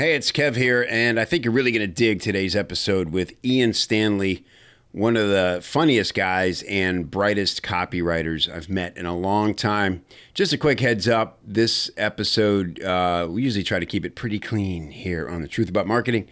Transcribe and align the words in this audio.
Hey, 0.00 0.14
it's 0.14 0.32
Kev 0.32 0.56
here, 0.56 0.86
and 0.88 1.20
I 1.20 1.26
think 1.26 1.44
you're 1.44 1.52
really 1.52 1.72
going 1.72 1.86
to 1.86 1.86
dig 1.86 2.22
today's 2.22 2.56
episode 2.56 3.10
with 3.10 3.34
Ian 3.44 3.74
Stanley, 3.74 4.46
one 4.92 5.14
of 5.14 5.28
the 5.28 5.60
funniest 5.62 6.14
guys 6.14 6.62
and 6.62 7.10
brightest 7.10 7.62
copywriters 7.62 8.50
I've 8.50 8.70
met 8.70 8.96
in 8.96 9.04
a 9.04 9.14
long 9.14 9.54
time. 9.54 10.02
Just 10.32 10.54
a 10.54 10.56
quick 10.56 10.80
heads 10.80 11.06
up 11.06 11.38
this 11.46 11.90
episode, 11.98 12.82
uh, 12.82 13.28
we 13.28 13.42
usually 13.42 13.62
try 13.62 13.78
to 13.78 13.84
keep 13.84 14.06
it 14.06 14.14
pretty 14.14 14.38
clean 14.38 14.90
here 14.90 15.28
on 15.28 15.42
The 15.42 15.48
Truth 15.48 15.68
About 15.68 15.86
Marketing, 15.86 16.26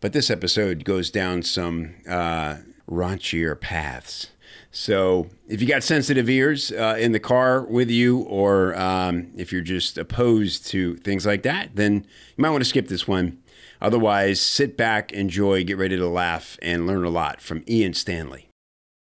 but 0.00 0.12
this 0.12 0.30
episode 0.30 0.84
goes 0.84 1.10
down 1.10 1.42
some 1.42 1.96
uh, 2.08 2.58
raunchier 2.88 3.60
paths. 3.60 4.30
So 4.70 5.28
if 5.48 5.60
you 5.60 5.66
got 5.66 5.82
sensitive 5.82 6.28
ears 6.28 6.70
uh, 6.70 6.96
in 6.98 7.12
the 7.12 7.20
car 7.20 7.62
with 7.62 7.90
you, 7.90 8.20
or 8.20 8.78
um, 8.78 9.28
if 9.36 9.52
you're 9.52 9.62
just 9.62 9.98
opposed 9.98 10.66
to 10.68 10.96
things 10.96 11.26
like 11.26 11.42
that, 11.42 11.70
then 11.74 11.94
you 12.36 12.42
might 12.42 12.50
want 12.50 12.62
to 12.62 12.68
skip 12.68 12.88
this 12.88 13.08
one. 13.08 13.38
Otherwise, 13.80 14.40
sit 14.40 14.76
back, 14.76 15.12
enjoy, 15.12 15.64
get 15.64 15.78
ready 15.78 15.96
to 15.96 16.06
laugh, 16.06 16.58
and 16.60 16.86
learn 16.86 17.04
a 17.04 17.10
lot 17.10 17.40
from 17.40 17.62
Ian 17.68 17.94
Stanley. 17.94 18.48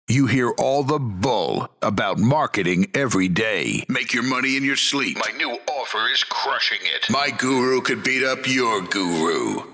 You 0.09 0.27
hear 0.27 0.51
all 0.51 0.85
the 0.85 1.01
bull 1.01 1.69
about 1.83 2.19
marketing 2.19 2.87
every 2.95 3.29
day. 3.29 3.85
Make 3.89 4.15
your 4.15 4.23
money 4.23 4.57
in 4.57 4.63
your 4.63 4.77
sleep. 4.77 5.19
My 5.19 5.37
new 5.37 5.59
offer 5.69 6.09
is 6.13 6.23
crushing 6.23 6.79
it. 6.83 7.07
My 7.11 7.31
guru 7.31 7.81
could 7.81 8.05
beat 8.05 8.23
up 8.23 8.47
your 8.47 8.83
guru. 8.83 9.65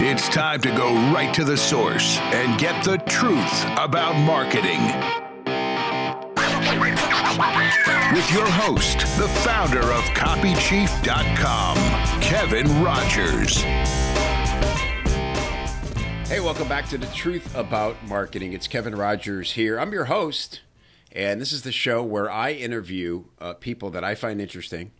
It's 0.00 0.28
time 0.28 0.60
to 0.60 0.68
go 0.76 0.94
right 1.12 1.34
to 1.34 1.42
the 1.42 1.56
source 1.56 2.18
and 2.18 2.56
get 2.56 2.84
the 2.84 2.98
truth 2.98 3.64
about 3.76 4.14
marketing. 4.14 4.80
With 8.14 8.32
your 8.32 8.46
host, 8.46 9.00
the 9.18 9.26
founder 9.42 9.80
of 9.80 10.04
CopyChief.com, 10.14 11.76
Kevin 12.22 12.80
Rogers. 12.80 13.62
Hey, 16.28 16.38
welcome 16.38 16.68
back 16.68 16.88
to 16.90 16.98
The 16.98 17.08
Truth 17.08 17.56
About 17.56 17.96
Marketing. 18.06 18.52
It's 18.52 18.68
Kevin 18.68 18.94
Rogers 18.94 19.54
here. 19.54 19.80
I'm 19.80 19.90
your 19.90 20.04
host, 20.04 20.60
and 21.10 21.40
this 21.40 21.50
is 21.50 21.62
the 21.62 21.72
show 21.72 22.04
where 22.04 22.30
I 22.30 22.52
interview 22.52 23.24
uh, 23.40 23.54
people 23.54 23.90
that 23.90 24.04
I 24.04 24.14
find 24.14 24.40
interesting 24.40 24.92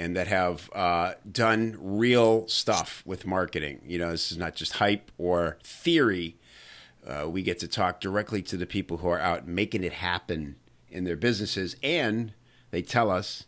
and 0.00 0.16
that 0.16 0.28
have 0.28 0.70
uh, 0.72 1.12
done 1.30 1.76
real 1.78 2.48
stuff 2.48 3.02
with 3.04 3.26
marketing. 3.26 3.82
You 3.84 3.98
know, 3.98 4.10
this 4.12 4.32
is 4.32 4.38
not 4.38 4.54
just 4.54 4.72
hype 4.72 5.12
or 5.18 5.58
theory. 5.62 6.38
Uh, 7.06 7.28
we 7.28 7.42
get 7.42 7.58
to 7.58 7.68
talk 7.68 8.00
directly 8.00 8.40
to 8.42 8.56
the 8.56 8.64
people 8.64 8.96
who 8.96 9.08
are 9.08 9.20
out 9.20 9.46
making 9.46 9.84
it 9.84 9.92
happen 9.92 10.56
in 10.88 11.04
their 11.04 11.16
businesses, 11.16 11.76
and 11.82 12.32
they 12.70 12.80
tell 12.80 13.10
us 13.10 13.44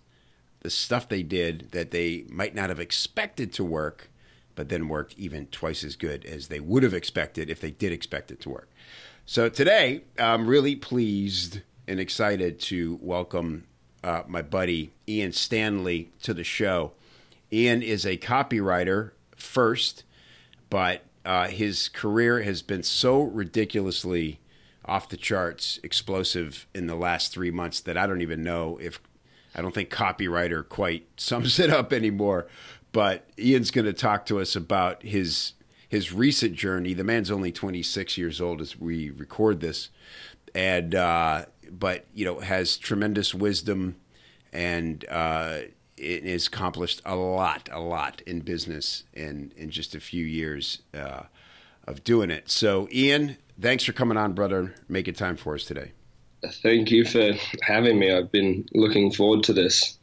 the 0.61 0.69
stuff 0.69 1.09
they 1.09 1.23
did 1.23 1.71
that 1.73 1.91
they 1.91 2.27
might 2.29 2.55
not 2.55 2.69
have 2.69 2.79
expected 2.79 3.51
to 3.55 3.65
work, 3.65 4.11
but 4.55 4.69
then 4.69 4.89
worked 4.89 5.15
even 5.17 5.47
twice 5.47 5.83
as 5.83 5.97
good 5.97 6.23
as 6.27 6.49
they 6.49 6.61
would 6.61 6.83
have 6.83 6.93
expected 6.93 7.49
if 7.49 7.63
they 7.63 7.71
did 7.71 7.93
expect 7.93 8.31
it 8.31 8.41
to 8.41 8.51
work. 8.51 8.69
So 9.25 9.49
today, 9.49 10.03
I'm 10.19 10.47
really 10.47 10.77
pleased 10.77 11.63
and 11.89 11.99
excited 11.99 12.61
to 12.61 12.99
welcome 13.01 13.65
uh, 14.03 14.23
my 14.27 14.43
buddy 14.43 14.93
Ian 15.09 15.33
Stanley 15.33 16.11
to 16.23 16.35
the 16.35 16.45
show. 16.45 16.93
Ian 17.53 17.83
is 17.83 18.07
a 18.07 18.17
copywriter 18.17 19.13
first, 19.37 20.05
but 20.71 21.03
uh, 21.25 21.49
his 21.49 21.89
career 21.89 22.43
has 22.43 22.63
been 22.63 22.83
so 22.83 23.23
ridiculously 23.23 24.41
off 24.85 25.09
the 25.09 25.17
charts 25.17 25.79
explosive 25.83 26.67
in 26.75 26.87
the 26.87 26.97
last 26.97 27.33
three 27.33 27.51
months 27.51 27.81
that 27.81 27.97
I 27.97 28.07
don't 28.07 28.23
even 28.23 28.43
know 28.43 28.79
if 28.81 29.01
I 29.55 29.63
don't 29.63 29.75
think 29.75 29.91
copywriter 29.91 30.69
quite 30.69 31.07
sums 31.17 31.59
it 31.59 31.71
up 31.71 31.93
anymore. 31.93 32.47
But 32.93 33.27
Ian's 33.39 33.71
going 33.71 33.87
to 33.87 33.93
talk 33.93 34.27
to 34.27 34.41
us 34.41 34.55
about 34.57 35.03
his 35.03 35.55
his 35.89 36.13
recent 36.13 36.55
journey. 36.55 36.95
The 36.95 37.05
man's 37.05 37.31
only 37.31 37.53
26 37.53 38.17
years 38.17 38.41
old 38.41 38.63
as 38.63 38.79
we 38.79 39.11
record 39.11 39.61
this, 39.61 39.91
and 40.55 40.95
uh, 40.95 41.45
but 41.79 42.07
you 42.15 42.25
know 42.25 42.41
has 42.41 42.77
tremendous 42.77 43.35
wisdom 43.35 43.97
and 44.53 45.05
uh, 45.09 45.61
it 45.97 46.25
has 46.25 46.47
accomplished 46.47 47.01
a 47.05 47.17
lot, 47.17 47.69
a 47.73 47.81
lot 47.81 48.21
in 48.27 48.41
business 48.41 49.05
in 49.15 49.53
in 49.57 49.71
just 49.71 49.95
a 49.95 50.01
few 50.01 50.25
years 50.25 50.83
uh, 50.95 51.23
of 51.87 52.05
doing 52.05 52.31
it. 52.31 52.51
So, 52.51 52.89
Ian, 52.93 53.37
thanks 53.61 53.85
for 53.85 53.93
coming 53.93 54.17
on, 54.17 54.33
brother. 54.33 54.75
Making 54.89 55.15
time 55.15 55.37
for 55.37 55.55
us 55.55 55.65
today. 55.65 55.93
Thank 56.63 56.91
you 56.91 57.05
for 57.05 57.33
having 57.63 57.99
me. 57.99 58.13
I've 58.13 58.33
been 58.33 58.67
looking 58.75 59.13
forward 59.13 59.45
to 59.45 59.53
this 59.53 59.97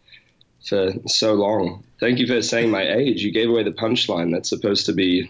for 0.66 0.94
so 1.07 1.34
long. 1.34 1.84
Thank 2.00 2.19
you 2.19 2.28
for 2.28 2.41
saying 2.41 2.72
my 2.72 2.84
age. 2.84 3.22
You 3.22 3.34
gave 3.34 3.50
away 3.50 3.63
the 3.63 3.72
punchline. 3.72 4.31
That's 4.31 4.47
supposed 4.47 4.86
to 4.86 4.94
be 4.94 5.30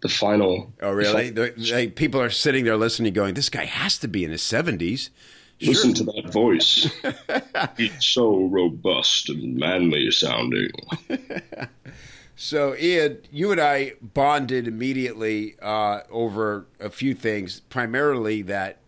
the 0.00 0.08
final. 0.08 0.72
Oh, 0.80 0.92
really? 0.92 1.28
The, 1.28 1.52
they, 1.56 1.88
people 1.88 2.22
are 2.22 2.30
sitting 2.30 2.64
there 2.64 2.78
listening, 2.78 3.12
going, 3.12 3.34
"This 3.34 3.50
guy 3.50 3.66
has 3.66 3.98
to 3.98 4.08
be 4.08 4.24
in 4.24 4.30
his 4.30 4.42
70s. 4.42 5.10
Sure. 5.60 5.74
Listen 5.74 5.92
to 5.94 6.04
that 6.04 6.32
voice. 6.32 6.90
it's 7.78 8.06
so 8.06 8.46
robust 8.46 9.28
and 9.28 9.56
manly 9.56 10.10
sounding. 10.10 10.70
so, 12.36 12.74
Ian, 12.76 13.18
you 13.30 13.52
and 13.52 13.60
I 13.60 13.92
bonded 14.00 14.66
immediately 14.66 15.56
uh, 15.60 16.00
over 16.10 16.66
a 16.80 16.88
few 16.88 17.14
things, 17.14 17.60
primarily 17.60 18.40
that 18.42 18.78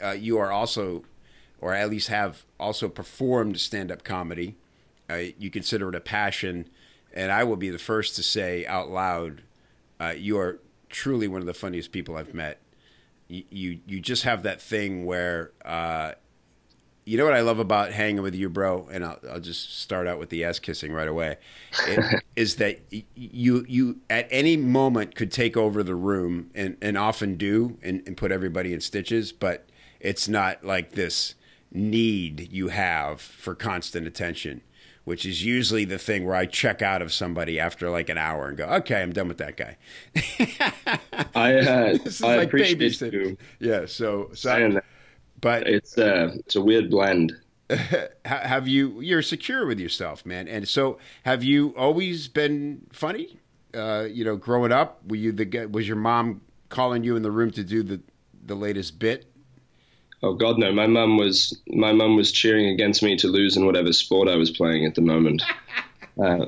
uh, 0.00 0.10
you 0.10 0.38
are 0.38 0.52
also, 0.52 1.02
or 1.60 1.74
at 1.74 1.90
least 1.90 2.06
have 2.08 2.44
also 2.60 2.88
performed 2.88 3.58
stand 3.58 3.90
up 3.90 4.04
comedy. 4.04 4.54
Uh, 5.08 5.22
you 5.36 5.50
consider 5.50 5.88
it 5.88 5.96
a 5.96 6.00
passion. 6.00 6.68
And 7.12 7.32
I 7.32 7.42
will 7.42 7.56
be 7.56 7.70
the 7.70 7.78
first 7.78 8.14
to 8.16 8.22
say 8.22 8.64
out 8.66 8.88
loud, 8.88 9.42
uh, 9.98 10.14
you 10.16 10.38
are 10.38 10.60
truly 10.90 11.26
one 11.26 11.40
of 11.40 11.46
the 11.46 11.54
funniest 11.54 11.90
people 11.90 12.16
I've 12.16 12.34
met 12.34 12.60
you 13.30 13.80
you 13.86 14.00
just 14.00 14.24
have 14.24 14.42
that 14.42 14.60
thing 14.60 15.06
where 15.06 15.52
uh, 15.64 16.12
you 17.04 17.16
know 17.16 17.24
what 17.24 17.34
I 17.34 17.40
love 17.40 17.58
about 17.58 17.92
hanging 17.92 18.22
with 18.22 18.34
you, 18.34 18.48
bro, 18.48 18.88
and 18.92 19.04
I'll, 19.04 19.18
I'll 19.30 19.40
just 19.40 19.80
start 19.80 20.06
out 20.06 20.18
with 20.18 20.28
the 20.28 20.44
ass 20.44 20.58
kissing 20.58 20.92
right 20.92 21.08
away. 21.08 21.36
It, 21.86 22.22
is 22.36 22.56
that 22.56 22.80
you 23.14 23.64
you 23.68 24.00
at 24.08 24.28
any 24.30 24.56
moment 24.56 25.14
could 25.14 25.32
take 25.32 25.56
over 25.56 25.82
the 25.82 25.94
room 25.94 26.50
and, 26.54 26.76
and 26.82 26.98
often 26.98 27.36
do 27.36 27.78
and, 27.82 28.02
and 28.06 28.16
put 28.16 28.32
everybody 28.32 28.72
in 28.72 28.80
stitches, 28.80 29.32
but 29.32 29.66
it's 30.00 30.28
not 30.28 30.64
like 30.64 30.92
this 30.92 31.34
need 31.72 32.52
you 32.52 32.68
have 32.68 33.20
for 33.20 33.54
constant 33.54 34.06
attention 34.06 34.60
which 35.04 35.24
is 35.26 35.44
usually 35.44 35.84
the 35.84 35.98
thing 35.98 36.24
where 36.24 36.36
I 36.36 36.46
check 36.46 36.82
out 36.82 37.02
of 37.02 37.12
somebody 37.12 37.58
after 37.58 37.90
like 37.90 38.08
an 38.08 38.18
hour 38.18 38.48
and 38.48 38.56
go, 38.56 38.66
okay, 38.66 39.02
I'm 39.02 39.12
done 39.12 39.28
with 39.28 39.38
that 39.38 39.56
guy. 39.56 39.76
I 41.34 41.54
uh, 41.54 41.98
I 42.22 42.36
like 42.36 42.48
appreciate 42.48 43.12
you. 43.12 43.36
Yeah, 43.58 43.86
so 43.86 44.30
so, 44.34 44.80
but 45.40 45.66
it's 45.66 45.96
uh, 45.98 46.32
it's 46.36 46.56
a 46.56 46.60
weird 46.60 46.90
blend. 46.90 47.32
have 48.24 48.66
you? 48.66 49.00
You're 49.00 49.22
secure 49.22 49.66
with 49.66 49.78
yourself, 49.78 50.26
man, 50.26 50.48
and 50.48 50.66
so 50.66 50.98
have 51.24 51.44
you 51.44 51.74
always 51.76 52.28
been 52.28 52.86
funny? 52.92 53.38
Uh, 53.72 54.06
you 54.10 54.24
know, 54.24 54.36
growing 54.36 54.72
up, 54.72 55.00
were 55.06 55.16
you 55.16 55.32
the 55.32 55.66
was 55.66 55.86
your 55.86 55.96
mom 55.96 56.40
calling 56.68 57.04
you 57.04 57.16
in 57.16 57.22
the 57.22 57.30
room 57.30 57.50
to 57.52 57.62
do 57.62 57.82
the 57.82 58.00
the 58.44 58.54
latest 58.54 58.98
bit 58.98 59.29
Oh 60.22 60.34
God, 60.34 60.58
no! 60.58 60.72
My 60.72 60.86
mum 60.86 61.16
was 61.16 61.58
my 61.68 61.92
mum 61.92 62.16
was 62.16 62.30
cheering 62.30 62.66
against 62.66 63.02
me 63.02 63.16
to 63.16 63.28
lose 63.28 63.56
in 63.56 63.64
whatever 63.64 63.92
sport 63.92 64.28
I 64.28 64.36
was 64.36 64.50
playing 64.50 64.84
at 64.84 64.94
the 64.94 65.00
moment. 65.00 65.42
uh, 66.22 66.46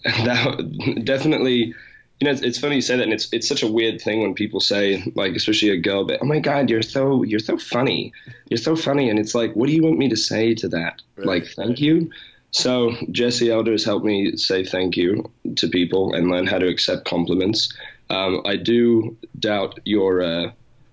that 0.04 1.02
definitely, 1.04 1.74
you 2.20 2.24
know, 2.24 2.30
it's, 2.30 2.42
it's, 2.42 2.58
funny 2.58 2.76
you 2.76 2.82
say 2.82 2.96
that, 2.96 3.02
and 3.02 3.12
it's 3.12 3.32
it's 3.32 3.48
such 3.48 3.62
a 3.62 3.70
weird 3.70 4.00
thing 4.00 4.20
when 4.20 4.34
people 4.34 4.60
say, 4.60 5.02
like, 5.14 5.34
especially 5.34 5.70
a 5.70 5.80
girl, 5.80 6.04
but 6.04 6.18
oh 6.22 6.26
my 6.26 6.38
God, 6.38 6.68
you're 6.68 6.82
so 6.82 7.22
you're 7.22 7.40
so 7.40 7.56
funny, 7.56 8.12
you're 8.50 8.58
so 8.58 8.76
funny, 8.76 9.08
and 9.08 9.18
it's 9.18 9.34
like, 9.34 9.54
what 9.54 9.66
do 9.68 9.72
you 9.72 9.82
want 9.82 9.98
me 9.98 10.08
to 10.08 10.16
say 10.16 10.54
to 10.54 10.68
that? 10.68 11.00
Right. 11.16 11.26
Like, 11.26 11.46
thank 11.46 11.80
you. 11.80 12.10
So 12.50 12.94
Jesse 13.10 13.50
Elder 13.50 13.72
has 13.72 13.84
helped 13.84 14.06
me 14.06 14.36
say 14.36 14.64
thank 14.64 14.96
you 14.96 15.30
to 15.56 15.68
people 15.68 16.14
and 16.14 16.30
learn 16.30 16.46
how 16.46 16.58
to 16.58 16.66
accept 16.66 17.04
compliments. 17.04 17.72
Um, 18.10 18.40
I 18.46 18.56
do 18.56 19.16
doubt 19.38 19.78
your 19.84 20.22
uh, 20.22 20.50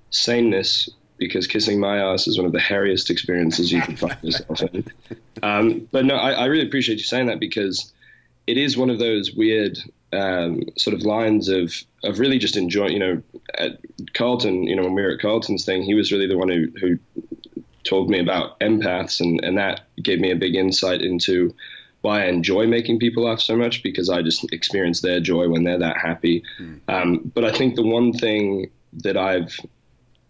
saneness 0.10 0.90
because 1.18 1.48
kissing 1.48 1.80
my 1.80 1.98
ass 1.98 2.28
is 2.28 2.38
one 2.38 2.46
of 2.46 2.52
the 2.52 2.60
hairiest 2.60 3.10
experiences 3.10 3.72
you 3.72 3.82
can 3.82 3.96
find 3.96 4.18
yourself 4.22 4.62
in. 4.62 4.86
Um, 5.44 5.88
but 5.92 6.06
no, 6.06 6.16
I, 6.16 6.32
I, 6.32 6.46
really 6.46 6.66
appreciate 6.66 6.98
you 6.98 7.04
saying 7.04 7.28
that 7.28 7.42
because 7.42 7.92
it 8.48 8.58
is 8.58 8.78
one 8.78 8.90
of 8.90 9.00
those 9.00 9.34
weird 9.34 9.78
um, 10.14 10.64
sort 10.78 10.94
of 10.94 11.04
lines 11.04 11.50
of 11.50 11.74
of 12.04 12.20
really 12.20 12.40
just 12.40 12.56
enjoying. 12.56 12.94
You 12.94 13.00
know, 13.00 13.22
at 13.58 13.80
Carlton, 14.14 14.64
you 14.64 14.76
know, 14.78 14.84
when 14.84 14.94
we 14.94 15.02
were 15.02 15.12
at 15.12 15.20
Carlton's 15.20 15.66
thing, 15.66 15.84
he 15.84 15.94
was 15.94 16.12
really 16.12 16.26
the 16.26 16.38
one 16.38 16.48
who 16.48 16.72
who 16.80 16.98
told 17.84 18.10
me 18.10 18.20
about 18.20 18.60
empaths, 18.62 19.20
and 19.20 19.44
and 19.44 19.58
that 19.58 19.82
gave 20.02 20.22
me 20.22 20.32
a 20.32 20.36
big 20.38 20.56
insight 20.56 21.02
into 21.02 21.54
why 22.02 22.24
I 22.24 22.28
enjoy 22.28 22.68
making 22.68 23.00
people 23.00 23.24
laugh 23.24 23.42
so 23.42 23.58
much 23.58 23.84
because 23.84 24.10
I 24.10 24.22
just 24.22 24.52
experience 24.54 25.02
their 25.02 25.20
joy 25.20 25.50
when 25.50 25.64
they're 25.64 25.80
that 25.80 25.98
happy. 25.98 26.44
Mm. 26.60 26.80
Um, 26.88 27.32
but 27.34 27.44
I 27.44 27.52
think 27.52 27.76
the 27.76 27.86
one 27.86 28.14
thing 28.14 28.70
that 29.04 29.18
I've 29.18 29.60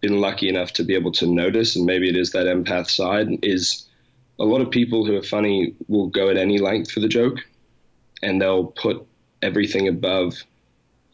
been 0.07 0.19
lucky 0.19 0.49
enough 0.49 0.73
to 0.73 0.83
be 0.83 0.95
able 0.95 1.11
to 1.13 1.25
notice, 1.25 1.75
and 1.75 1.85
maybe 1.85 2.09
it 2.09 2.15
is 2.15 2.31
that 2.31 2.45
empath 2.45 2.89
side, 2.89 3.27
is 3.41 3.87
a 4.39 4.43
lot 4.43 4.61
of 4.61 4.69
people 4.69 5.05
who 5.05 5.15
are 5.15 5.23
funny 5.23 5.75
will 5.87 6.07
go 6.07 6.29
at 6.29 6.37
any 6.37 6.59
length 6.59 6.91
for 6.91 6.99
the 6.99 7.07
joke, 7.07 7.39
and 8.21 8.41
they'll 8.41 8.65
put 8.65 9.05
everything 9.41 9.87
above 9.87 10.43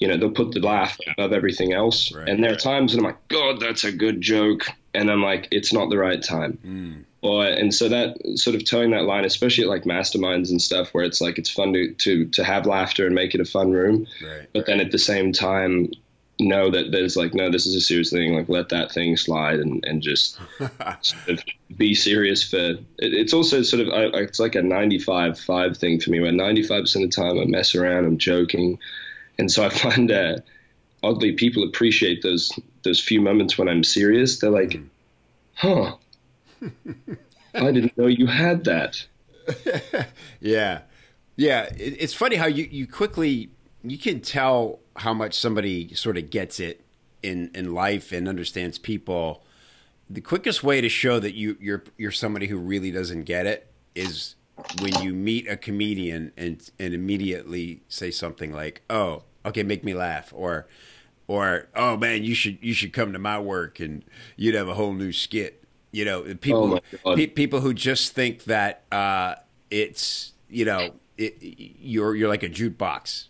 you 0.01 0.07
know, 0.07 0.17
they'll 0.17 0.31
put 0.31 0.51
the 0.51 0.59
laugh 0.59 0.97
above 1.07 1.31
everything 1.31 1.73
else. 1.73 2.11
Right. 2.11 2.27
And 2.27 2.43
there 2.43 2.51
are 2.51 2.57
times 2.57 2.91
when 2.91 3.05
I'm 3.05 3.11
like, 3.11 3.27
God, 3.27 3.59
that's 3.59 3.83
a 3.83 3.91
good 3.91 4.19
joke. 4.19 4.65
And 4.95 5.11
I'm 5.11 5.21
like, 5.21 5.47
it's 5.51 5.71
not 5.71 5.91
the 5.91 5.97
right 5.99 6.21
time. 6.21 6.57
Mm. 6.65 7.03
Or, 7.21 7.45
and 7.45 7.71
so 7.71 7.87
that 7.87 8.17
sort 8.33 8.55
of 8.55 8.65
toeing 8.65 8.89
that 8.91 9.03
line, 9.03 9.25
especially 9.25 9.65
at 9.65 9.69
like 9.69 9.83
masterminds 9.83 10.49
and 10.49 10.59
stuff 10.59 10.89
where 10.91 11.03
it's 11.03 11.21
like, 11.21 11.37
it's 11.37 11.51
fun 11.51 11.71
to, 11.73 11.93
to, 11.93 12.25
to 12.29 12.43
have 12.43 12.65
laughter 12.65 13.05
and 13.05 13.13
make 13.13 13.35
it 13.35 13.41
a 13.41 13.45
fun 13.45 13.71
room. 13.71 14.07
Right. 14.25 14.49
But 14.51 14.65
then 14.65 14.79
at 14.79 14.89
the 14.91 14.97
same 14.97 15.33
time, 15.33 15.91
know 16.41 16.69
that 16.69 16.91
there's 16.91 17.15
like, 17.15 17.33
no, 17.33 17.49
this 17.49 17.65
is 17.65 17.75
a 17.75 17.81
serious 17.81 18.09
thing. 18.09 18.35
Like 18.35 18.49
let 18.49 18.69
that 18.69 18.91
thing 18.91 19.15
slide 19.17 19.59
and, 19.59 19.83
and 19.85 20.01
just 20.01 20.39
sort 21.01 21.29
of 21.29 21.43
be 21.77 21.95
serious 21.95 22.43
for 22.43 22.57
it, 22.57 22.83
it's 22.97 23.33
also 23.33 23.61
sort 23.61 23.87
of, 23.87 23.93
I, 23.93 24.05
it's 24.19 24.39
like 24.39 24.55
a 24.55 24.61
95 24.61 25.39
five 25.39 25.77
thing 25.77 25.99
for 25.99 26.09
me 26.09 26.19
where 26.19 26.31
95% 26.31 26.95
of 26.95 27.01
the 27.01 27.07
time 27.07 27.39
I 27.39 27.45
mess 27.45 27.75
around, 27.75 28.05
I'm 28.05 28.17
joking. 28.17 28.79
And 29.37 29.51
so 29.51 29.65
I 29.65 29.69
find 29.85 30.09
that 30.09 30.43
oddly 31.03 31.33
people 31.33 31.63
appreciate 31.63 32.21
those 32.21 32.51
those 32.83 32.99
few 32.99 33.21
moments 33.21 33.57
when 33.57 33.67
I'm 33.67 33.83
serious. 33.83 34.39
They're 34.39 34.49
like, 34.49 34.69
mm. 34.69 34.87
"Huh, 35.55 35.95
I 37.55 37.71
didn't 37.71 37.97
know 37.97 38.07
you 38.07 38.27
had 38.27 38.63
that." 38.65 39.05
Yeah, 40.39 40.81
yeah. 41.35 41.63
It, 41.77 41.97
it's 41.99 42.13
funny 42.13 42.35
how 42.35 42.47
you 42.47 42.67
you 42.71 42.87
quickly 42.87 43.49
you 43.83 43.97
can 43.97 44.21
tell 44.21 44.79
how 44.97 45.13
much 45.13 45.33
somebody 45.33 45.93
sort 45.93 46.17
of 46.17 46.29
gets 46.29 46.59
it 46.59 46.83
in 47.23 47.51
in 47.53 47.73
life 47.73 48.11
and 48.11 48.27
understands 48.27 48.77
people. 48.77 49.43
The 50.09 50.21
quickest 50.21 50.63
way 50.63 50.81
to 50.81 50.89
show 50.89 51.19
that 51.19 51.35
you 51.35 51.57
you're 51.59 51.83
you're 51.97 52.11
somebody 52.11 52.47
who 52.47 52.57
really 52.57 52.91
doesn't 52.91 53.23
get 53.23 53.45
it 53.45 53.71
is 53.95 54.35
when 54.81 55.01
you 55.01 55.13
meet 55.13 55.47
a 55.47 55.57
comedian 55.57 56.31
and 56.37 56.69
and 56.79 56.93
immediately 56.93 57.81
say 57.87 58.11
something 58.11 58.53
like, 58.53 58.81
"Oh, 58.89 59.23
okay, 59.45 59.63
make 59.63 59.83
me 59.83 59.93
laugh," 59.93 60.31
or 60.35 60.67
or 61.27 61.67
"Oh 61.75 61.97
man, 61.97 62.23
you 62.23 62.35
should 62.35 62.57
you 62.61 62.73
should 62.73 62.93
come 62.93 63.13
to 63.13 63.19
my 63.19 63.39
work 63.39 63.79
and 63.79 64.03
you'd 64.35 64.55
have 64.55 64.67
a 64.67 64.73
whole 64.73 64.93
new 64.93 65.11
skit." 65.11 65.63
You 65.91 66.05
know, 66.05 66.23
people 66.35 66.79
Oh, 67.05 67.15
pe- 67.15 67.27
people 67.27 67.59
who 67.61 67.73
just 67.73 68.13
think 68.13 68.45
that 68.45 68.83
uh, 68.91 69.35
it's 69.69 70.33
you 70.49 70.65
know 70.65 70.93
it, 71.17 71.37
you're 71.41 72.15
you're 72.15 72.29
like 72.29 72.43
a 72.43 72.49
jukebox 72.49 73.25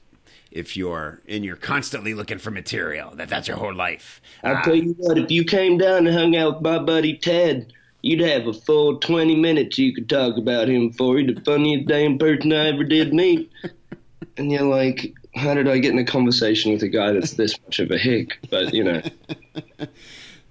if 0.52 0.76
you're 0.76 1.22
and 1.28 1.44
you're 1.46 1.56
constantly 1.56 2.14
looking 2.14 2.38
for 2.38 2.52
material 2.52 3.12
that 3.16 3.30
that's 3.30 3.48
your 3.48 3.58
whole 3.58 3.74
life. 3.74 4.22
I'll 4.44 4.62
tell 4.64 4.76
you 4.76 4.94
what, 4.98 5.18
if 5.18 5.32
you 5.32 5.44
came 5.46 5.78
down 5.78 6.08
and 6.08 6.16
hung 6.16 6.36
out 6.36 6.56
with 6.56 6.64
my 6.64 6.80
buddy 6.80 7.18
Ted, 7.18 7.74
you'd 8.02 8.22
have 8.22 8.48
a 8.48 8.54
full 8.54 8.98
20 9.00 9.36
minutes 9.36 9.78
you 9.78 9.94
could 9.94 10.10
talk 10.10 10.38
about 10.38 10.68
him 10.68 10.92
for. 10.92 11.18
He's 11.18 11.34
the 11.34 11.42
funniest 11.42 11.88
damn 11.88 12.18
person 12.18 12.54
I 12.54 12.68
ever 12.68 12.84
did 12.84 13.14
meet. 13.14 13.52
and 14.38 14.52
you're 14.52 14.64
like, 14.64 15.14
how 15.36 15.54
did 15.54 15.68
I 15.68 15.78
get 15.78 15.94
in 15.94 16.00
a 16.00 16.06
conversation 16.06 16.74
with 16.74 16.84
a 16.84 16.90
guy 16.90 17.14
that's 17.14 17.34
this 17.34 17.60
much 17.62 17.80
of 17.80 17.92
a 17.92 17.98
hick? 17.98 18.38
But, 18.50 18.74
you 18.74 18.84
know, 18.84 19.02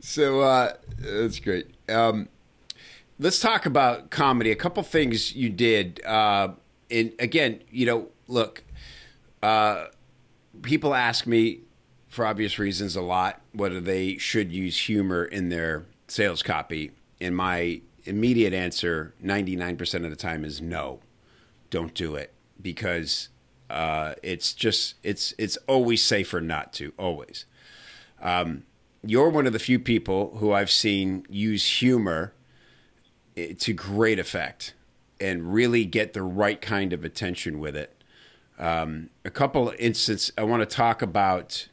So 0.00 0.41
uh, 0.41 0.75
that's 0.99 1.38
great. 1.38 1.69
Um, 1.88 2.29
let's 3.19 3.38
talk 3.38 3.67
about 3.67 4.11
comedy. 4.11 4.50
A 4.50 4.56
couple 4.56 4.82
things 4.82 5.35
you 5.35 5.50
did. 5.50 6.05
Uh, 6.05 6.55
and 6.91 7.12
again, 7.19 7.62
you 7.70 7.87
know, 7.87 8.08
look, 8.26 8.64
uh, 9.43 9.87
people 10.63 10.95
ask 10.95 11.27
me 11.27 11.61
for 12.09 12.27
obvious 12.27 12.59
reasons 12.59 12.97
a 12.97 13.01
lot 13.01 13.41
whether 13.53 13.81
they 13.81 14.17
should 14.17 14.53
use 14.53 14.77
humor 14.77 15.25
in 15.25 15.49
their 15.49 15.87
sales 16.09 16.43
copy. 16.43 16.91
And 17.21 17.37
my 17.37 17.81
immediate 18.05 18.53
answer, 18.53 19.15
99% 19.23 20.05
of 20.05 20.11
the 20.11 20.17
time, 20.17 20.45
is 20.45 20.61
no, 20.61 21.01
don't 21.71 21.95
do 21.95 22.17
it 22.17 22.33
because 22.61 23.29
uh, 23.69 24.15
it's 24.23 24.53
just 24.53 24.95
it's 25.03 25.33
it's 25.39 25.57
always 25.69 26.03
safer 26.03 26.41
not 26.41 26.73
to 26.73 26.93
always 26.99 27.45
you're 29.03 29.31
one 29.31 29.47
of 29.47 29.53
the 29.53 29.59
few 29.59 29.79
people 29.79 30.37
who 30.39 30.53
I've 30.53 30.71
seen 30.71 31.27
use 31.29 31.67
humor 31.67 32.33
eh, 33.37 33.55
to 33.59 33.73
great 33.73 34.19
effect 34.19 34.75
and 35.21 35.53
really 35.53 35.85
get 35.85 36.13
the 36.13 36.23
right 36.23 36.61
kind 36.61 36.93
of 36.93 37.05
attention 37.05 37.59
with 37.59 37.77
it. 37.77 38.00
Um, 38.61 39.09
a 39.25 39.31
couple 39.31 39.73
instances 39.79 40.33
I 40.37 40.45
want 40.45 40.61
to 40.61 40.67
talk 40.67 41.01
about. 41.01 41.67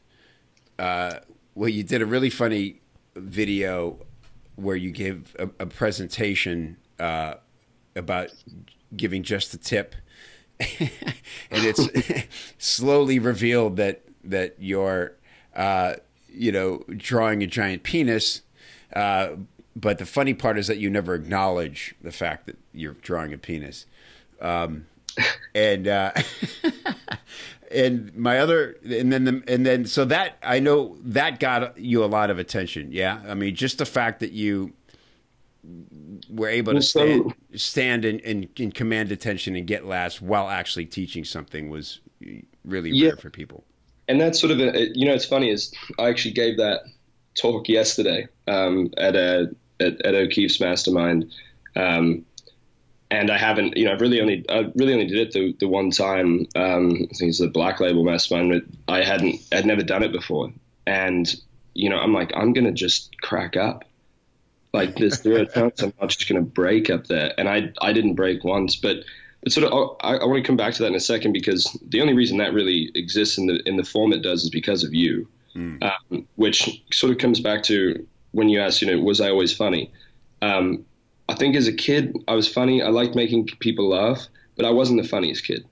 Uh, 0.78 1.16
well, 1.54 1.68
you 1.68 1.82
did 1.82 2.00
a 2.00 2.06
really 2.06 2.30
funny 2.30 2.80
video 3.14 3.98
where 4.56 4.74
you 4.74 4.90
gave 4.90 5.36
a, 5.38 5.50
a 5.60 5.66
presentation 5.66 6.78
uh, 6.98 7.34
about 7.94 8.30
giving 8.96 9.22
just 9.22 9.52
a 9.52 9.58
tip, 9.58 9.94
and 10.60 10.90
it's 11.50 11.88
slowly 12.58 13.18
revealed 13.18 13.76
that 13.76 14.02
that 14.24 14.56
you're, 14.58 15.12
uh, 15.54 15.94
you 16.28 16.50
know, 16.50 16.84
drawing 16.96 17.42
a 17.42 17.46
giant 17.46 17.82
penis. 17.82 18.42
Uh, 18.94 19.30
but 19.76 19.98
the 19.98 20.06
funny 20.06 20.32
part 20.32 20.58
is 20.58 20.66
that 20.68 20.78
you 20.78 20.88
never 20.88 21.14
acknowledge 21.14 21.94
the 22.00 22.10
fact 22.10 22.46
that 22.46 22.56
you're 22.72 22.94
drawing 22.94 23.32
a 23.34 23.38
penis. 23.38 23.84
Um, 24.40 24.86
and 25.54 25.86
uh, 25.88 26.12
and 27.70 28.14
my 28.16 28.38
other 28.38 28.76
and 28.84 29.12
then 29.12 29.24
the, 29.24 29.42
and 29.48 29.64
then 29.66 29.84
so 29.86 30.04
that 30.06 30.36
I 30.42 30.60
know 30.60 30.96
that 31.02 31.40
got 31.40 31.78
you 31.78 32.04
a 32.04 32.06
lot 32.06 32.30
of 32.30 32.38
attention. 32.38 32.92
Yeah, 32.92 33.20
I 33.28 33.34
mean, 33.34 33.54
just 33.54 33.78
the 33.78 33.86
fact 33.86 34.20
that 34.20 34.32
you 34.32 34.72
were 36.30 36.48
able 36.48 36.72
to 36.74 36.80
stand, 36.82 37.34
stand 37.54 38.04
and, 38.04 38.20
and, 38.22 38.48
and 38.58 38.74
command 38.74 39.12
attention 39.12 39.54
and 39.56 39.66
get 39.66 39.84
laughs 39.86 40.20
while 40.20 40.48
actually 40.48 40.86
teaching 40.86 41.24
something 41.24 41.68
was 41.68 42.00
really 42.64 42.90
Yeah. 42.90 43.08
rare 43.08 43.16
for 43.16 43.30
people. 43.30 43.64
and 44.08 44.18
that's 44.20 44.40
sort 44.40 44.50
of 44.52 44.60
a, 44.60 44.88
you 44.94 45.06
know 45.06 45.12
it's 45.12 45.26
funny 45.26 45.50
is 45.50 45.74
I 45.98 46.08
actually 46.08 46.32
gave 46.32 46.56
that 46.56 46.80
talk 47.34 47.68
yesterday 47.68 48.28
um, 48.46 48.90
at 48.96 49.14
a 49.14 49.50
at, 49.80 50.00
at 50.06 50.14
O'Keefe's 50.14 50.58
Mastermind, 50.60 51.30
um, 51.76 52.24
and 53.10 53.30
I 53.30 53.38
haven't 53.38 53.76
you 53.76 53.84
know 53.84 53.92
I've 53.92 54.00
really 54.00 54.20
only 54.20 54.44
I 54.48 54.70
really 54.74 54.92
only 54.92 55.06
did 55.06 55.18
it 55.18 55.32
the, 55.32 55.54
the 55.60 55.68
one 55.68 55.90
time 55.90 56.46
um, 56.56 56.92
I 57.10 57.14
think 57.14 57.30
it's 57.30 57.38
the 57.38 57.48
Black 57.48 57.80
Label 57.80 58.04
Mastermind 58.04 58.50
but 58.86 58.92
I 58.92 59.02
hadn't 59.02 59.40
I'd 59.52 59.66
never 59.66 59.82
done 59.82 60.02
it 60.02 60.12
before. 60.12 60.52
And 60.86 61.34
you 61.74 61.88
know 61.88 61.98
I'm 61.98 62.12
like 62.12 62.32
I'm 62.34 62.52
gonna 62.52 62.72
just 62.72 63.20
crack 63.20 63.56
up. 63.56 63.84
Like 64.72 64.96
there's 64.96 65.20
there 65.20 65.40
are 65.40 65.46
times 65.46 65.82
I'm 65.82 65.94
not 66.00 66.10
just 66.10 66.28
gonna 66.28 66.42
break 66.42 66.90
up 66.90 67.06
there. 67.06 67.32
And 67.38 67.48
I 67.48 67.72
I 67.80 67.92
didn't 67.92 68.14
break 68.14 68.44
once 68.44 68.76
but 68.76 68.98
but 69.42 69.52
sort 69.52 69.72
of, 69.72 69.96
I, 70.00 70.16
I 70.16 70.24
want 70.24 70.42
to 70.42 70.46
come 70.46 70.56
back 70.56 70.74
to 70.74 70.82
that 70.82 70.88
in 70.88 70.94
a 70.94 71.00
second 71.00 71.32
because 71.32 71.78
the 71.86 72.00
only 72.00 72.12
reason 72.12 72.38
that 72.38 72.52
really 72.52 72.90
exists 72.94 73.38
in 73.38 73.46
the 73.46 73.62
in 73.68 73.76
the 73.76 73.84
form 73.84 74.12
it 74.12 74.20
does 74.22 74.42
is 74.44 74.50
because 74.50 74.82
of 74.82 74.92
you, 74.92 75.28
um, 75.82 76.26
which 76.36 76.82
sort 76.92 77.12
of 77.12 77.18
comes 77.18 77.38
back 77.40 77.62
to 77.64 78.06
when 78.32 78.48
you 78.48 78.60
asked, 78.60 78.82
you 78.82 78.90
know, 78.90 79.00
was 79.00 79.20
I 79.20 79.30
always 79.30 79.54
funny? 79.54 79.92
Um, 80.42 80.84
I 81.28 81.34
think 81.34 81.56
as 81.56 81.68
a 81.68 81.72
kid, 81.72 82.16
I 82.26 82.34
was 82.34 82.48
funny. 82.48 82.82
I 82.82 82.88
liked 82.88 83.14
making 83.14 83.46
people 83.60 83.88
laugh, 83.88 84.26
but 84.56 84.64
I 84.64 84.70
wasn't 84.70 85.02
the 85.02 85.08
funniest 85.08 85.44
kid. 85.44 85.64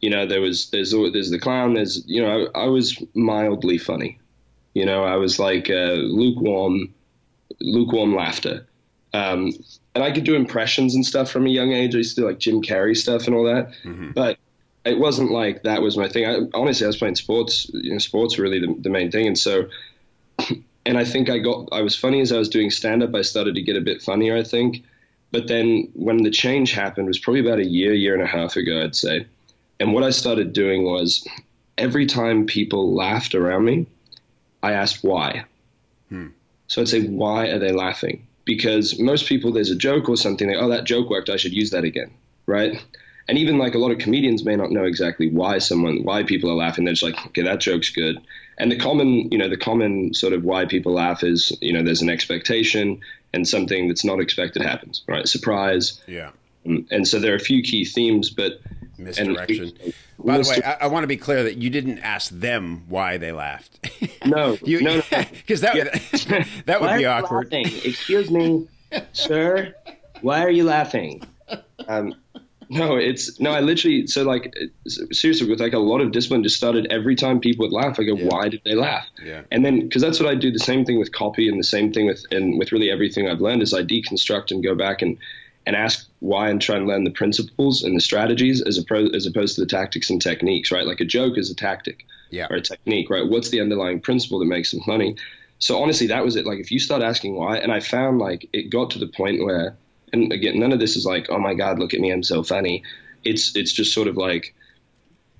You 0.00 0.10
know, 0.10 0.26
there 0.26 0.40
was 0.40 0.70
there's 0.70 0.92
there's 0.92 1.30
the 1.30 1.38
clown. 1.38 1.74
There's 1.74 2.02
you 2.06 2.22
know, 2.22 2.48
I, 2.54 2.64
I 2.64 2.66
was 2.66 3.02
mildly 3.14 3.78
funny. 3.78 4.18
You 4.74 4.86
know, 4.86 5.04
I 5.04 5.16
was 5.16 5.38
like 5.38 5.68
uh, 5.70 5.94
lukewarm, 5.94 6.94
lukewarm 7.60 8.14
laughter. 8.14 8.66
Um, 9.12 9.52
and 9.94 10.04
I 10.04 10.12
could 10.12 10.24
do 10.24 10.34
impressions 10.34 10.94
and 10.94 11.04
stuff 11.04 11.30
from 11.30 11.46
a 11.46 11.50
young 11.50 11.72
age. 11.72 11.94
I 11.94 11.98
used 11.98 12.14
to 12.14 12.22
do 12.22 12.26
like 12.28 12.38
Jim 12.38 12.62
Carrey 12.62 12.96
stuff 12.96 13.26
and 13.26 13.34
all 13.34 13.44
that. 13.44 13.72
But 14.12 14.38
it 14.84 14.98
wasn't 14.98 15.32
like 15.32 15.64
that 15.64 15.82
was 15.82 15.96
my 15.96 16.08
thing. 16.08 16.26
I, 16.26 16.38
honestly, 16.54 16.84
I 16.84 16.88
was 16.88 16.96
playing 16.96 17.16
sports. 17.16 17.68
You 17.74 17.92
know, 17.92 17.98
sports 17.98 18.38
were 18.38 18.44
really 18.44 18.60
the, 18.60 18.74
the 18.80 18.90
main 18.90 19.10
thing. 19.10 19.26
And 19.26 19.38
so, 19.38 19.68
and 20.88 20.96
I 20.96 21.04
think 21.04 21.28
I 21.28 21.36
got, 21.36 21.68
I 21.70 21.82
was 21.82 21.94
funny 21.94 22.22
as 22.22 22.32
I 22.32 22.38
was 22.38 22.48
doing 22.48 22.70
stand 22.70 23.02
up. 23.02 23.14
I 23.14 23.20
started 23.20 23.54
to 23.56 23.62
get 23.62 23.76
a 23.76 23.80
bit 23.82 24.00
funnier, 24.00 24.38
I 24.38 24.42
think. 24.42 24.82
But 25.30 25.46
then 25.46 25.86
when 25.92 26.22
the 26.22 26.30
change 26.30 26.72
happened 26.72 27.08
was 27.08 27.18
probably 27.18 27.40
about 27.40 27.58
a 27.58 27.66
year, 27.66 27.92
year 27.92 28.14
and 28.14 28.22
a 28.22 28.26
half 28.26 28.56
ago, 28.56 28.82
I'd 28.82 28.96
say. 28.96 29.26
And 29.78 29.92
what 29.92 30.02
I 30.02 30.08
started 30.08 30.54
doing 30.54 30.84
was 30.84 31.28
every 31.76 32.06
time 32.06 32.46
people 32.46 32.94
laughed 32.94 33.34
around 33.34 33.66
me, 33.66 33.86
I 34.62 34.72
asked 34.72 35.04
why. 35.04 35.44
Hmm. 36.08 36.28
So 36.68 36.80
I'd 36.80 36.88
say, 36.88 37.06
why 37.06 37.48
are 37.48 37.58
they 37.58 37.72
laughing? 37.72 38.26
Because 38.46 38.98
most 38.98 39.28
people, 39.28 39.52
there's 39.52 39.70
a 39.70 39.76
joke 39.76 40.08
or 40.08 40.16
something, 40.16 40.48
like, 40.48 40.56
oh, 40.56 40.70
that 40.70 40.84
joke 40.84 41.10
worked, 41.10 41.28
I 41.28 41.36
should 41.36 41.52
use 41.52 41.68
that 41.70 41.84
again, 41.84 42.10
right? 42.46 42.82
And 43.28 43.36
even 43.38 43.58
like 43.58 43.74
a 43.74 43.78
lot 43.78 43.90
of 43.90 43.98
comedians 43.98 44.44
may 44.44 44.56
not 44.56 44.70
know 44.70 44.84
exactly 44.84 45.28
why 45.28 45.58
someone, 45.58 46.02
why 46.02 46.22
people 46.22 46.50
are 46.50 46.54
laughing. 46.54 46.84
They're 46.84 46.94
just 46.94 47.02
like, 47.02 47.26
okay, 47.26 47.42
that 47.42 47.60
joke's 47.60 47.90
good. 47.90 48.18
And 48.56 48.72
the 48.72 48.76
common, 48.78 49.30
you 49.30 49.38
know, 49.38 49.48
the 49.48 49.56
common 49.56 50.14
sort 50.14 50.32
of 50.32 50.44
why 50.44 50.64
people 50.64 50.92
laugh 50.94 51.22
is, 51.22 51.56
you 51.60 51.72
know, 51.72 51.82
there's 51.82 52.02
an 52.02 52.08
expectation 52.08 53.00
and 53.34 53.46
something 53.46 53.86
that's 53.88 54.04
not 54.04 54.18
expected 54.20 54.62
happens, 54.62 55.02
right? 55.06 55.28
Surprise. 55.28 56.00
Yeah. 56.06 56.30
Um, 56.66 56.86
And 56.90 57.06
so 57.06 57.20
there 57.20 57.32
are 57.32 57.36
a 57.36 57.40
few 57.40 57.62
key 57.62 57.84
themes, 57.84 58.30
but 58.30 58.60
Misdirection. 58.98 59.72
And, 59.84 59.94
By 60.18 60.38
the 60.38 60.48
way, 60.48 60.62
I, 60.64 60.72
I 60.82 60.86
want 60.88 61.04
to 61.04 61.08
be 61.08 61.16
clear 61.16 61.44
that 61.44 61.56
you 61.56 61.70
didn't 61.70 62.00
ask 62.00 62.30
them 62.30 62.84
why 62.88 63.16
they 63.16 63.30
laughed. 63.32 63.88
no, 64.26 64.58
you, 64.64 64.82
no, 64.82 64.96
no. 64.96 65.02
because 65.30 65.60
that 65.60 65.74
that 66.66 66.80
would 66.80 66.86
Why 66.90 66.98
be 66.98 67.06
awkward. 67.06 67.48
Excuse 67.52 68.30
me, 68.30 68.66
sir. 69.12 69.74
Why 70.20 70.42
are 70.42 70.50
you 70.50 70.64
laughing? 70.64 71.22
Um, 71.86 72.14
no, 72.70 72.96
it's 72.96 73.38
no. 73.40 73.50
I 73.52 73.60
literally 73.60 74.06
so 74.06 74.22
like 74.24 74.54
seriously 74.86 75.48
with 75.48 75.60
like 75.60 75.72
a 75.72 75.78
lot 75.78 76.00
of 76.00 76.12
discipline 76.12 76.42
just 76.42 76.56
started 76.56 76.86
every 76.90 77.16
time 77.16 77.40
people 77.40 77.64
would 77.66 77.72
laugh. 77.72 77.98
I 77.98 78.04
go, 78.04 78.14
Yeah. 78.16 78.26
why 78.26 78.48
did 78.48 78.60
they 78.64 78.74
laugh? 78.74 79.06
Yeah. 79.24 79.42
And 79.50 79.64
then 79.64 79.80
because 79.80 80.02
that's 80.02 80.20
what 80.20 80.28
I 80.28 80.34
do. 80.34 80.50
The 80.50 80.58
same 80.58 80.84
thing 80.84 80.98
with 80.98 81.12
copy 81.12 81.48
and 81.48 81.58
the 81.58 81.64
same 81.64 81.92
thing 81.92 82.06
with 82.06 82.24
and 82.30 82.58
with 82.58 82.72
really 82.72 82.90
everything 82.90 83.28
I've 83.28 83.40
learned 83.40 83.62
is 83.62 83.72
I 83.74 83.82
deconstruct 83.82 84.50
and 84.50 84.62
go 84.62 84.74
back 84.74 85.02
and 85.02 85.16
and 85.66 85.76
ask 85.76 86.08
why 86.20 86.48
and 86.48 86.60
try 86.62 86.76
and 86.76 86.86
learn 86.86 87.04
the 87.04 87.10
principles 87.10 87.82
and 87.82 87.94
the 87.96 88.00
strategies 88.00 88.62
as 88.62 88.78
opposed 88.78 89.14
as 89.14 89.26
opposed 89.26 89.54
to 89.56 89.60
the 89.62 89.66
tactics 89.66 90.08
and 90.10 90.20
techniques. 90.20 90.70
Right, 90.70 90.86
like 90.86 91.00
a 91.00 91.04
joke 91.04 91.38
is 91.38 91.50
a 91.50 91.54
tactic 91.54 92.04
Yeah. 92.30 92.46
or 92.50 92.56
a 92.56 92.60
technique. 92.62 93.10
Right, 93.10 93.26
what's 93.28 93.50
the 93.50 93.60
underlying 93.60 94.00
principle 94.00 94.38
that 94.40 94.46
makes 94.46 94.70
them 94.72 94.80
funny? 94.86 95.16
So 95.60 95.82
honestly, 95.82 96.06
that 96.06 96.24
was 96.24 96.36
it. 96.36 96.46
Like 96.46 96.58
if 96.60 96.70
you 96.70 96.78
start 96.78 97.02
asking 97.02 97.34
why, 97.34 97.58
and 97.58 97.72
I 97.72 97.80
found 97.80 98.18
like 98.18 98.48
it 98.52 98.70
got 98.70 98.90
to 98.90 98.98
the 98.98 99.08
point 99.08 99.42
where, 99.44 99.76
and 100.12 100.32
again, 100.32 100.58
none 100.58 100.72
of 100.72 100.80
this 100.80 100.96
is 100.96 101.04
like, 101.04 101.28
oh 101.30 101.38
my 101.38 101.54
god, 101.54 101.78
look 101.78 101.94
at 101.94 102.00
me, 102.00 102.10
I'm 102.10 102.22
so 102.22 102.42
funny. 102.42 102.82
It's 103.24 103.54
it's 103.56 103.72
just 103.72 103.92
sort 103.92 104.08
of 104.08 104.16
like, 104.16 104.54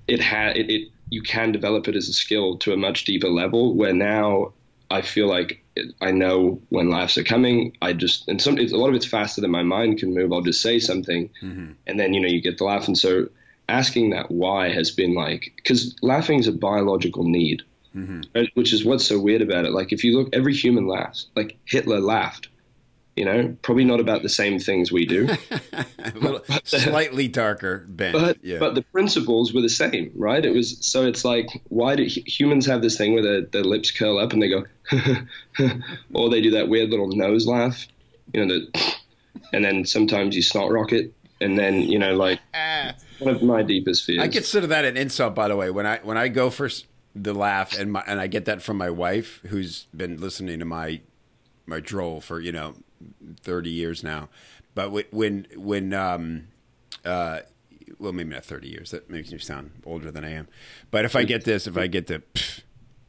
it 0.07 0.19
had 0.19 0.57
it, 0.57 0.69
it 0.69 0.89
you 1.09 1.21
can 1.21 1.51
develop 1.51 1.87
it 1.87 1.95
as 1.95 2.07
a 2.07 2.13
skill 2.13 2.57
to 2.59 2.73
a 2.73 2.77
much 2.77 3.05
deeper 3.05 3.29
level 3.29 3.73
where 3.73 3.93
now 3.93 4.53
I 4.91 5.01
feel 5.01 5.27
like 5.27 5.63
I 6.01 6.11
know 6.11 6.61
when 6.69 6.89
laughs 6.89 7.17
are 7.17 7.23
coming. 7.23 7.75
I 7.81 7.93
just 7.93 8.27
and 8.27 8.41
some 8.41 8.57
a 8.57 8.65
lot 8.67 8.89
of 8.89 8.95
it's 8.95 9.05
faster 9.05 9.41
than 9.41 9.51
my 9.51 9.63
mind 9.63 9.99
can 9.99 10.13
move. 10.13 10.31
I'll 10.31 10.41
just 10.41 10.61
say 10.61 10.79
something, 10.79 11.29
mm-hmm. 11.41 11.71
and 11.87 11.99
then 11.99 12.13
you 12.13 12.21
know 12.21 12.27
you 12.27 12.41
get 12.41 12.57
the 12.57 12.65
laugh. 12.65 12.87
And 12.87 12.97
so 12.97 13.27
asking 13.67 14.09
that 14.09 14.31
why 14.31 14.69
has 14.69 14.89
been 14.89 15.13
like 15.13 15.53
because 15.55 15.95
laughing 16.01 16.39
is 16.39 16.47
a 16.47 16.51
biological 16.51 17.23
need 17.23 17.61
mm-hmm. 17.95 18.21
right? 18.35 18.49
which 18.53 18.73
is 18.73 18.85
what's 18.85 19.05
so 19.05 19.19
weird 19.19 19.41
about 19.41 19.65
it. 19.65 19.71
Like 19.71 19.91
if 19.91 20.03
you 20.03 20.17
look, 20.17 20.29
every 20.33 20.53
human 20.53 20.87
laughs. 20.87 21.27
Like 21.35 21.57
Hitler 21.65 21.99
laughed, 21.99 22.49
you 23.19 23.25
know, 23.25 23.53
probably 23.63 23.83
not 23.83 23.99
about 23.99 24.21
the 24.21 24.29
same 24.29 24.59
things 24.59 24.93
we 24.93 25.05
do, 25.05 25.27
slightly 26.63 27.27
darker 27.27 27.79
bent. 27.89 28.13
but 28.13 28.37
yeah. 28.41 28.59
but 28.59 28.75
the 28.75 28.81
principles 28.81 29.53
were 29.53 29.59
the 29.59 29.67
same, 29.67 30.09
right? 30.15 30.45
It 30.45 30.51
was 30.51 30.77
so 30.79 31.05
it's 31.05 31.25
like 31.25 31.49
why 31.67 31.97
do 31.97 32.03
humans 32.05 32.65
have 32.67 32.81
this 32.81 32.97
thing 32.97 33.13
where 33.13 33.21
their, 33.21 33.41
their 33.41 33.65
lips 33.65 33.91
curl 33.91 34.19
up 34.19 34.31
and 34.31 34.41
they 34.41 34.47
go, 34.47 34.63
or 36.13 36.29
they 36.29 36.41
do 36.41 36.51
that 36.51 36.69
weird 36.69 36.91
little 36.91 37.09
nose 37.09 37.45
laugh, 37.45 37.85
you 38.33 38.45
know, 38.45 38.55
the, 38.55 38.95
and 39.51 39.65
then 39.65 39.83
sometimes 39.83 40.33
you 40.33 40.41
snot 40.41 40.71
rocket, 40.71 41.13
and 41.41 41.59
then 41.59 41.81
you 41.81 41.99
know 41.99 42.15
like 42.15 42.39
ah. 42.53 42.93
one 43.19 43.35
of 43.35 43.43
my 43.43 43.63
deepest 43.63 44.05
fears. 44.05 44.21
I 44.21 44.29
consider 44.29 44.67
that 44.67 44.85
an 44.85 44.95
insult, 44.95 45.35
by 45.35 45.49
the 45.49 45.57
way. 45.57 45.69
When 45.69 45.85
I 45.85 45.97
when 46.03 46.17
I 46.17 46.29
go 46.29 46.49
for 46.49 46.69
the 47.13 47.33
laugh, 47.33 47.77
and 47.77 47.91
my, 47.91 48.03
and 48.07 48.21
I 48.21 48.27
get 48.27 48.45
that 48.45 48.61
from 48.61 48.77
my 48.77 48.89
wife, 48.89 49.41
who's 49.47 49.87
been 49.93 50.21
listening 50.21 50.59
to 50.59 50.65
my 50.65 51.01
my 51.65 51.81
droll 51.81 52.21
for 52.21 52.39
you 52.39 52.53
know 52.53 52.75
thirty 53.41 53.69
years 53.69 54.03
now. 54.03 54.29
But 54.75 54.89
wh- 54.91 55.13
when 55.13 55.47
when 55.55 55.93
um 55.93 56.47
uh 57.05 57.39
well 57.97 58.13
maybe 58.13 58.29
not 58.31 58.45
thirty 58.45 58.67
years. 58.69 58.91
That 58.91 59.09
makes 59.09 59.31
me 59.31 59.37
sound 59.39 59.71
older 59.85 60.11
than 60.11 60.23
I 60.23 60.31
am. 60.31 60.47
But 60.91 61.05
if 61.05 61.15
I 61.15 61.23
get 61.23 61.43
this, 61.45 61.67
if 61.67 61.77
I 61.77 61.87
get 61.87 62.07
the 62.07 62.19
pff, 62.33 62.61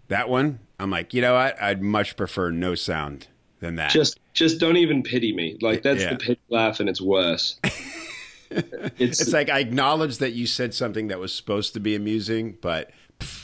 that 0.09 0.29
one, 0.29 0.59
I'm 0.79 0.91
like, 0.91 1.15
you 1.15 1.21
know 1.23 1.35
what? 1.35 1.61
I'd 1.63 1.83
much 1.83 2.17
prefer 2.17 2.51
no 2.51 2.75
sound 2.75 3.29
than 3.61 3.77
that. 3.77 3.91
just 3.91 4.19
just 4.33 4.59
don't 4.61 4.77
even 4.77 5.03
pity 5.03 5.35
me. 5.35 5.59
Like 5.61 5.83
that's 5.83 6.03
Yeah. 6.03 6.15
the 6.15 6.19
pity 6.19 6.41
laugh, 6.49 6.81
and 6.81 6.89
it's 6.89 7.01
worse. 7.01 7.59
it's, 8.51 9.21
it's 9.21 9.33
like 9.33 9.49
I 9.49 9.61
acknowledge 9.61 10.19
that 10.19 10.33
you 10.33 10.47
said 10.47 10.75
something 10.75 11.09
that 11.09 11.19
was 11.19 11.33
supposed 11.33 11.75
to 11.75 11.81
be 11.81 11.95
amusing, 11.95 12.57
but 12.61 12.91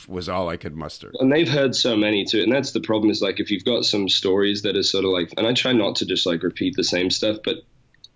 was 0.07 0.29
all 0.29 0.49
I 0.49 0.57
could 0.57 0.75
muster. 0.75 1.11
and 1.19 1.31
they've 1.31 1.49
heard 1.49 1.75
so 1.75 1.95
many 1.95 2.25
too. 2.25 2.41
And 2.41 2.51
that's 2.51 2.71
the 2.71 2.79
problem 2.81 3.09
is 3.11 3.21
like 3.21 3.39
if 3.39 3.51
you've 3.51 3.65
got 3.65 3.85
some 3.85 4.07
stories 4.09 4.61
that 4.61 4.77
are 4.77 4.83
sort 4.83 5.05
of 5.05 5.11
like 5.11 5.33
and 5.37 5.45
i 5.47 5.53
try 5.53 5.73
not 5.73 5.95
to 5.97 6.05
just 6.05 6.25
like 6.25 6.43
repeat 6.43 6.75
the 6.75 6.83
same 6.83 7.09
stuff 7.09 7.37
but 7.43 7.57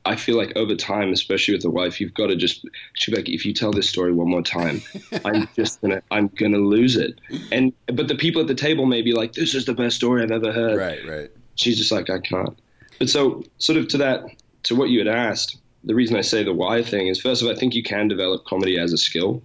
i 0.06 0.15
feel 0.15 0.38
like 0.38 0.51
over 0.56 0.75
time 0.75 1.12
especially 1.12 1.53
with 1.53 1.62
the 1.62 1.70
wife 1.70 2.00
you've 2.01 2.13
got 2.13 2.27
to 2.27 2.36
just 2.36 2.63
be 2.63 3.15
like 3.15 3.30
if 3.30 3.46
you 3.46 3.53
tell 3.53 3.72
this 3.72 3.89
story 3.89 4.12
one 4.13 4.30
more 4.30 4.41
time 4.41 4.82
i'm 5.25 5.48
just 5.56 5.82
gonna 5.82 6.01
i'm 6.12 6.27
gonna 6.30 6.58
lose 6.58 6.96
it. 6.96 7.20
And 7.51 7.74
but 7.88 8.08
the 8.08 8.15
people 8.15 8.41
at 8.41 8.48
the 8.48 8.56
table 8.56 8.86
may 8.86 9.01
be 9.01 9.13
like 9.13 9.34
this 9.34 9.53
is 9.53 9.65
the 9.65 9.74
best 9.74 9.96
story 9.98 10.24
i've 10.24 10.32
ever 10.32 10.51
heard. 10.51 10.77
Right, 10.77 11.06
right. 11.08 11.32
she's 11.56 11.77
just 11.77 11.91
like 11.91 12.10
i 12.10 12.20
can't. 12.20 12.58
But 13.00 13.10
so 13.10 13.44
sort 13.58 13.77
of 13.77 13.88
to 13.89 13.98
that 13.98 14.24
to 14.63 14.75
what 14.75 14.89
you 14.89 15.00
had 15.00 15.08
asked 15.08 15.58
the 15.84 15.96
reason 15.96 16.15
i 16.15 16.22
say 16.22 16.44
the 16.44 16.53
why 16.53 16.84
thing 16.84 17.08
is 17.08 17.20
first 17.20 17.41
of 17.41 17.48
all 17.48 17.53
i 17.53 17.58
think 17.58 17.74
you 17.74 17.84
can 17.84 18.08
develop 18.08 18.46
comedy 18.46 18.77
as 18.80 18.94
a 18.94 18.98
skill 18.98 19.41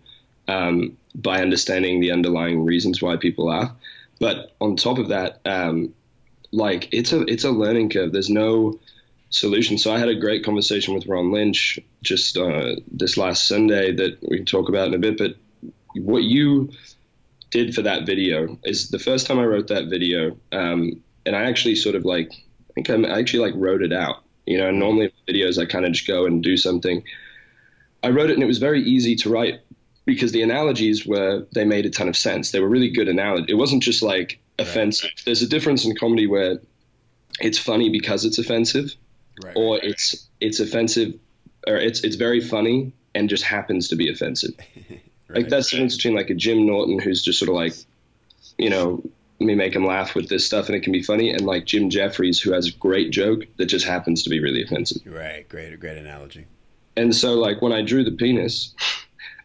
um, 0.48 0.96
by 1.14 1.40
understanding 1.40 2.00
the 2.00 2.12
underlying 2.12 2.64
reasons 2.64 3.02
why 3.02 3.16
people 3.16 3.46
laugh 3.46 3.70
but 4.18 4.54
on 4.60 4.76
top 4.76 4.98
of 4.98 5.08
that 5.08 5.40
um, 5.44 5.92
like 6.52 6.88
it's 6.92 7.12
a 7.12 7.20
it's 7.22 7.44
a 7.44 7.50
learning 7.50 7.90
curve. 7.90 8.12
There's 8.12 8.30
no 8.30 8.78
solution. 9.30 9.76
So 9.76 9.92
i 9.92 9.98
had 9.98 10.08
a 10.08 10.14
great 10.14 10.44
conversation 10.44 10.94
with 10.94 11.06
ron 11.06 11.32
lynch 11.32 11.78
just 12.02 12.36
uh, 12.36 12.76
this 12.90 13.16
last 13.16 13.48
sunday 13.48 13.92
that 13.92 14.18
we 14.28 14.38
can 14.38 14.46
talk 14.46 14.68
about 14.68 14.88
in 14.88 14.94
a 14.94 14.98
bit. 14.98 15.18
But 15.18 15.36
what 15.94 16.22
you 16.22 16.70
did 17.50 17.74
for 17.74 17.82
that 17.82 18.06
video 18.06 18.58
is 18.64 18.90
the 18.90 18.98
first 18.98 19.26
time 19.26 19.38
I 19.38 19.44
wrote 19.44 19.68
that 19.68 19.88
video, 19.88 20.36
um, 20.52 21.02
and 21.24 21.36
I 21.36 21.42
actually 21.44 21.74
sort 21.74 21.94
of 21.94 22.04
like, 22.04 22.30
I 22.70 22.72
think 22.74 22.88
I'm, 22.88 23.04
I 23.04 23.18
actually 23.18 23.40
like 23.40 23.54
wrote 23.56 23.82
it 23.82 23.92
out. 23.92 24.22
You 24.46 24.58
know, 24.58 24.70
normally 24.70 25.12
videos 25.28 25.60
I 25.60 25.66
kind 25.66 25.84
of 25.84 25.92
just 25.92 26.06
go 26.06 26.26
and 26.26 26.42
do 26.42 26.56
something. 26.56 27.02
I 28.02 28.10
wrote 28.10 28.30
it 28.30 28.34
and 28.34 28.42
it 28.42 28.46
was 28.46 28.58
very 28.58 28.82
easy 28.82 29.16
to 29.16 29.30
write 29.30 29.60
because 30.06 30.32
the 30.32 30.40
analogies 30.42 31.04
were 31.06 31.46
they 31.52 31.64
made 31.64 31.84
a 31.84 31.90
ton 31.90 32.08
of 32.08 32.16
sense. 32.16 32.50
They 32.52 32.60
were 32.60 32.68
really 32.68 32.88
good 32.90 33.08
analogies. 33.08 33.46
It 33.50 33.54
wasn't 33.58 33.82
just 33.82 34.02
like 34.02 34.38
offensive. 34.58 35.10
There's 35.26 35.42
a 35.42 35.48
difference 35.48 35.84
in 35.84 35.94
comedy 35.96 36.26
where 36.26 36.58
it's 37.40 37.58
funny 37.58 37.90
because 37.90 38.24
it's 38.24 38.38
offensive, 38.38 38.94
Right. 39.44 39.54
or 39.54 39.78
it's 39.82 40.26
it's 40.40 40.60
offensive, 40.60 41.12
or 41.66 41.76
it's 41.76 42.00
it's 42.02 42.16
very 42.16 42.40
funny 42.40 42.92
and 43.14 43.28
just 43.28 43.42
happens 43.44 43.88
to 43.88 43.96
be 43.96 44.08
offensive. 44.10 44.54
Like 45.28 45.48
that's 45.48 45.70
the 45.70 45.76
difference 45.78 45.96
between 45.96 46.14
like 46.14 46.30
a 46.30 46.34
Jim 46.34 46.66
Norton 46.66 47.00
who's 47.00 47.20
just 47.20 47.40
sort 47.40 47.48
of 47.48 47.56
like, 47.56 47.74
you 48.58 48.70
know, 48.70 49.02
let 49.40 49.46
me 49.46 49.56
make 49.56 49.74
him 49.74 49.84
laugh 49.84 50.14
with 50.14 50.28
this 50.28 50.46
stuff 50.46 50.66
and 50.68 50.76
it 50.76 50.82
can 50.84 50.92
be 50.92 51.02
funny, 51.02 51.30
and 51.30 51.40
like 51.44 51.64
Jim 51.66 51.90
Jefferies 51.90 52.40
who 52.40 52.52
has 52.52 52.68
a 52.68 52.70
great 52.70 53.10
joke 53.10 53.40
that 53.56 53.66
just 53.66 53.84
happens 53.84 54.22
to 54.22 54.30
be 54.30 54.38
really 54.38 54.62
offensive. 54.62 55.02
Right, 55.04 55.46
great, 55.48 55.78
great 55.80 55.98
analogy. 55.98 56.46
And 56.96 57.12
so 57.12 57.34
like 57.34 57.60
when 57.60 57.72
I 57.72 57.82
drew 57.82 58.04
the 58.04 58.12
penis, 58.12 58.72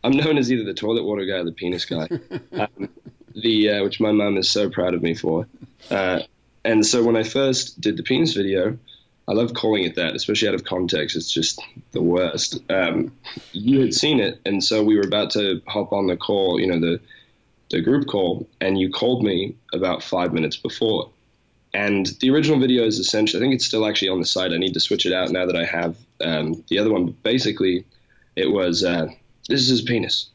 I'm 0.03 0.13
known 0.13 0.37
as 0.37 0.51
either 0.51 0.63
the 0.63 0.73
toilet 0.73 1.03
water 1.03 1.25
guy 1.25 1.37
or 1.37 1.43
the 1.43 1.51
penis 1.51 1.85
guy, 1.85 2.07
um, 2.53 2.89
the 3.35 3.69
uh, 3.69 3.83
which 3.83 3.99
my 3.99 4.11
mum 4.11 4.37
is 4.37 4.49
so 4.49 4.69
proud 4.69 4.93
of 4.93 5.01
me 5.01 5.13
for. 5.13 5.47
Uh, 5.89 6.21
and 6.63 6.85
so 6.85 7.03
when 7.03 7.15
I 7.15 7.23
first 7.23 7.79
did 7.79 7.97
the 7.97 8.03
penis 8.03 8.33
video, 8.33 8.77
I 9.27 9.33
love 9.33 9.53
calling 9.53 9.83
it 9.83 9.95
that, 9.95 10.15
especially 10.15 10.47
out 10.47 10.55
of 10.55 10.63
context. 10.63 11.15
It's 11.15 11.31
just 11.31 11.61
the 11.91 12.01
worst. 12.01 12.59
Um, 12.69 13.13
you 13.51 13.79
had 13.81 13.93
seen 13.93 14.19
it, 14.19 14.41
and 14.45 14.63
so 14.63 14.83
we 14.83 14.95
were 14.95 15.05
about 15.05 15.31
to 15.31 15.61
hop 15.67 15.93
on 15.93 16.07
the 16.07 16.17
call, 16.17 16.59
you 16.59 16.67
know, 16.67 16.79
the 16.79 16.99
the 17.69 17.81
group 17.81 18.07
call, 18.07 18.47
and 18.59 18.77
you 18.79 18.89
called 18.89 19.23
me 19.23 19.55
about 19.73 20.03
five 20.03 20.33
minutes 20.33 20.57
before. 20.57 21.09
And 21.73 22.05
the 22.19 22.29
original 22.29 22.59
video 22.59 22.83
is 22.83 22.99
essentially, 22.99 23.41
I 23.41 23.43
think 23.43 23.55
it's 23.55 23.65
still 23.65 23.87
actually 23.87 24.09
on 24.09 24.19
the 24.19 24.25
site. 24.25 24.51
I 24.51 24.57
need 24.57 24.73
to 24.73 24.81
switch 24.81 25.05
it 25.05 25.13
out 25.13 25.31
now 25.31 25.45
that 25.45 25.55
I 25.55 25.63
have 25.63 25.95
um, 26.19 26.65
the 26.67 26.79
other 26.79 26.91
one. 26.91 27.05
But 27.05 27.23
basically, 27.23 27.85
it 28.35 28.51
was 28.51 28.83
uh, 28.83 29.07
this 29.51 29.61
is 29.61 29.67
his 29.67 29.81
penis. 29.81 30.29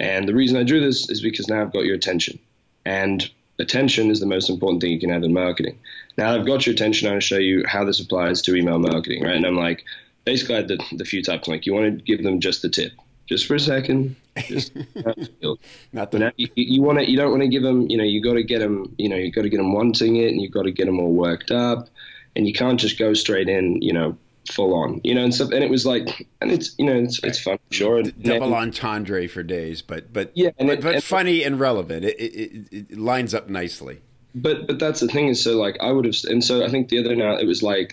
And 0.00 0.28
the 0.28 0.34
reason 0.34 0.56
I 0.56 0.62
drew 0.62 0.80
this 0.80 1.08
is 1.08 1.20
because 1.20 1.48
now 1.48 1.62
I've 1.62 1.72
got 1.72 1.84
your 1.84 1.94
attention. 1.94 2.38
And 2.84 3.28
attention 3.58 4.10
is 4.10 4.20
the 4.20 4.26
most 4.26 4.50
important 4.50 4.82
thing 4.82 4.92
you 4.92 5.00
can 5.00 5.10
have 5.10 5.22
in 5.22 5.32
marketing. 5.32 5.78
Now 6.18 6.34
I've 6.34 6.46
got 6.46 6.66
your 6.66 6.74
attention, 6.74 7.06
I'm 7.06 7.12
going 7.12 7.20
to 7.20 7.26
show 7.26 7.38
you 7.38 7.64
how 7.66 7.84
this 7.84 8.00
applies 8.00 8.42
to 8.42 8.56
email 8.56 8.78
marketing, 8.78 9.22
right? 9.22 9.36
And 9.36 9.46
I'm 9.46 9.56
like, 9.56 9.84
basically, 10.24 10.56
I 10.56 10.58
had 10.58 10.68
the, 10.68 10.84
the 10.92 11.04
few 11.04 11.22
types. 11.22 11.48
Like, 11.48 11.66
you 11.66 11.74
want 11.74 11.98
to 11.98 12.04
give 12.04 12.22
them 12.22 12.40
just 12.40 12.62
the 12.62 12.68
tip, 12.68 12.92
just 13.26 13.46
for 13.46 13.54
a 13.54 13.60
second, 13.60 14.16
just 14.36 14.74
Not 15.92 16.10
the 16.10 16.18
now 16.18 16.32
you, 16.36 16.48
you 16.54 16.82
want 16.82 16.98
to, 16.98 17.10
you 17.10 17.16
don't 17.16 17.30
want 17.30 17.42
to 17.42 17.48
give 17.48 17.62
them, 17.62 17.88
you 17.90 17.96
know, 17.96 18.04
you 18.04 18.22
got 18.22 18.34
to 18.34 18.42
get 18.42 18.58
them, 18.58 18.94
you 18.98 19.08
know, 19.08 19.16
you 19.16 19.32
got 19.32 19.42
to 19.42 19.48
get 19.48 19.58
them 19.58 19.72
wanting 19.72 20.16
it, 20.16 20.28
and 20.28 20.40
you 20.40 20.48
got 20.48 20.62
to 20.62 20.72
get 20.72 20.86
them 20.86 21.00
all 21.00 21.12
worked 21.12 21.50
up, 21.50 21.88
and 22.34 22.46
you 22.46 22.52
can't 22.52 22.78
just 22.78 22.98
go 22.98 23.14
straight 23.14 23.48
in, 23.48 23.80
you 23.80 23.92
know, 23.92 24.16
full 24.48 24.74
on, 24.74 25.00
you 25.04 25.14
know, 25.14 25.22
and 25.24 25.34
stuff. 25.34 25.50
And 25.52 25.62
it 25.64 25.70
was 25.70 25.84
like, 25.86 26.26
and 26.40 26.50
it's, 26.50 26.74
you 26.78 26.86
know, 26.86 26.94
it's, 26.94 27.22
it's 27.24 27.38
fun, 27.40 27.58
sure. 27.70 27.98
And 27.98 28.22
double 28.22 28.50
then- 28.50 28.58
entendre 28.58 29.26
for 29.28 29.42
days, 29.42 29.82
but 29.82 30.12
but 30.12 30.30
Yeah, 30.34 30.50
and 30.58 30.68
but, 30.68 30.78
it- 30.78 30.82
but 30.82 30.94
and- 30.96 31.04
funny 31.04 31.42
and 31.44 31.58
relevant. 31.60 32.04
It, 32.04 32.18
it, 32.20 32.52
it, 32.72 32.90
it 32.92 32.98
lines 32.98 33.34
up 33.34 33.48
nicely. 33.48 34.00
but 34.34 34.66
but 34.66 34.78
that's 34.78 35.00
the 35.00 35.08
thing 35.08 35.28
is 35.28 35.42
so 35.42 35.56
like 35.58 35.76
I 35.80 35.90
would 35.92 36.04
have 36.04 36.14
and 36.28 36.42
so 36.44 36.64
I 36.64 36.68
think 36.68 36.88
the 36.88 36.98
other 36.98 37.14
night 37.16 37.40
it 37.40 37.46
was 37.46 37.62
like 37.62 37.92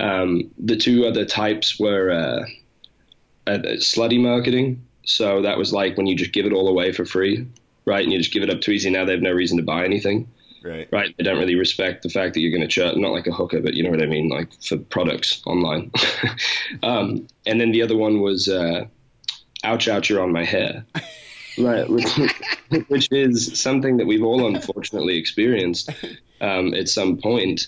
um, 0.00 0.50
the 0.58 0.76
two 0.76 1.06
other 1.06 1.24
types 1.24 1.78
were 1.78 2.10
uh, 2.10 2.44
uh, 3.46 3.58
slutty 3.78 4.20
marketing. 4.20 4.84
So 5.04 5.42
that 5.42 5.58
was 5.58 5.72
like 5.72 5.96
when 5.96 6.06
you 6.06 6.16
just 6.16 6.32
give 6.32 6.46
it 6.46 6.52
all 6.52 6.68
away 6.68 6.92
for 6.92 7.04
free, 7.04 7.46
right? 7.84 8.02
And 8.02 8.12
you 8.12 8.18
just 8.18 8.32
give 8.32 8.42
it 8.42 8.50
up 8.50 8.60
too 8.60 8.72
easy. 8.72 8.90
Now 8.90 9.04
they 9.04 9.12
have 9.12 9.22
no 9.22 9.32
reason 9.32 9.56
to 9.58 9.62
buy 9.62 9.84
anything, 9.84 10.28
Right. 10.64 10.88
right? 10.90 11.14
They 11.18 11.24
don't 11.24 11.38
really 11.38 11.56
respect 11.56 12.02
the 12.02 12.08
fact 12.08 12.32
that 12.32 12.40
you're 12.40 12.50
going 12.50 12.62
to 12.62 12.66
chat, 12.66 12.96
not 12.96 13.12
like 13.12 13.26
a 13.26 13.32
hooker, 13.32 13.60
but 13.60 13.74
you 13.74 13.82
know 13.82 13.90
what 13.90 14.02
I 14.02 14.06
mean, 14.06 14.30
like 14.30 14.48
for 14.62 14.78
products 14.78 15.42
online. 15.44 15.90
um, 16.82 17.26
and 17.44 17.60
then 17.60 17.70
the 17.70 17.82
other 17.82 17.96
one 17.96 18.20
was 18.22 18.48
uh, 18.48 18.86
ouch, 19.62 19.88
ouch, 19.88 20.08
you're 20.08 20.22
on 20.22 20.32
my 20.32 20.44
hair. 20.44 20.86
Right, 21.58 21.86
which, 21.88 22.08
which 22.88 23.08
is 23.12 23.60
something 23.60 23.98
that 23.98 24.06
we've 24.06 24.24
all 24.24 24.46
unfortunately 24.46 25.18
experienced 25.18 25.90
um, 26.40 26.72
at 26.72 26.88
some 26.88 27.18
point. 27.18 27.66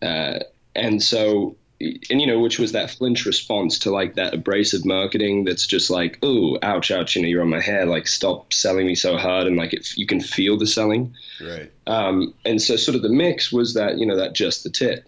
Uh, 0.00 0.38
and 0.76 1.02
so 1.02 1.56
and 1.80 2.20
you 2.20 2.26
know, 2.26 2.40
which 2.40 2.58
was 2.58 2.72
that 2.72 2.90
flinch 2.90 3.26
response 3.26 3.80
to 3.80 3.90
like 3.90 4.14
that 4.14 4.34
abrasive 4.34 4.84
marketing 4.84 5.44
that's 5.44 5.66
just 5.66 5.90
like, 5.90 6.18
oh, 6.22 6.58
ouch, 6.62 6.90
ouch, 6.90 7.16
you 7.16 7.22
know, 7.22 7.28
you're 7.28 7.42
on 7.42 7.50
my 7.50 7.60
hair, 7.60 7.84
like 7.84 8.08
stop 8.08 8.52
selling 8.52 8.86
me 8.86 8.94
so 8.94 9.16
hard, 9.16 9.46
and 9.46 9.56
like 9.56 9.74
it, 9.74 9.96
you 9.96 10.06
can 10.06 10.20
feel 10.20 10.56
the 10.56 10.66
selling. 10.66 11.14
Right. 11.40 11.70
Um, 11.86 12.34
and 12.44 12.60
so 12.60 12.76
sort 12.76 12.96
of 12.96 13.02
the 13.02 13.10
mix 13.10 13.52
was 13.52 13.74
that 13.74 13.98
you 13.98 14.06
know 14.06 14.16
that 14.16 14.32
just 14.32 14.64
the 14.64 14.70
tip, 14.70 15.06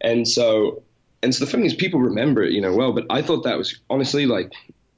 and 0.00 0.26
so 0.26 0.82
and 1.22 1.34
so 1.34 1.44
the 1.44 1.50
thing 1.50 1.64
is 1.64 1.74
people 1.74 2.00
remember 2.00 2.42
it, 2.42 2.52
you 2.52 2.60
know, 2.60 2.74
well, 2.74 2.92
but 2.92 3.06
I 3.10 3.22
thought 3.22 3.44
that 3.44 3.58
was 3.58 3.78
honestly 3.88 4.26
like, 4.26 4.52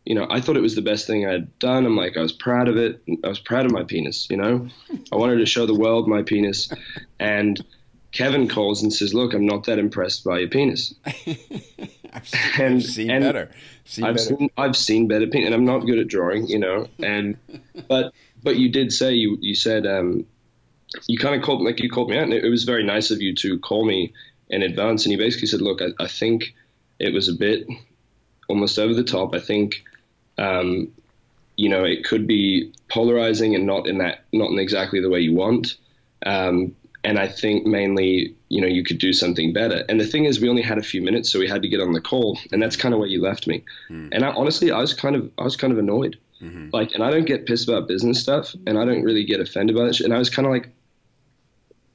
you 0.04 0.14
know, 0.14 0.26
I 0.30 0.40
thought 0.40 0.56
it 0.56 0.62
was 0.62 0.76
the 0.76 0.82
best 0.82 1.06
thing 1.06 1.26
I'd 1.26 1.58
done. 1.58 1.84
I'm 1.84 1.96
like, 1.96 2.16
I 2.16 2.22
was 2.22 2.32
proud 2.32 2.68
of 2.68 2.76
it. 2.76 3.02
I 3.24 3.28
was 3.28 3.38
proud 3.38 3.66
of 3.66 3.72
my 3.72 3.82
penis, 3.82 4.28
you 4.30 4.36
know, 4.36 4.68
I 5.12 5.16
wanted 5.16 5.38
to 5.38 5.46
show 5.46 5.66
the 5.66 5.78
world 5.78 6.08
my 6.08 6.22
penis, 6.22 6.72
and 7.20 7.62
Kevin 8.12 8.48
calls 8.48 8.82
and 8.82 8.92
says, 8.92 9.14
"Look, 9.14 9.34
I'm 9.34 9.46
not 9.46 9.64
that 9.64 9.78
impressed 9.78 10.24
by 10.24 10.40
your 10.40 10.48
penis." 10.48 10.94
I've 12.14 12.26
seen, 12.26 12.60
And- 12.60 12.74
I've 12.76 12.82
seen 12.84 13.10
and 13.10 13.24
better. 13.24 13.50
Seen 13.84 14.04
I've 14.04 14.14
better. 14.16 14.26
seen 14.36 14.50
I've 14.56 14.76
seen 14.76 15.08
better 15.08 15.26
penis, 15.26 15.46
and 15.46 15.54
I'm 15.54 15.64
not 15.64 15.80
good 15.86 15.98
at 15.98 16.08
drawing, 16.08 16.46
you 16.46 16.58
know. 16.58 16.88
And 17.02 17.36
but 17.88 18.12
but 18.42 18.56
you 18.56 18.70
did 18.70 18.92
say 18.92 19.12
you 19.14 19.38
you 19.40 19.54
said 19.54 19.86
um, 19.86 20.26
you 21.08 21.18
kind 21.18 21.34
of 21.34 21.42
called 21.42 21.62
like 21.62 21.80
you 21.80 21.88
called 21.90 22.10
me 22.10 22.16
out, 22.18 22.24
and 22.24 22.32
it, 22.34 22.44
it 22.44 22.50
was 22.50 22.64
very 22.64 22.84
nice 22.84 23.10
of 23.10 23.20
you 23.22 23.34
to 23.36 23.58
call 23.58 23.84
me 23.84 24.12
in 24.50 24.62
advance. 24.62 25.04
And 25.04 25.12
you 25.12 25.18
basically 25.18 25.48
said, 25.48 25.60
"Look, 25.62 25.80
I, 25.80 25.88
I 25.98 26.06
think 26.08 26.54
it 26.98 27.12
was 27.12 27.28
a 27.28 27.32
bit 27.34 27.66
almost 28.48 28.78
over 28.78 28.94
the 28.94 29.04
top. 29.04 29.34
I 29.34 29.40
think." 29.40 29.82
Um, 30.38 30.92
you 31.56 31.68
know, 31.68 31.84
it 31.84 32.04
could 32.04 32.26
be 32.26 32.72
polarizing 32.88 33.54
and 33.54 33.66
not 33.66 33.86
in 33.86 33.98
that, 33.98 34.24
not 34.32 34.50
in 34.50 34.58
exactly 34.58 35.00
the 35.00 35.10
way 35.10 35.20
you 35.20 35.34
want. 35.34 35.76
Um, 36.24 36.74
and 37.04 37.18
I 37.18 37.26
think 37.28 37.66
mainly, 37.66 38.34
you 38.48 38.60
know, 38.60 38.66
you 38.66 38.84
could 38.84 38.98
do 38.98 39.12
something 39.12 39.52
better. 39.52 39.84
And 39.88 40.00
the 40.00 40.06
thing 40.06 40.24
is, 40.24 40.40
we 40.40 40.48
only 40.48 40.62
had 40.62 40.78
a 40.78 40.82
few 40.82 41.02
minutes, 41.02 41.32
so 41.32 41.38
we 41.38 41.48
had 41.48 41.62
to 41.62 41.68
get 41.68 41.80
on 41.80 41.92
the 41.92 42.00
call, 42.00 42.38
and 42.52 42.62
that's 42.62 42.76
kind 42.76 42.94
of 42.94 43.00
where 43.00 43.08
you 43.08 43.20
left 43.20 43.46
me. 43.46 43.64
And 44.12 44.24
I, 44.24 44.30
honestly, 44.32 44.70
I 44.70 44.78
was 44.78 44.94
kind 44.94 45.16
of, 45.16 45.30
I 45.38 45.42
was 45.42 45.56
kind 45.56 45.72
of 45.72 45.78
annoyed. 45.78 46.16
Like, 46.72 46.92
and 46.94 47.02
I 47.04 47.10
don't 47.10 47.24
get 47.24 47.46
pissed 47.46 47.68
about 47.68 47.86
business 47.88 48.20
stuff, 48.20 48.54
and 48.66 48.78
I 48.78 48.84
don't 48.84 49.02
really 49.02 49.24
get 49.24 49.40
offended 49.40 49.76
by 49.76 49.86
it. 49.86 50.00
And 50.00 50.12
I 50.14 50.18
was 50.18 50.30
kind 50.30 50.46
of 50.46 50.52
like, 50.52 50.70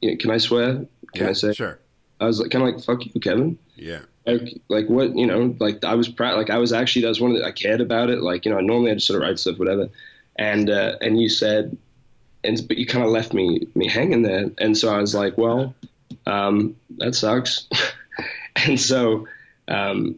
you 0.02 0.12
know, 0.12 0.18
can 0.18 0.32
I 0.32 0.38
swear? 0.38 0.86
Can 1.16 1.24
yeah, 1.26 1.30
I 1.30 1.34
say? 1.34 1.54
Sure. 1.54 1.80
I 2.20 2.26
was 2.26 2.40
like, 2.40 2.52
kind 2.52 2.68
of 2.68 2.74
like, 2.74 2.84
fuck 2.84 3.06
you, 3.06 3.20
Kevin 3.22 3.58
Yeah. 3.76 4.00
like, 4.26 4.60
like 4.70 4.88
what 4.90 5.16
you 5.16 5.26
know 5.28 5.56
like 5.60 5.84
i 5.86 5.94
was 5.94 6.10
proud 6.10 6.36
like 6.36 6.50
i 6.50 6.58
was 6.58 6.74
actually 6.74 7.04
that 7.04 7.10
was 7.10 7.22
one 7.22 7.32
of 7.32 7.38
the 7.38 7.46
i 7.46 7.52
cared 7.52 7.80
about 7.80 8.10
it 8.10 8.22
like 8.22 8.44
you 8.44 8.52
know 8.52 8.60
normally 8.60 8.92
i 8.92 8.94
just 8.96 9.08
sort 9.08 9.22
of 9.22 9.28
write 9.28 9.38
stuff 9.40 9.58
whatever 9.60 9.88
and 10.38 10.70
uh, 10.70 10.96
and 11.00 11.22
you 11.22 11.30
said 11.30 11.78
and 12.44 12.62
but 12.67 12.77
you 12.77 12.86
kind 12.86 13.06
of 13.06 13.12
left 13.12 13.34
me 13.34 13.67
me 13.75 13.88
hanging 13.88 14.24
there. 14.24 14.50
And 14.58 14.77
so 14.77 14.94
i 14.94 15.00
was 15.00 15.15
like 15.15 15.38
well 15.38 15.74
um, 16.25 16.75
that 16.98 17.15
sucks. 17.15 17.67
And 18.65 18.79
so 18.79 19.27
um, 19.67 20.15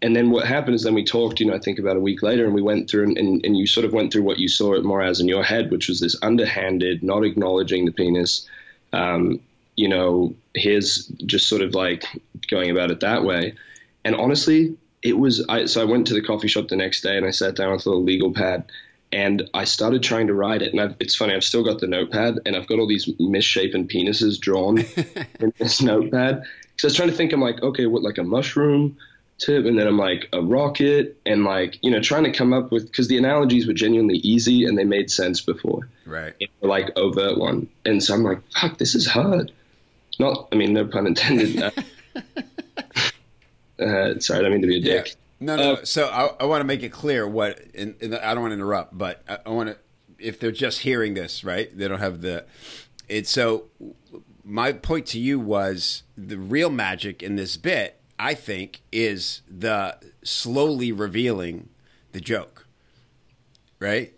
and 0.00 0.16
then 0.16 0.30
what 0.30 0.46
happened 0.46 0.74
is 0.74 0.84
then 0.84 0.94
we 0.94 1.04
talked 1.04 1.38
you 1.38 1.46
know 1.46 1.54
i 1.54 1.58
think 1.58 1.78
about 1.78 1.96
a 1.96 2.00
week 2.00 2.22
later 2.22 2.46
and 2.46 2.54
we 2.54 2.62
went 2.62 2.88
through 2.88 3.04
and, 3.04 3.18
and, 3.18 3.44
and 3.44 3.58
you 3.58 3.66
sort 3.66 3.84
of 3.84 3.92
went 3.92 4.10
through 4.10 4.22
what 4.22 4.38
you 4.38 4.48
saw 4.48 4.72
it 4.72 4.84
more 4.84 5.02
as 5.02 5.20
in 5.20 5.28
your 5.28 5.44
head 5.44 5.70
which 5.70 5.86
was 5.86 6.00
this 6.00 6.16
underhanded 6.22 7.02
not 7.02 7.24
acknowledging 7.24 7.84
the 7.84 7.92
penis. 7.92 8.48
Um, 8.94 9.40
you 9.76 9.88
know, 9.88 10.34
his 10.54 11.06
just 11.26 11.48
sort 11.48 11.62
of 11.62 11.74
like 11.74 12.04
going 12.50 12.70
about 12.70 12.90
it 12.90 13.00
that 13.00 13.24
way. 13.24 13.54
And 14.04 14.14
honestly, 14.14 14.76
it 15.02 15.18
was 15.18 15.44
I 15.48 15.64
so 15.64 15.80
I 15.80 15.84
went 15.84 16.06
to 16.08 16.14
the 16.14 16.22
coffee 16.22 16.48
shop 16.48 16.68
the 16.68 16.76
next 16.76 17.00
day 17.00 17.16
and 17.16 17.26
I 17.26 17.30
sat 17.30 17.56
down 17.56 17.72
with 17.72 17.86
a 17.86 17.88
little 17.88 18.04
legal 18.04 18.32
pad 18.32 18.64
and 19.12 19.48
I 19.52 19.64
started 19.64 20.02
trying 20.02 20.26
to 20.28 20.34
write 20.34 20.62
it. 20.62 20.72
And 20.72 20.80
I've, 20.80 20.96
it's 21.00 21.14
funny, 21.14 21.34
I've 21.34 21.44
still 21.44 21.62
got 21.64 21.80
the 21.80 21.86
notepad 21.86 22.38
and 22.46 22.56
I've 22.56 22.66
got 22.66 22.78
all 22.78 22.86
these 22.86 23.08
misshapen 23.18 23.86
penises 23.86 24.38
drawn 24.40 24.78
in 25.40 25.52
this 25.58 25.82
notepad. 25.82 26.42
Because 26.42 26.84
I 26.84 26.86
was 26.86 26.94
trying 26.94 27.10
to 27.10 27.14
think, 27.14 27.32
I'm 27.32 27.40
like, 27.40 27.62
okay, 27.62 27.86
what, 27.86 28.02
like 28.02 28.18
a 28.18 28.22
mushroom 28.22 28.96
tip? 29.38 29.66
And 29.66 29.78
then 29.78 29.86
I'm 29.86 29.98
like, 29.98 30.28
a 30.32 30.40
rocket. 30.40 31.20
And 31.26 31.44
like, 31.44 31.78
you 31.82 31.90
know, 31.90 32.00
trying 32.00 32.24
to 32.24 32.32
come 32.32 32.52
up 32.54 32.72
with, 32.72 32.86
because 32.86 33.08
the 33.08 33.18
analogies 33.18 33.66
were 33.66 33.74
genuinely 33.74 34.16
easy 34.18 34.64
and 34.64 34.78
they 34.78 34.84
made 34.84 35.10
sense 35.10 35.40
before 35.40 35.88
Right. 36.06 36.32
like 36.62 36.96
overt 36.96 37.38
one. 37.38 37.68
And 37.84 38.02
so 38.02 38.14
I'm 38.14 38.22
like, 38.22 38.40
fuck, 38.52 38.78
this 38.78 38.94
is 38.94 39.06
hard. 39.06 39.52
Not, 40.18 40.48
I 40.52 40.56
mean, 40.56 40.72
no 40.72 40.86
pun 40.86 41.06
intended. 41.06 41.62
Uh, 41.62 41.70
uh, 43.82 44.18
sorry, 44.20 44.38
I 44.38 44.42
don't 44.42 44.52
mean 44.52 44.62
to 44.62 44.68
be 44.68 44.78
a 44.78 44.80
dick. 44.80 45.16
No, 45.42 45.56
no. 45.56 45.72
Uh, 45.74 45.84
so 45.84 46.06
I, 46.06 46.44
I 46.44 46.46
want 46.46 46.60
to 46.60 46.64
make 46.64 46.82
it 46.82 46.90
clear 46.90 47.26
what, 47.26 47.60
and, 47.74 47.96
and 48.00 48.14
I 48.14 48.32
don't 48.32 48.42
want 48.42 48.52
to 48.52 48.56
interrupt, 48.56 48.96
but 48.96 49.22
I, 49.28 49.38
I 49.46 49.50
want 49.50 49.70
to, 49.70 49.76
if 50.18 50.38
they're 50.38 50.52
just 50.52 50.80
hearing 50.80 51.14
this, 51.14 51.42
right? 51.42 51.76
They 51.76 51.88
don't 51.88 51.98
have 51.98 52.20
the, 52.20 52.44
it's 53.08 53.30
so. 53.30 53.64
My 54.44 54.72
point 54.72 55.06
to 55.08 55.20
you 55.20 55.38
was 55.38 56.04
the 56.16 56.36
real 56.36 56.70
magic 56.70 57.22
in 57.22 57.36
this 57.36 57.56
bit. 57.56 58.00
I 58.18 58.34
think 58.34 58.82
is 58.92 59.42
the 59.48 59.98
slowly 60.22 60.92
revealing 60.92 61.68
the 62.12 62.20
joke, 62.20 62.66
right? 63.80 64.12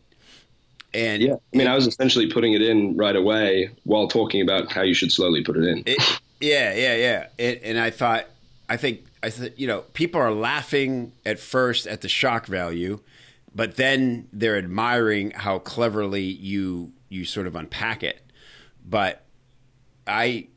And 0.93 1.23
Yeah, 1.23 1.35
I 1.35 1.57
mean, 1.57 1.67
I 1.67 1.75
was 1.75 1.87
essentially 1.87 2.31
putting 2.31 2.53
it 2.53 2.63
in 2.63 2.97
right 2.97 3.17
away 3.17 3.71
while 3.85 4.09
talking 4.09 4.43
about 4.43 4.71
how 4.71 4.83
you 4.83 4.95
should 4.95 5.11
slowly 5.11 5.43
put 5.43 5.57
it 5.57 5.65
in. 5.65 5.83
It, 5.87 6.21
yeah, 6.41 6.75
yeah, 6.75 6.95
yeah. 6.97 7.27
It, 7.39 7.63
and 7.65 7.79
I 7.79 7.91
thought, 7.91 8.27
I 8.69 8.77
think, 8.77 9.05
I 9.25 9.31
said, 9.31 9.55
you 9.57 9.67
know, 9.67 9.81
people 9.95 10.21
are 10.21 10.33
laughing 10.33 11.13
at 11.25 11.39
first 11.39 11.87
at 11.87 12.03
the 12.03 12.11
shock 12.11 12.45
value, 12.45 13.01
but 13.55 13.77
then 13.77 14.29
they're 14.35 14.59
admiring 14.59 15.31
how 15.31 15.61
cleverly 15.61 16.25
you 16.25 16.93
you 17.09 17.25
sort 17.25 17.47
of 17.47 17.57
unpack 17.57 18.03
it. 18.03 18.21
But 18.85 19.25
I 20.07 20.49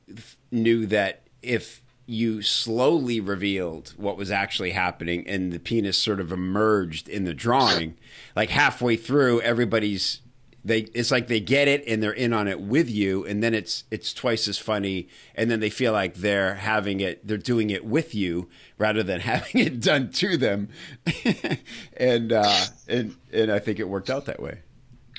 knew 0.52 0.86
that 0.88 1.22
if 1.42 1.82
you 2.08 2.42
slowly 2.42 3.22
revealed 3.22 3.94
what 3.96 4.18
was 4.18 4.32
actually 4.32 4.72
happening 4.72 5.26
and 5.28 5.54
the 5.54 5.60
penis 5.60 5.98
sort 5.98 6.20
of 6.20 6.34
emerged 6.34 7.08
in 7.08 7.24
the 7.24 7.34
drawing, 7.34 7.96
like 8.36 8.50
halfway 8.50 8.98
through, 8.98 9.40
everybody's 9.42 10.20
they 10.68 10.80
it's 10.94 11.12
like 11.12 11.28
they 11.28 11.40
get 11.40 11.68
it 11.68 11.84
and 11.88 12.02
they're 12.04 12.12
in 12.12 12.34
on 12.34 12.48
it 12.48 12.60
with 12.60 12.90
you 12.90 13.26
and 13.26 13.42
then 13.44 13.54
it's 13.54 13.84
it's 13.92 14.14
twice 14.14 14.48
as 14.48 14.58
funny 14.58 15.08
and 15.36 15.50
then 15.50 15.60
they 15.60 15.70
feel 15.70 15.94
like 15.94 16.16
they're 16.16 16.56
having 16.56 17.00
it 17.00 17.26
they're 17.26 17.38
doing 17.38 17.70
it 17.70 17.86
with 17.86 18.14
you 18.14 18.48
rather 18.78 19.02
than 19.04 19.20
having 19.34 19.62
it 19.62 19.80
done 19.80 20.10
to 20.12 20.38
them 20.38 20.68
and 21.98 22.32
uh 22.34 22.66
and 22.88 23.16
and 23.32 23.52
I 23.52 23.60
think 23.60 23.80
it 23.80 23.88
worked 23.88 24.10
out 24.10 24.26
that 24.26 24.42
way. 24.42 24.60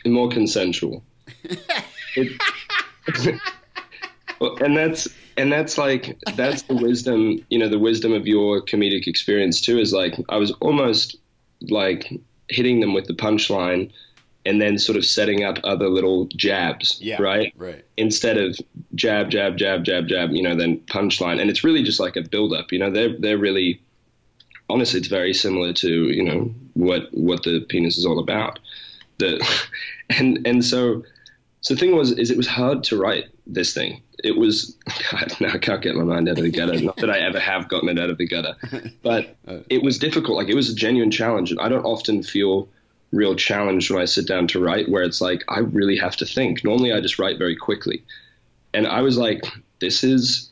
and 0.05 0.13
more 0.13 0.29
consensual. 0.29 1.03
It- 2.17 2.41
and 4.61 4.77
that's 4.77 5.09
and 5.37 5.53
that's 5.53 5.79
like 5.79 6.19
that's 6.37 6.63
the 6.63 6.75
wisdom, 6.75 7.45
you 7.51 7.59
know, 7.59 7.69
the 7.69 7.79
wisdom 7.79 8.13
of 8.13 8.27
your 8.27 8.63
comedic 8.63 9.07
experience 9.07 9.61
too. 9.61 9.79
Is 9.79 9.93
like 9.93 10.15
I 10.29 10.37
was 10.37 10.53
almost 10.61 11.17
like 11.63 12.13
hitting 12.49 12.81
them 12.81 12.95
with 12.95 13.07
the 13.07 13.15
punchline, 13.15 13.91
and 14.49 14.63
then 14.63 14.79
sort 14.79 14.97
of 14.97 15.05
setting 15.05 15.45
up 15.45 15.59
other 15.63 15.89
little 15.89 16.27
jabs, 16.37 16.99
yeah, 17.03 17.21
right? 17.21 17.53
Right. 17.57 17.85
Instead 17.99 18.39
of 18.39 18.59
jab, 18.95 19.31
jab, 19.31 19.59
jab, 19.59 19.85
jab, 19.85 20.09
jab, 20.09 20.31
you 20.31 20.43
know, 20.43 20.57
then 20.57 20.79
punchline, 20.87 21.39
and 21.39 21.51
it's 21.51 21.63
really 21.63 21.83
just 21.83 22.01
like 22.01 22.17
a 22.17 22.23
build 22.23 22.55
up. 22.55 22.73
You 22.73 22.79
know, 22.79 22.91
they're 22.91 23.15
they're 23.19 23.39
really 23.39 23.81
honestly, 24.71 25.01
it's 25.01 25.09
very 25.09 25.35
similar 25.35 25.73
to 25.75 26.05
you 26.09 26.25
know 26.25 26.55
what 26.75 27.09
what 27.13 27.43
the 27.43 27.61
penis 27.69 27.99
is 27.99 28.07
all 28.07 28.19
about. 28.19 28.59
The 29.19 29.45
and 30.11 30.47
and 30.47 30.65
so 30.65 31.05
so 31.61 31.75
the 31.75 31.81
thing 31.81 31.95
was 31.95 32.13
is 32.13 32.31
it 32.31 32.37
was 32.37 32.47
hard 32.47 32.85
to 32.85 32.97
write 32.97 33.27
this 33.47 33.75
thing. 33.75 34.03
It 34.25 34.37
was 34.37 34.77
God, 35.11 35.33
now 35.41 35.53
I 35.53 35.59
can't 35.59 35.83
get 35.83 35.95
my 35.95 36.05
mind 36.05 36.29
out 36.29 36.39
of 36.39 36.45
the 36.45 36.51
gutter. 36.51 36.81
Not 36.81 36.97
that 36.97 37.11
I 37.11 37.19
ever 37.19 37.39
have 37.39 37.69
gotten 37.69 37.89
it 37.91 37.99
out 38.01 38.11
of 38.11 38.19
the 38.19 38.27
gutter, 38.27 38.57
but 39.03 39.37
uh, 39.47 39.59
it 39.69 39.83
was 39.83 39.99
difficult. 39.99 40.39
Like 40.39 40.49
it 40.49 40.57
was 40.57 40.71
a 40.71 40.75
genuine 40.75 41.11
challenge, 41.11 41.51
and 41.51 41.61
I 41.61 41.69
don't 41.69 41.85
often 41.85 42.23
feel 42.23 42.69
real 43.13 43.35
challenge 43.35 43.91
when 43.91 44.03
I 44.03 44.05
sit 44.05 44.27
down 44.27 44.49
to 44.49 44.61
write, 44.61 44.89
where 44.89 45.03
it's 45.03 45.21
like 45.21 45.45
I 45.49 45.61
really 45.61 45.97
have 45.97 46.17
to 46.17 46.27
think. 46.27 46.65
Normally, 46.65 46.93
I 46.93 47.01
just 47.01 47.19
write 47.19 47.39
very 47.39 47.57
quickly, 47.57 48.05
and 48.75 48.87
I 48.87 49.03
was 49.03 49.17
like, 49.17 49.45
this 49.81 50.05
is 50.05 50.51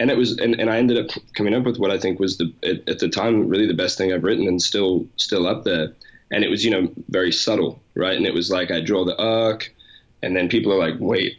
and 0.00 0.10
it 0.10 0.16
was 0.16 0.38
and, 0.38 0.58
and 0.60 0.70
i 0.70 0.78
ended 0.78 0.98
up 0.98 1.16
coming 1.34 1.54
up 1.54 1.64
with 1.64 1.78
what 1.78 1.90
i 1.90 1.98
think 1.98 2.20
was 2.20 2.38
the 2.38 2.52
at, 2.64 2.88
at 2.88 2.98
the 2.98 3.08
time 3.08 3.48
really 3.48 3.66
the 3.66 3.74
best 3.74 3.98
thing 3.98 4.12
i've 4.12 4.24
written 4.24 4.46
and 4.46 4.62
still 4.62 5.06
still 5.16 5.46
up 5.46 5.64
there. 5.64 5.94
And 6.30 6.44
it 6.44 6.50
was 6.50 6.62
you 6.62 6.70
know 6.70 6.92
very 7.08 7.32
subtle 7.32 7.80
right? 7.94 8.16
And 8.16 8.26
it 8.26 8.34
was 8.34 8.50
like 8.50 8.70
i 8.70 8.80
draw 8.80 9.04
the 9.04 9.16
arc 9.20 9.74
and 10.22 10.36
then 10.36 10.48
people 10.48 10.72
are 10.72 10.78
like 10.78 10.96
wait 10.98 11.38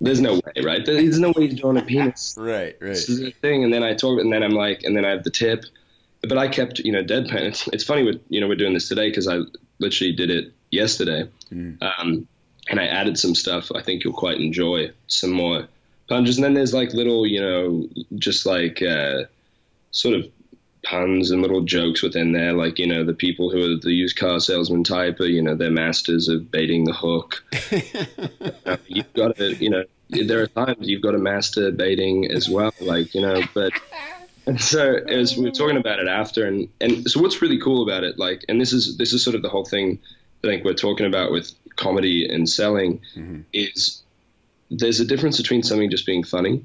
there's 0.00 0.20
no 0.20 0.34
way 0.34 0.62
right? 0.62 0.84
There's 0.84 1.18
no 1.18 1.32
way 1.32 1.48
he's 1.48 1.58
drawing 1.58 1.76
a 1.76 1.82
penis. 1.92 2.36
Right, 2.38 2.76
right. 2.80 2.90
this 2.90 3.08
is 3.08 3.20
the 3.20 3.30
thing. 3.30 3.64
And 3.64 3.72
then 3.72 3.84
i 3.84 3.94
talk 3.94 4.20
and 4.20 4.32
then 4.32 4.42
i'm 4.42 4.52
like 4.52 4.82
and 4.82 4.96
then 4.96 5.04
i 5.04 5.10
have 5.10 5.24
the 5.24 5.30
tip. 5.30 5.64
But 6.22 6.36
i 6.36 6.48
kept 6.48 6.80
you 6.80 6.92
know 6.92 7.02
deadpan. 7.02 7.42
It's, 7.42 7.68
it's 7.68 7.84
funny 7.84 8.02
with 8.02 8.20
you 8.28 8.40
know 8.40 8.48
we're 8.48 8.56
doing 8.56 8.74
this 8.74 8.88
today 8.88 9.08
because 9.08 9.28
i 9.28 9.38
literally 9.78 10.12
did 10.12 10.30
it 10.30 10.52
yesterday. 10.70 11.28
Um, 11.82 12.28
and 12.70 12.78
i 12.78 12.84
added 12.84 13.18
some 13.18 13.34
stuff 13.34 13.72
i 13.74 13.80
think 13.80 14.04
you'll 14.04 14.12
quite 14.12 14.38
enjoy 14.38 14.90
some 15.06 15.30
more 15.30 15.66
punches 16.06 16.36
and 16.36 16.44
then 16.44 16.52
there's 16.52 16.74
like 16.74 16.92
little 16.92 17.26
you 17.26 17.40
know 17.40 17.88
just 18.16 18.44
like 18.44 18.82
uh, 18.82 19.22
sort 19.90 20.14
of 20.14 20.28
puns 20.88 21.30
and 21.30 21.42
little 21.42 21.62
jokes 21.62 22.02
within 22.02 22.32
there. 22.32 22.52
Like 22.52 22.78
you 22.78 22.86
know 22.86 23.04
the 23.04 23.14
people 23.14 23.50
who 23.50 23.74
are 23.74 23.76
the 23.76 23.92
used 23.92 24.16
car 24.16 24.40
salesman 24.40 24.84
type 24.84 25.20
are 25.20 25.26
you 25.26 25.42
know 25.42 25.54
they're 25.54 25.70
masters 25.70 26.28
of 26.28 26.50
baiting 26.50 26.84
the 26.84 26.92
hook. 26.92 27.44
Uh, 28.64 28.76
you've 28.86 29.12
got 29.14 29.36
to 29.36 29.54
you 29.56 29.70
know 29.70 29.82
there 30.10 30.42
are 30.42 30.46
times 30.46 30.86
you've 30.86 31.02
got 31.02 31.12
to 31.12 31.18
master 31.18 31.70
baiting 31.70 32.30
as 32.30 32.48
well 32.48 32.72
like 32.80 33.14
you 33.14 33.20
know 33.20 33.40
but 33.54 33.72
And 34.48 34.58
so 34.58 34.94
as 34.94 35.36
we 35.36 35.44
were 35.44 35.50
talking 35.50 35.76
about 35.76 35.98
it 35.98 36.08
after, 36.08 36.46
and 36.46 36.70
and 36.80 37.08
so 37.08 37.20
what's 37.20 37.42
really 37.42 37.60
cool 37.60 37.82
about 37.82 38.02
it, 38.02 38.18
like, 38.18 38.46
and 38.48 38.58
this 38.58 38.72
is 38.72 38.96
this 38.96 39.12
is 39.12 39.22
sort 39.22 39.36
of 39.36 39.42
the 39.42 39.50
whole 39.50 39.66
thing. 39.66 39.98
I 40.42 40.46
think 40.46 40.64
we're 40.64 40.72
talking 40.72 41.04
about 41.04 41.30
with 41.30 41.52
comedy 41.76 42.26
and 42.26 42.48
selling 42.48 43.00
mm-hmm. 43.14 43.40
is 43.52 44.02
there's 44.70 45.00
a 45.00 45.04
difference 45.04 45.36
between 45.36 45.62
something 45.62 45.90
just 45.90 46.06
being 46.06 46.24
funny, 46.24 46.64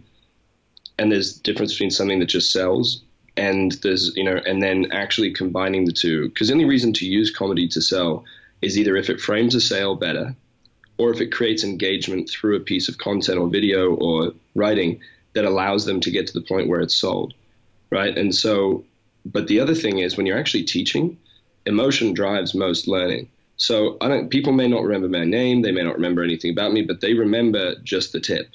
and 0.97 1.11
there's 1.11 1.35
a 1.35 1.43
difference 1.43 1.73
between 1.73 1.91
something 1.91 2.19
that 2.19 2.27
just 2.27 2.53
sells, 2.53 3.03
and 3.35 3.73
there's 3.83 4.15
you 4.15 4.23
know, 4.23 4.39
and 4.45 4.63
then 4.63 4.89
actually 4.93 5.33
combining 5.33 5.83
the 5.83 5.91
two. 5.91 6.29
Because 6.29 6.47
the 6.47 6.53
only 6.53 6.65
reason 6.65 6.93
to 6.93 7.05
use 7.05 7.31
comedy 7.31 7.67
to 7.67 7.81
sell 7.81 8.23
is 8.61 8.77
either 8.77 8.95
if 8.95 9.09
it 9.09 9.19
frames 9.19 9.55
a 9.55 9.61
sale 9.61 9.95
better, 9.95 10.33
or 10.97 11.11
if 11.11 11.19
it 11.19 11.33
creates 11.33 11.65
engagement 11.65 12.29
through 12.29 12.55
a 12.55 12.61
piece 12.61 12.87
of 12.87 12.97
content 12.97 13.39
or 13.39 13.49
video 13.49 13.93
or 13.95 14.31
writing 14.55 15.01
that 15.33 15.43
allows 15.43 15.83
them 15.83 15.99
to 15.99 16.11
get 16.11 16.27
to 16.27 16.33
the 16.33 16.45
point 16.47 16.69
where 16.69 16.79
it's 16.79 16.95
sold 16.95 17.33
right? 17.93 18.17
And 18.17 18.33
so, 18.35 18.83
but 19.25 19.47
the 19.47 19.59
other 19.59 19.75
thing 19.75 19.99
is 19.99 20.17
when 20.17 20.25
you're 20.25 20.37
actually 20.37 20.63
teaching, 20.63 21.17
emotion 21.65 22.13
drives 22.13 22.53
most 22.53 22.87
learning. 22.87 23.29
So 23.57 23.97
I 24.01 24.07
don't. 24.09 24.29
People 24.29 24.51
may 24.51 24.67
not 24.67 24.83
remember 24.83 25.07
my 25.07 25.23
name, 25.23 25.61
they 25.61 25.71
may 25.71 25.83
not 25.83 25.95
remember 25.95 26.23
anything 26.23 26.51
about 26.51 26.73
me, 26.73 26.81
but 26.81 27.01
they 27.01 27.13
remember 27.13 27.75
just 27.83 28.11
the 28.11 28.19
tip. 28.19 28.47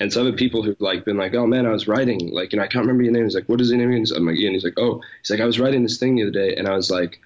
And 0.00 0.12
so 0.12 0.20
other 0.20 0.32
people 0.32 0.62
who've 0.62 0.80
like 0.80 1.04
been 1.04 1.16
like, 1.16 1.34
oh 1.34 1.46
man, 1.46 1.66
I 1.66 1.70
was 1.70 1.88
writing, 1.88 2.30
like, 2.32 2.52
you 2.52 2.58
know, 2.58 2.64
I 2.64 2.68
can't 2.68 2.84
remember 2.84 3.02
your 3.02 3.12
name. 3.12 3.24
He's 3.24 3.34
like, 3.34 3.48
what 3.48 3.60
is 3.60 3.70
your 3.70 3.78
name? 3.78 3.92
And 3.92 4.06
I'm 4.16 4.26
like, 4.26 4.38
yeah. 4.38 4.46
And 4.46 4.54
he's 4.54 4.64
like, 4.64 4.78
oh, 4.78 5.02
he's 5.20 5.30
like, 5.30 5.40
I 5.40 5.44
was 5.44 5.58
writing 5.58 5.82
this 5.82 5.98
thing 5.98 6.14
the 6.16 6.22
other 6.22 6.30
day, 6.30 6.54
and 6.56 6.68
I 6.68 6.74
was 6.74 6.90
like, 6.90 7.20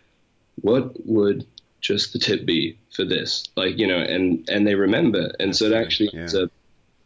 what 0.62 0.92
would 1.06 1.46
just 1.80 2.12
the 2.12 2.18
tip 2.18 2.44
be 2.46 2.78
for 2.94 3.04
this? 3.04 3.48
Like, 3.56 3.78
you 3.78 3.86
know, 3.86 3.98
and 3.98 4.48
and 4.48 4.66
they 4.66 4.74
remember, 4.74 5.32
and 5.38 5.54
so 5.54 5.66
it 5.66 5.72
actually, 5.74 6.10
Yeah. 6.12 6.28
a, 6.34 6.48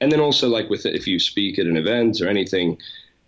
and 0.01 0.13
then 0.13 0.21
also 0.21 0.49
like 0.49 0.69
with 0.71 0.87
it, 0.87 0.95
if 0.95 1.07
you 1.07 1.19
speak 1.19 1.59
at 1.59 1.67
an 1.67 1.77
event 1.77 2.21
or 2.21 2.29
anything, 2.29 2.79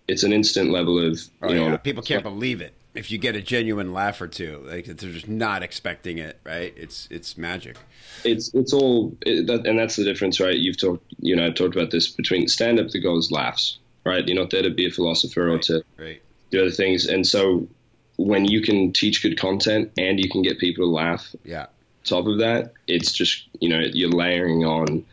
it's 0.08 0.22
an 0.22 0.32
instant 0.32 0.70
level 0.70 0.98
of 0.98 1.12
you 1.14 1.20
Oh, 1.42 1.48
know 1.52 1.68
yeah. 1.70 1.76
People 1.76 2.02
can't 2.02 2.22
believe 2.22 2.60
it. 2.60 2.74
If 2.94 3.12
you 3.12 3.18
get 3.18 3.36
a 3.36 3.42
genuine 3.42 3.92
laugh 3.92 4.20
or 4.20 4.26
two, 4.26 4.64
like 4.66 4.86
they're 4.86 5.12
just 5.12 5.28
not 5.28 5.62
expecting 5.62 6.18
it, 6.18 6.40
right? 6.44 6.74
It's 6.76 7.06
it's 7.10 7.36
magic. 7.38 7.76
it's 8.24 8.52
it's 8.54 8.72
all 8.72 9.16
it, 9.26 9.46
that, 9.46 9.66
and 9.66 9.78
that's 9.78 9.94
the 9.96 10.04
difference 10.04 10.40
right 10.40 10.56
you've 10.56 10.76
talked 10.80 11.04
you 11.20 11.36
know 11.36 11.46
i've 11.46 11.54
talked 11.54 11.76
about 11.76 11.92
this 11.92 12.08
between 12.08 12.48
stand 12.48 12.80
up 12.80 12.88
the 12.88 12.98
goal 13.00 13.16
is 13.16 13.30
laughs 13.30 13.78
right 14.04 14.26
you're 14.26 14.36
not 14.36 14.50
there 14.50 14.62
to 14.62 14.70
be 14.70 14.86
a 14.86 14.90
philosopher 14.90 15.48
or 15.48 15.58
to 15.60 15.84
Right. 15.96 16.20
do 16.50 16.62
other 16.62 16.72
things 16.72 17.06
and 17.06 17.24
so 17.24 17.68
when 18.16 18.44
you 18.44 18.60
can 18.60 18.92
teach 18.92 19.22
good 19.22 19.38
content 19.38 19.92
and 19.96 20.18
you 20.18 20.28
can 20.28 20.42
get 20.42 20.58
people 20.58 20.84
to 20.86 20.90
laugh 20.90 21.32
Yeah. 21.44 21.66
top 22.02 22.26
of 22.26 22.38
that 22.38 22.72
it's 22.88 23.12
just 23.12 23.44
you 23.60 23.68
know 23.68 23.78
you're 23.92 24.10
layering 24.10 24.64
on 24.64 25.04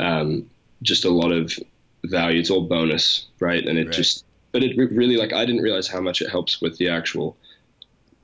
um, 0.00 0.48
just 0.82 1.04
a 1.04 1.10
lot 1.10 1.32
of 1.32 1.52
value 2.06 2.40
it's 2.40 2.50
all 2.50 2.62
bonus 2.66 3.26
right 3.40 3.66
and 3.66 3.78
it 3.78 3.86
Right. 3.88 3.94
just 3.94 4.24
but 4.58 4.66
it 4.66 4.76
really 4.76 5.16
like 5.16 5.32
i 5.32 5.44
didn't 5.44 5.62
realize 5.62 5.86
how 5.86 6.00
much 6.00 6.20
it 6.20 6.30
helps 6.30 6.60
with 6.60 6.76
the 6.78 6.88
actual 6.88 7.36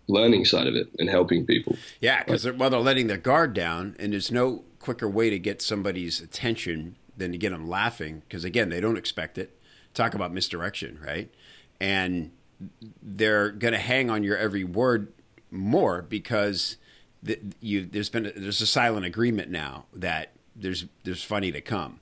learning 0.07 0.45
side 0.45 0.67
of 0.67 0.75
it 0.75 0.89
and 0.99 1.09
helping 1.09 1.47
people 1.47 1.77
Yeah, 2.01 2.23
because 2.23 2.43
they're, 2.43 2.53
well, 2.53 2.71
they're 2.71 2.81
letting 2.81 3.07
their 3.07 3.17
guard 3.17 3.55
down, 3.55 3.97
and 3.99 4.13
there's 4.13 4.31
no 4.31 4.65
quicker 4.79 5.09
way 5.09 5.31
to 5.31 5.39
get 5.39 5.63
somebody's 5.63 6.21
attention 6.21 6.97
than 7.17 7.33
to 7.33 7.39
get 7.39 7.51
them 7.51 7.69
laughing. 7.69 8.23
Because 8.29 8.45
again, 8.45 8.69
they 8.69 8.81
don't 8.81 8.99
expect 8.99 9.39
it. 9.39 9.59
Talk 9.95 10.15
about 10.15 10.33
misdirection, 10.33 10.99
right? 11.05 11.33
And 11.81 12.33
they're 13.03 13.51
going 13.51 13.73
to 13.73 13.81
hang 13.81 14.11
on 14.11 14.23
your 14.23 14.37
every 14.37 14.65
word 14.65 15.13
more 15.51 16.03
because 16.03 16.77
th- 17.25 17.41
you 17.61 17.87
there's 17.87 18.11
been 18.11 18.27
a, 18.27 18.33
there's 18.33 18.61
a 18.61 18.67
silent 18.67 19.07
agreement 19.07 19.51
now 19.51 19.87
that 19.95 20.33
there's 20.55 20.87
there's 21.05 21.25
funny 21.25 21.51
to 21.53 21.61
come. 21.61 22.01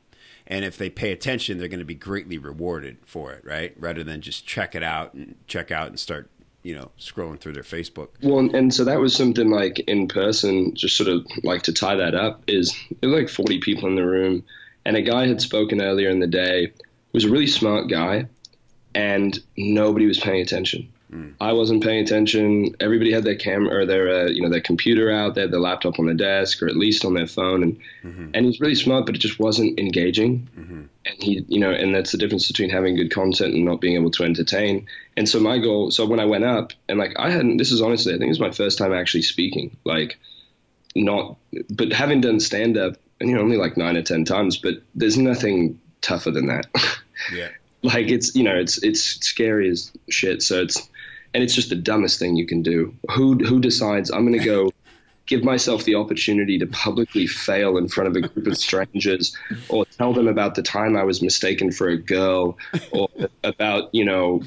And 0.53 0.67
if 0.67 0.77
they 0.77 0.91
pay 0.91 1.13
attention, 1.13 1.57
they're 1.57 1.67
going 1.69 1.79
to 1.79 1.87
be 1.87 1.95
greatly 1.95 2.37
rewarded 2.37 2.99
for 3.07 3.33
it, 3.33 3.43
right? 3.43 3.75
Rather 3.79 4.05
than 4.05 4.21
just 4.21 4.47
check 4.47 4.75
it 4.75 4.83
out 4.83 5.15
and 5.15 5.35
check 5.47 5.71
out 5.71 5.89
and 5.89 5.99
start, 5.99 6.29
you 6.63 6.75
know, 6.75 6.91
scrolling 7.01 7.41
through 7.41 7.55
their 7.55 7.63
Facebook. 7.63 8.09
Well, 8.23 8.39
and- 8.55 8.75
so 8.75 8.85
that 8.85 9.01
was 9.01 9.15
something 9.15 9.49
like 9.49 9.79
in 9.79 10.09
person, 10.09 10.75
just 10.75 10.95
sort 10.95 11.09
of 11.09 11.27
like 11.43 11.63
to 11.63 11.73
tie 11.73 11.97
that 11.97 12.15
up, 12.15 12.43
is 12.49 12.77
there 13.01 13.09
were 13.09 13.21
like 13.21 13.31
40 13.31 13.61
people 13.61 13.89
in 13.89 13.95
the 13.95 14.05
room, 14.05 14.45
and 14.85 14.95
a 14.95 15.01
guy 15.01 15.27
had 15.27 15.41
spoken 15.41 15.81
earlier 15.81 16.11
in 16.11 16.21
the 16.21 16.27
day, 16.27 16.71
was 17.15 17.25
a 17.25 17.31
really 17.31 17.47
smart 17.47 17.89
guy, 17.89 18.27
and 18.95 19.41
nobody 19.57 20.05
was 20.05 20.21
paying 20.21 20.43
attention. 20.43 20.92
I 21.41 21.53
wasn't 21.53 21.83
paying 21.83 22.03
attention. 22.03 22.75
Everybody 22.81 23.13
had 23.13 23.25
their 23.25 23.37
camera 23.37 23.83
or 23.83 23.87
their 23.87 24.09
uh, 24.09 24.29
you 24.31 24.41
know 24.43 24.49
their 24.49 24.61
computer 24.61 25.11
out, 25.11 25.35
they 25.35 25.43
had 25.43 25.51
their 25.51 25.61
laptop 25.61 25.99
on 25.99 26.07
their 26.07 26.15
desk 26.15 26.63
or 26.63 26.69
at 26.69 26.77
least 26.77 27.05
on 27.05 27.15
their 27.15 27.27
phone, 27.27 27.63
and 27.63 27.81
and 28.35 28.47
he's 28.47 28.61
really 28.61 28.75
smart, 28.75 29.07
but 29.07 29.15
it 29.15 29.19
just 29.19 29.39
wasn't 29.39 29.79
engaging. 29.79 30.49
And 31.05 31.23
he, 31.23 31.45
you 31.49 31.59
know, 31.61 31.71
and 31.73 31.95
that's 31.95 32.13
the 32.13 32.19
difference 32.19 32.47
between 32.47 32.71
having 32.71 32.95
good 32.97 33.11
content 33.11 33.55
and 33.55 33.65
not 33.65 33.81
being 33.81 33.97
able 33.97 34.11
to 34.13 34.25
entertain. 34.25 34.87
And 35.17 35.29
so 35.29 35.41
my 35.41 35.59
goal, 35.59 35.91
so 35.91 36.07
when 36.07 36.21
I 36.21 36.25
went 36.25 36.45
up, 36.45 36.73
and 36.89 36.99
like 36.99 37.13
I 37.19 37.29
hadn't, 37.31 37.57
this 37.57 37.73
is 37.73 37.83
honestly, 37.83 38.13
I 38.15 38.17
think 38.19 38.27
it 38.27 38.39
was 38.39 38.41
my 38.41 38.53
first 38.53 38.79
time 38.79 38.93
actually 38.93 39.23
speaking, 39.23 39.77
like 39.85 40.19
not, 40.95 41.37
but 41.71 41.93
having 41.93 42.21
done 42.21 42.39
stand 42.41 42.77
up, 42.79 42.95
and 43.21 43.29
you 43.29 43.37
know, 43.37 43.43
only 43.43 43.57
like 43.57 43.77
nine 43.77 43.97
or 43.97 44.03
ten 44.03 44.25
times, 44.25 44.57
but 44.59 44.75
there's 44.95 45.19
nothing 45.19 45.81
tougher 46.01 46.31
than 46.31 46.47
that. 46.47 46.67
Yeah. 47.33 47.51
like 47.85 48.09
it's 48.09 48.35
you 48.35 48.43
know 48.43 48.57
it's 48.57 48.83
it's 48.83 49.01
scary 49.25 49.71
as 49.71 49.93
shit 50.11 50.43
so 50.43 50.61
it's 50.63 50.89
and 51.35 51.43
it's 51.43 51.55
just 51.55 51.71
the 51.71 51.77
dumbest 51.77 52.19
thing 52.19 52.37
you 52.37 52.47
can 52.47 52.63
do. 52.63 52.95
Who 53.15 53.37
who 53.45 53.61
decides 53.61 54.11
i'm 54.11 54.27
going 54.27 54.39
to 54.39 54.45
go 54.45 54.71
give 55.27 55.45
myself 55.45 55.85
the 55.85 55.95
opportunity 55.95 56.59
to 56.59 56.67
publicly 56.67 57.27
fail 57.27 57.77
in 57.77 57.89
front 57.89 58.09
of 58.09 58.17
a 58.17 58.29
group 58.29 58.47
of 58.47 58.57
strangers 58.57 59.37
or 59.69 59.87
tell 59.87 60.13
them 60.13 60.27
about 60.27 60.57
the 60.57 60.63
time 60.63 60.97
i 60.97 61.05
was 61.05 61.23
mistaken 61.23 61.71
for 61.71 61.89
a 61.89 61.97
girl 61.97 62.59
or 62.91 63.09
about 63.45 63.95
you 63.95 64.05
know 64.05 64.43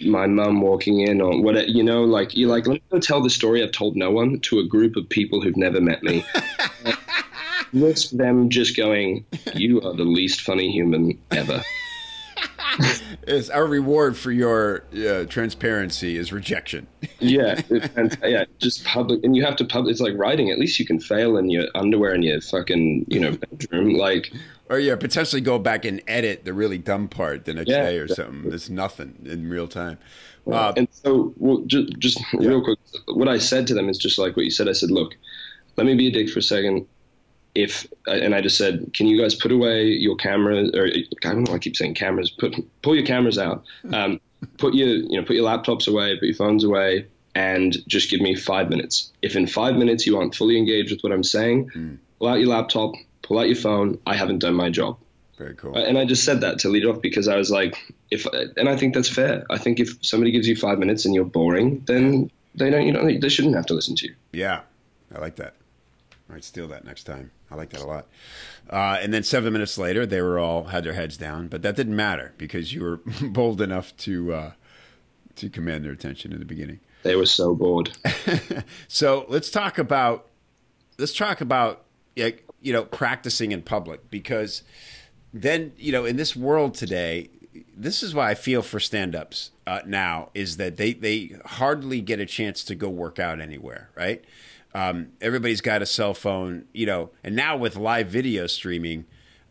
my 0.00 0.26
mum 0.26 0.60
walking 0.60 1.00
in 1.00 1.20
or 1.20 1.40
what 1.40 1.68
you 1.68 1.82
know 1.82 2.02
like 2.04 2.36
you're 2.36 2.50
like 2.50 2.66
let 2.66 2.74
me 2.74 2.82
go 2.90 2.98
tell 2.98 3.22
the 3.22 3.30
story 3.30 3.62
i've 3.62 3.72
told 3.72 3.96
no 3.96 4.10
one 4.10 4.40
to 4.40 4.58
a 4.58 4.66
group 4.66 4.96
of 4.96 5.08
people 5.08 5.40
who've 5.40 5.56
never 5.56 5.80
met 5.80 6.02
me. 6.02 6.24
Risk 7.72 8.10
them 8.10 8.48
just 8.48 8.76
going 8.76 9.24
you 9.54 9.80
are 9.82 9.94
the 9.94 10.04
least 10.04 10.42
funny 10.42 10.70
human 10.70 11.18
ever 11.30 11.62
Is 13.26 13.50
our 13.50 13.66
reward 13.66 14.16
for 14.16 14.30
your 14.30 14.84
uh, 14.94 15.24
transparency 15.24 16.16
is 16.16 16.32
rejection. 16.32 16.86
yeah, 17.18 17.60
and 17.96 18.16
yeah, 18.22 18.44
just 18.58 18.84
public, 18.84 19.24
and 19.24 19.34
you 19.36 19.44
have 19.44 19.56
to 19.56 19.64
public. 19.64 19.92
It's 19.92 20.00
like 20.00 20.14
writing. 20.16 20.50
At 20.50 20.58
least 20.58 20.78
you 20.78 20.86
can 20.86 21.00
fail 21.00 21.36
in 21.36 21.50
your 21.50 21.64
underwear 21.74 22.14
in 22.14 22.22
your 22.22 22.40
fucking 22.40 23.06
you 23.08 23.20
know 23.20 23.32
bedroom. 23.32 23.94
Like, 23.94 24.32
Or 24.68 24.78
yeah, 24.78 24.96
potentially 24.96 25.40
go 25.40 25.58
back 25.58 25.84
and 25.84 26.00
edit 26.06 26.44
the 26.44 26.52
really 26.52 26.78
dumb 26.78 27.08
part 27.08 27.44
the 27.44 27.54
next 27.54 27.68
Yeah. 27.70 27.82
day 27.84 27.98
or 27.98 28.08
something. 28.08 28.48
There's 28.48 28.70
nothing 28.70 29.16
in 29.24 29.48
real 29.48 29.66
time. 29.68 29.98
Uh, 30.46 30.72
and 30.76 30.86
so 30.92 31.34
well, 31.38 31.62
just 31.66 31.98
just 31.98 32.20
real 32.34 32.62
quick, 32.62 32.78
what 33.08 33.26
I 33.28 33.38
said 33.38 33.66
to 33.68 33.74
them 33.74 33.88
is 33.88 33.98
just 33.98 34.18
like 34.18 34.36
what 34.36 34.44
you 34.44 34.50
said. 34.50 34.68
I 34.68 34.72
said, 34.72 34.90
look, 34.92 35.16
let 35.76 35.86
me 35.86 35.94
be 35.94 36.06
a 36.08 36.12
dick 36.12 36.30
for 36.30 36.38
a 36.38 36.42
second. 36.42 36.86
If 37.56 37.86
uh, 38.06 38.12
and 38.12 38.34
I 38.34 38.40
just 38.40 38.58
said, 38.58 38.92
can 38.92 39.06
you 39.06 39.20
guys 39.20 39.34
put 39.34 39.50
away 39.50 39.86
your 39.86 40.14
cameras? 40.16 40.70
Or 40.74 40.86
I 40.86 41.32
don't 41.32 41.48
know. 41.48 41.54
I 41.54 41.58
keep 41.58 41.76
saying 41.76 41.94
cameras. 41.94 42.30
Put 42.30 42.54
pull 42.82 42.94
your 42.94 43.06
cameras 43.06 43.38
out. 43.38 43.64
Um, 43.92 44.20
put 44.58 44.74
your 44.74 44.88
you 44.88 45.18
know 45.18 45.24
put 45.24 45.36
your 45.36 45.46
laptops 45.46 45.88
away. 45.88 46.14
Put 46.16 46.26
your 46.26 46.34
phones 46.34 46.64
away. 46.64 47.06
And 47.34 47.76
just 47.86 48.10
give 48.10 48.20
me 48.20 48.34
five 48.34 48.70
minutes. 48.70 49.12
If 49.20 49.36
in 49.36 49.46
five 49.46 49.76
minutes 49.76 50.06
you 50.06 50.16
aren't 50.18 50.34
fully 50.34 50.56
engaged 50.56 50.90
with 50.90 51.02
what 51.02 51.12
I'm 51.12 51.24
saying, 51.24 51.68
hmm. 51.68 51.94
pull 52.18 52.28
out 52.28 52.38
your 52.40 52.48
laptop, 52.48 52.92
pull 53.22 53.38
out 53.38 53.46
your 53.46 53.56
phone. 53.56 53.98
I 54.06 54.16
haven't 54.16 54.38
done 54.38 54.54
my 54.54 54.70
job. 54.70 54.96
very 55.36 55.54
cool. 55.54 55.76
Uh, 55.76 55.80
and 55.80 55.98
I 55.98 56.06
just 56.06 56.24
said 56.24 56.40
that 56.42 56.58
to 56.60 56.70
lead 56.70 56.86
off 56.86 57.02
because 57.02 57.28
I 57.28 57.36
was 57.36 57.50
like, 57.50 57.76
if 58.10 58.26
uh, 58.26 58.44
and 58.56 58.68
I 58.68 58.76
think 58.76 58.94
that's 58.94 59.08
fair. 59.08 59.44
I 59.50 59.58
think 59.58 59.80
if 59.80 59.98
somebody 60.00 60.30
gives 60.30 60.48
you 60.48 60.56
five 60.56 60.78
minutes 60.78 61.04
and 61.04 61.14
you're 61.14 61.24
boring, 61.24 61.82
then 61.86 62.30
they 62.54 62.70
don't, 62.70 62.86
you 62.86 62.92
know, 62.92 63.04
they 63.04 63.28
shouldn't 63.28 63.54
have 63.54 63.66
to 63.66 63.74
listen 63.74 63.96
to 63.96 64.06
you. 64.08 64.14
Yeah, 64.32 64.60
I 65.14 65.18
like 65.18 65.36
that. 65.36 65.54
I 66.28 66.32
might 66.34 66.44
steal 66.44 66.68
that 66.68 66.84
next 66.84 67.04
time. 67.04 67.30
I 67.50 67.54
like 67.54 67.70
that 67.70 67.80
a 67.80 67.86
lot. 67.86 68.06
Uh, 68.68 68.98
and 69.00 69.14
then 69.14 69.22
seven 69.22 69.52
minutes 69.52 69.78
later, 69.78 70.06
they 70.06 70.20
were 70.20 70.38
all 70.38 70.64
had 70.64 70.84
their 70.84 70.92
heads 70.92 71.16
down, 71.16 71.48
but 71.48 71.62
that 71.62 71.76
didn't 71.76 71.94
matter 71.94 72.32
because 72.36 72.72
you 72.72 72.82
were 72.82 72.96
bold 73.22 73.60
enough 73.60 73.96
to 73.98 74.32
uh, 74.32 74.52
to 75.36 75.48
command 75.48 75.84
their 75.84 75.92
attention 75.92 76.32
in 76.32 76.38
the 76.38 76.44
beginning. 76.44 76.80
They 77.02 77.14
were 77.14 77.26
so 77.26 77.54
bored. 77.54 77.96
So 78.88 79.26
let's 79.28 79.50
talk 79.50 79.78
about 79.78 80.26
let's 80.98 81.14
talk 81.14 81.40
about 81.40 81.84
you 82.16 82.72
know 82.72 82.84
practicing 82.84 83.52
in 83.52 83.62
public 83.62 84.10
because 84.10 84.62
then 85.32 85.72
you 85.76 85.92
know 85.92 86.04
in 86.04 86.16
this 86.16 86.34
world 86.34 86.74
today 86.74 87.30
this 87.76 88.02
is 88.02 88.14
why 88.14 88.30
I 88.30 88.34
feel 88.34 88.62
for 88.62 88.80
stand-ups 88.80 89.50
uh, 89.66 89.80
now 89.86 90.30
is 90.34 90.56
that 90.56 90.76
they 90.76 90.94
they 90.94 91.36
hardly 91.44 92.00
get 92.00 92.18
a 92.20 92.26
chance 92.26 92.64
to 92.64 92.74
go 92.74 92.88
work 92.88 93.18
out 93.18 93.40
anywhere 93.40 93.90
right 93.94 94.24
um, 94.76 95.08
everybody's 95.20 95.60
got 95.60 95.82
a 95.82 95.86
cell 95.86 96.14
phone 96.14 96.66
you 96.72 96.86
know 96.86 97.10
and 97.24 97.34
now 97.34 97.56
with 97.56 97.76
live 97.76 98.08
video 98.08 98.46
streaming 98.46 99.04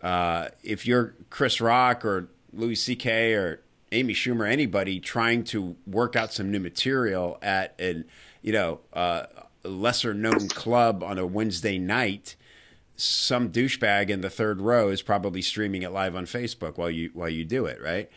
uh, 0.05 0.49
if 0.61 0.85
you're 0.85 1.15
Chris 1.31 1.59
Rock 1.59 2.05
or 2.05 2.29
Louis 2.53 2.75
C.K. 2.75 3.33
or 3.33 3.61
Amy 3.91 4.13
Schumer, 4.13 4.47
anybody 4.49 4.99
trying 4.99 5.43
to 5.45 5.75
work 5.88 6.15
out 6.15 6.31
some 6.31 6.51
new 6.51 6.59
material 6.59 7.39
at 7.41 7.79
an 7.79 8.05
you 8.43 8.53
know 8.53 8.81
uh, 8.93 9.23
lesser 9.63 10.13
known 10.13 10.47
club 10.49 11.03
on 11.03 11.17
a 11.17 11.25
Wednesday 11.25 11.79
night, 11.79 12.35
some 12.95 13.49
douchebag 13.49 14.09
in 14.09 14.21
the 14.21 14.29
third 14.29 14.61
row 14.61 14.89
is 14.89 15.01
probably 15.01 15.41
streaming 15.41 15.81
it 15.81 15.91
live 15.91 16.15
on 16.15 16.25
Facebook 16.25 16.77
while 16.77 16.91
you 16.91 17.09
while 17.13 17.29
you 17.29 17.43
do 17.43 17.65
it, 17.65 17.81
right? 17.81 18.09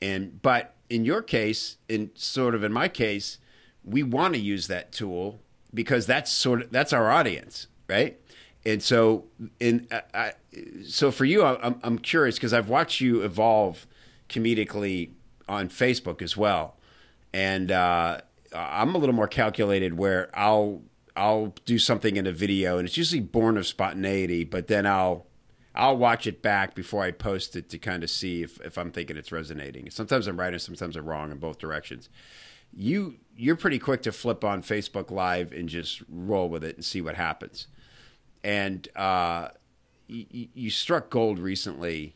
And 0.00 0.40
but 0.40 0.74
in 0.88 1.04
your 1.04 1.20
case, 1.20 1.76
in 1.90 2.10
sort 2.14 2.54
of 2.54 2.64
in 2.64 2.72
my 2.72 2.88
case, 2.88 3.36
we 3.84 4.02
want 4.02 4.32
to 4.32 4.40
use 4.40 4.66
that 4.68 4.92
tool 4.92 5.40
because 5.74 6.06
that's 6.06 6.30
sort 6.30 6.62
of 6.62 6.70
that's 6.70 6.92
our 6.92 7.10
audience, 7.10 7.66
right? 7.88 8.18
And 8.64 8.82
so, 8.82 9.26
in 9.60 9.88
I, 10.14 10.32
so 10.86 11.10
for 11.10 11.24
you, 11.24 11.44
I'm 11.44 11.78
I'm 11.82 11.98
curious 11.98 12.36
because 12.36 12.54
I've 12.54 12.68
watched 12.68 13.00
you 13.00 13.22
evolve 13.22 13.86
comedically 14.28 15.10
on 15.48 15.68
Facebook 15.68 16.22
as 16.22 16.36
well, 16.36 16.76
and 17.32 17.70
uh, 17.70 18.20
I'm 18.54 18.94
a 18.94 18.98
little 18.98 19.14
more 19.14 19.28
calculated 19.28 19.98
where 19.98 20.30
I'll 20.32 20.82
I'll 21.16 21.54
do 21.64 21.78
something 21.78 22.16
in 22.16 22.26
a 22.26 22.32
video 22.32 22.78
and 22.78 22.88
it's 22.88 22.96
usually 22.96 23.20
born 23.20 23.56
of 23.56 23.66
spontaneity, 23.66 24.44
but 24.44 24.66
then 24.68 24.86
I'll 24.86 25.26
I'll 25.74 25.96
watch 25.96 26.26
it 26.26 26.40
back 26.40 26.74
before 26.74 27.02
I 27.02 27.10
post 27.10 27.56
it 27.56 27.68
to 27.70 27.78
kind 27.78 28.04
of 28.04 28.10
see 28.10 28.42
if, 28.42 28.60
if 28.60 28.78
I'm 28.78 28.92
thinking 28.92 29.16
it's 29.16 29.32
resonating. 29.32 29.90
Sometimes 29.90 30.26
I'm 30.28 30.38
right 30.38 30.52
and 30.52 30.62
sometimes 30.62 30.96
I'm 30.96 31.06
wrong 31.06 31.32
in 31.32 31.38
both 31.38 31.58
directions. 31.58 32.08
You 32.76 33.16
you're 33.36 33.56
pretty 33.56 33.78
quick 33.78 34.02
to 34.02 34.12
flip 34.12 34.44
on 34.44 34.62
Facebook 34.62 35.10
Live 35.10 35.52
and 35.52 35.68
just 35.68 36.02
roll 36.08 36.48
with 36.48 36.64
it 36.64 36.76
and 36.76 36.84
see 36.84 37.00
what 37.00 37.16
happens. 37.16 37.66
And 38.42 38.86
uh, 38.94 39.48
you, 40.06 40.48
you 40.54 40.70
struck 40.70 41.10
gold 41.10 41.38
recently 41.38 42.14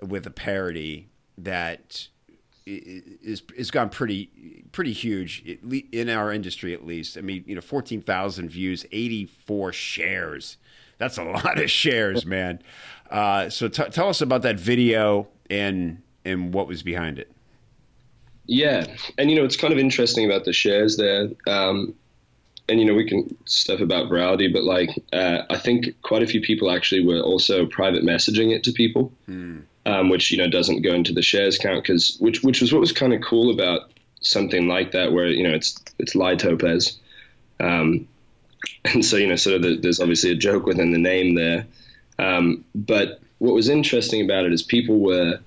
with 0.00 0.26
a 0.26 0.30
parody 0.30 1.08
that 1.38 2.08
is 2.66 3.42
is 3.56 3.70
gone 3.70 3.90
pretty 3.90 4.64
pretty 4.72 4.92
huge 4.92 5.44
in 5.92 6.08
our 6.08 6.32
industry 6.32 6.72
at 6.72 6.86
least. 6.86 7.18
I 7.18 7.20
mean, 7.20 7.44
you 7.46 7.54
know, 7.54 7.60
fourteen 7.60 8.00
thousand 8.00 8.48
views, 8.48 8.86
eighty 8.92 9.26
four 9.26 9.72
shares. 9.72 10.56
That's 10.96 11.18
a 11.18 11.24
lot 11.24 11.60
of 11.60 11.70
shares, 11.70 12.24
man. 12.24 12.62
Uh, 13.10 13.50
so 13.50 13.68
t- 13.68 13.90
tell 13.90 14.08
us 14.08 14.20
about 14.20 14.42
that 14.42 14.58
video 14.58 15.28
and 15.50 16.02
and 16.24 16.54
what 16.54 16.68
was 16.68 16.82
behind 16.82 17.18
it. 17.18 17.33
Yeah, 18.46 18.86
and 19.18 19.30
you 19.30 19.36
know 19.36 19.44
it's 19.44 19.56
kind 19.56 19.72
of 19.72 19.78
interesting 19.78 20.26
about 20.26 20.44
the 20.44 20.52
shares 20.52 20.96
there. 20.96 21.30
Um, 21.46 21.94
and 22.68 22.80
you 22.80 22.86
know 22.86 22.94
we 22.94 23.08
can 23.08 23.36
stuff 23.46 23.80
about 23.80 24.10
virality, 24.10 24.52
but 24.52 24.64
like 24.64 24.90
uh, 25.12 25.42
I 25.50 25.58
think 25.58 26.00
quite 26.02 26.22
a 26.22 26.26
few 26.26 26.40
people 26.40 26.70
actually 26.70 27.04
were 27.04 27.20
also 27.20 27.66
private 27.66 28.02
messaging 28.02 28.54
it 28.54 28.64
to 28.64 28.72
people. 28.72 29.12
Hmm 29.26 29.60
um, 29.86 30.08
which 30.08 30.30
you 30.30 30.38
know 30.38 30.48
doesn't 30.48 30.82
go 30.82 30.94
into 30.94 31.12
the 31.12 31.22
shares 31.22 31.58
count 31.58 31.82
because 31.82 32.16
which 32.20 32.42
which 32.42 32.60
was 32.60 32.72
what 32.72 32.80
was 32.80 32.92
kind 32.92 33.12
of 33.12 33.20
cool 33.22 33.50
about 33.50 33.90
something 34.20 34.66
like 34.66 34.92
that, 34.92 35.12
where 35.12 35.26
you 35.26 35.42
know 35.42 35.54
it's 35.54 35.78
it's 35.98 36.14
Ly 36.14 36.36
Topez, 36.36 36.98
um, 37.60 38.06
and 38.84 39.04
so 39.04 39.16
you 39.16 39.26
know 39.26 39.36
sort 39.36 39.56
of 39.56 39.62
the, 39.62 39.76
there's 39.76 40.00
obviously 40.00 40.30
a 40.30 40.36
joke 40.36 40.66
within 40.66 40.92
the 40.92 40.98
name 40.98 41.34
there, 41.34 41.66
um, 42.18 42.64
but 42.74 43.20
what 43.38 43.54
was 43.54 43.68
interesting 43.68 44.24
about 44.24 44.44
it 44.44 44.52
is 44.52 44.62
people 44.62 44.98
were. 44.98 45.38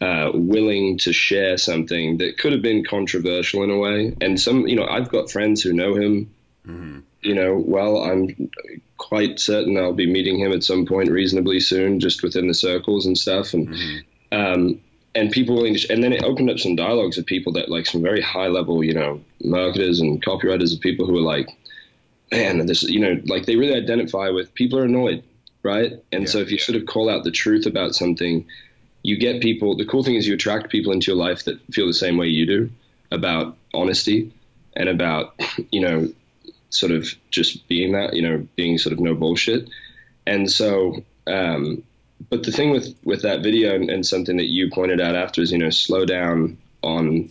Uh, 0.00 0.30
willing 0.32 0.96
to 0.96 1.12
share 1.12 1.58
something 1.58 2.16
that 2.16 2.38
could 2.38 2.52
have 2.52 2.62
been 2.62 2.82
controversial 2.82 3.62
in 3.62 3.70
a 3.70 3.76
way, 3.76 4.16
and 4.22 4.40
some, 4.40 4.66
you 4.66 4.74
know, 4.74 4.86
I've 4.86 5.10
got 5.10 5.30
friends 5.30 5.60
who 5.60 5.74
know 5.74 5.94
him, 5.94 6.34
mm-hmm. 6.66 7.00
you 7.20 7.34
know, 7.34 7.62
well. 7.66 7.98
I'm 7.98 8.50
quite 8.96 9.40
certain 9.40 9.76
I'll 9.76 9.92
be 9.92 10.10
meeting 10.10 10.38
him 10.38 10.52
at 10.52 10.62
some 10.62 10.86
point 10.86 11.10
reasonably 11.10 11.58
soon, 11.58 12.00
just 12.00 12.22
within 12.22 12.48
the 12.48 12.54
circles 12.54 13.06
and 13.06 13.18
stuff. 13.18 13.54
And 13.54 13.68
mm-hmm. 13.68 13.98
um, 14.32 14.80
and 15.14 15.32
people 15.32 15.56
willing 15.56 15.74
to, 15.74 15.92
and 15.92 16.04
then 16.04 16.12
it 16.12 16.22
opened 16.22 16.50
up 16.50 16.58
some 16.58 16.76
dialogues 16.76 17.18
of 17.18 17.26
people 17.26 17.52
that 17.54 17.68
like 17.68 17.86
some 17.86 18.02
very 18.02 18.20
high 18.20 18.46
level, 18.46 18.84
you 18.84 18.94
know, 18.94 19.20
marketers 19.42 20.00
and 20.00 20.24
copywriters 20.24 20.74
of 20.74 20.80
people 20.80 21.06
who 21.06 21.18
are 21.18 21.22
like, 21.22 21.48
man, 22.30 22.64
this, 22.66 22.82
you 22.84 23.00
know, 23.00 23.20
like 23.26 23.46
they 23.46 23.56
really 23.56 23.74
identify 23.74 24.28
with 24.28 24.54
people 24.54 24.78
are 24.78 24.84
annoyed, 24.84 25.24
right? 25.62 25.92
And 26.12 26.22
yeah, 26.22 26.28
so 26.28 26.38
if 26.38 26.50
you 26.50 26.58
yeah. 26.58 26.64
sort 26.64 26.76
of 26.76 26.86
call 26.86 27.10
out 27.10 27.24
the 27.24 27.30
truth 27.30 27.66
about 27.66 27.94
something, 27.94 28.46
you 29.02 29.18
get 29.18 29.40
people. 29.40 29.76
The 29.76 29.86
cool 29.86 30.02
thing 30.02 30.14
is 30.14 30.26
you 30.26 30.34
attract 30.34 30.70
people 30.70 30.92
into 30.92 31.10
your 31.10 31.16
life 31.16 31.44
that 31.44 31.60
feel 31.72 31.86
the 31.86 31.94
same 31.94 32.16
way 32.16 32.26
you 32.26 32.46
do 32.46 32.70
about 33.10 33.56
honesty 33.74 34.32
and 34.76 34.88
about 34.88 35.34
you 35.70 35.80
know 35.80 36.08
sort 36.70 36.92
of 36.92 37.14
just 37.30 37.68
being 37.68 37.92
that, 37.92 38.14
you 38.14 38.22
know, 38.22 38.46
being 38.56 38.78
sort 38.78 38.92
of 38.92 39.00
no 39.00 39.14
bullshit. 39.14 39.68
And 40.26 40.50
so, 40.50 41.04
um, 41.26 41.82
but 42.28 42.44
the 42.44 42.52
thing 42.52 42.70
with 42.70 42.94
with 43.04 43.22
that 43.22 43.42
video 43.42 43.74
and, 43.74 43.90
and, 43.90 44.06
something 44.06 44.36
that 44.36 44.50
you 44.50 44.70
pointed 44.70 45.00
out 45.00 45.14
after 45.14 45.42
is, 45.42 45.52
you 45.52 45.58
know, 45.58 45.70
slow 45.70 46.04
down 46.04 46.58
on 46.82 47.30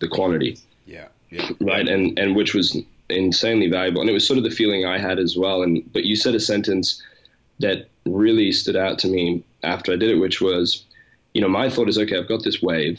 the 0.00 0.08
quantity. 0.08 0.58
Yeah. 0.86 1.08
yeah. 1.30 1.50
Right. 1.60 1.86
And 1.88 2.18
and 2.18 2.36
which 2.36 2.54
was 2.54 2.76
insanely 3.08 3.68
valuable, 3.68 4.00
and 4.00 4.10
it 4.10 4.14
was 4.14 4.26
sort 4.26 4.38
of 4.38 4.44
the 4.44 4.50
feeling 4.50 4.86
I 4.86 4.98
had 4.98 5.18
as 5.18 5.36
well. 5.36 5.62
And 5.62 5.90
but 5.92 6.04
you 6.04 6.16
said 6.16 6.34
a 6.34 6.40
sentence 6.40 7.02
that 7.60 7.88
really 8.04 8.52
stood 8.52 8.76
out 8.76 8.98
to 9.00 9.08
me 9.08 9.42
after 9.64 9.92
I 9.92 9.96
did 9.96 10.10
it, 10.10 10.20
which 10.20 10.40
was, 10.40 10.84
you 11.32 11.40
know, 11.40 11.48
my 11.48 11.68
thought 11.68 11.88
is, 11.88 11.98
okay, 11.98 12.18
I've 12.18 12.28
got 12.28 12.44
this 12.44 12.62
wave 12.62 12.98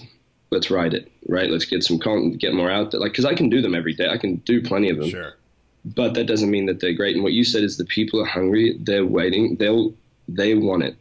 let's 0.52 0.70
ride 0.70 0.94
it, 0.94 1.12
right? 1.28 1.50
Let's 1.50 1.66
get 1.66 1.84
some 1.84 1.98
content, 2.00 2.38
get 2.38 2.54
more 2.54 2.72
out 2.72 2.92
there. 2.92 3.02
Like, 3.02 3.14
cause 3.14 3.26
I 3.26 3.34
can 3.34 3.50
do 3.50 3.62
them 3.62 3.76
every 3.76 3.94
day. 3.94 4.08
I 4.08 4.18
can 4.18 4.36
do 4.46 4.62
plenty 4.62 4.90
of 4.90 4.98
them. 4.98 5.10
Sure 5.10 5.34
but 5.86 6.16
that 6.16 6.26
doesn't 6.26 6.50
mean 6.50 6.66
that 6.66 6.80
they're 6.80 6.94
great. 6.94 7.16
And 7.16 7.24
what 7.24 7.34
you 7.34 7.44
said 7.44 7.64
is 7.64 7.78
the 7.78 7.86
people 7.86 8.20
are 8.20 8.26
hungry. 8.26 8.76
They're 8.80 9.06
waiting. 9.06 9.56
They'll 9.58 9.94
they 10.28 10.56
want 10.56 10.84
it. 10.84 10.96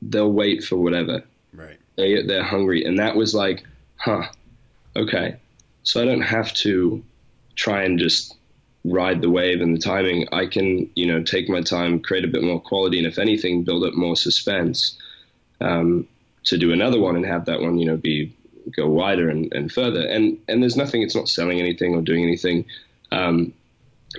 They'll 0.00 0.32
wait 0.32 0.62
for 0.62 0.76
whatever. 0.76 1.24
Right. 1.52 1.78
They 1.96 2.22
they're 2.22 2.44
hungry, 2.44 2.84
and 2.84 2.98
that 3.00 3.16
was 3.16 3.34
like, 3.34 3.64
huh, 3.96 4.22
okay. 4.94 5.36
So 5.82 6.00
I 6.00 6.04
don't 6.04 6.20
have 6.20 6.54
to 6.54 7.02
try 7.56 7.82
and 7.82 7.98
just 7.98 8.36
ride 8.84 9.20
the 9.20 9.30
wave 9.30 9.60
and 9.60 9.76
the 9.76 9.80
timing. 9.80 10.26
I 10.32 10.46
can 10.46 10.90
you 10.94 11.06
know 11.06 11.22
take 11.22 11.48
my 11.48 11.60
time, 11.60 12.00
create 12.00 12.24
a 12.24 12.28
bit 12.28 12.42
more 12.42 12.60
quality, 12.60 12.98
and 12.98 13.06
if 13.06 13.18
anything, 13.18 13.62
build 13.64 13.84
up 13.84 13.94
more 13.94 14.16
suspense. 14.16 14.96
Um, 15.60 16.08
to 16.44 16.56
do 16.56 16.72
another 16.72 16.98
one 16.98 17.16
and 17.16 17.26
have 17.26 17.44
that 17.44 17.60
one, 17.60 17.78
you 17.78 17.84
know, 17.84 17.96
be 17.96 18.34
go 18.76 18.88
wider 18.88 19.28
and, 19.28 19.52
and 19.52 19.70
further. 19.70 20.06
And 20.06 20.38
and 20.48 20.62
there's 20.62 20.76
nothing. 20.76 21.02
It's 21.02 21.14
not 21.14 21.28
selling 21.28 21.58
anything 21.60 21.94
or 21.94 22.02
doing 22.02 22.22
anything. 22.22 22.64
Um, 23.12 23.52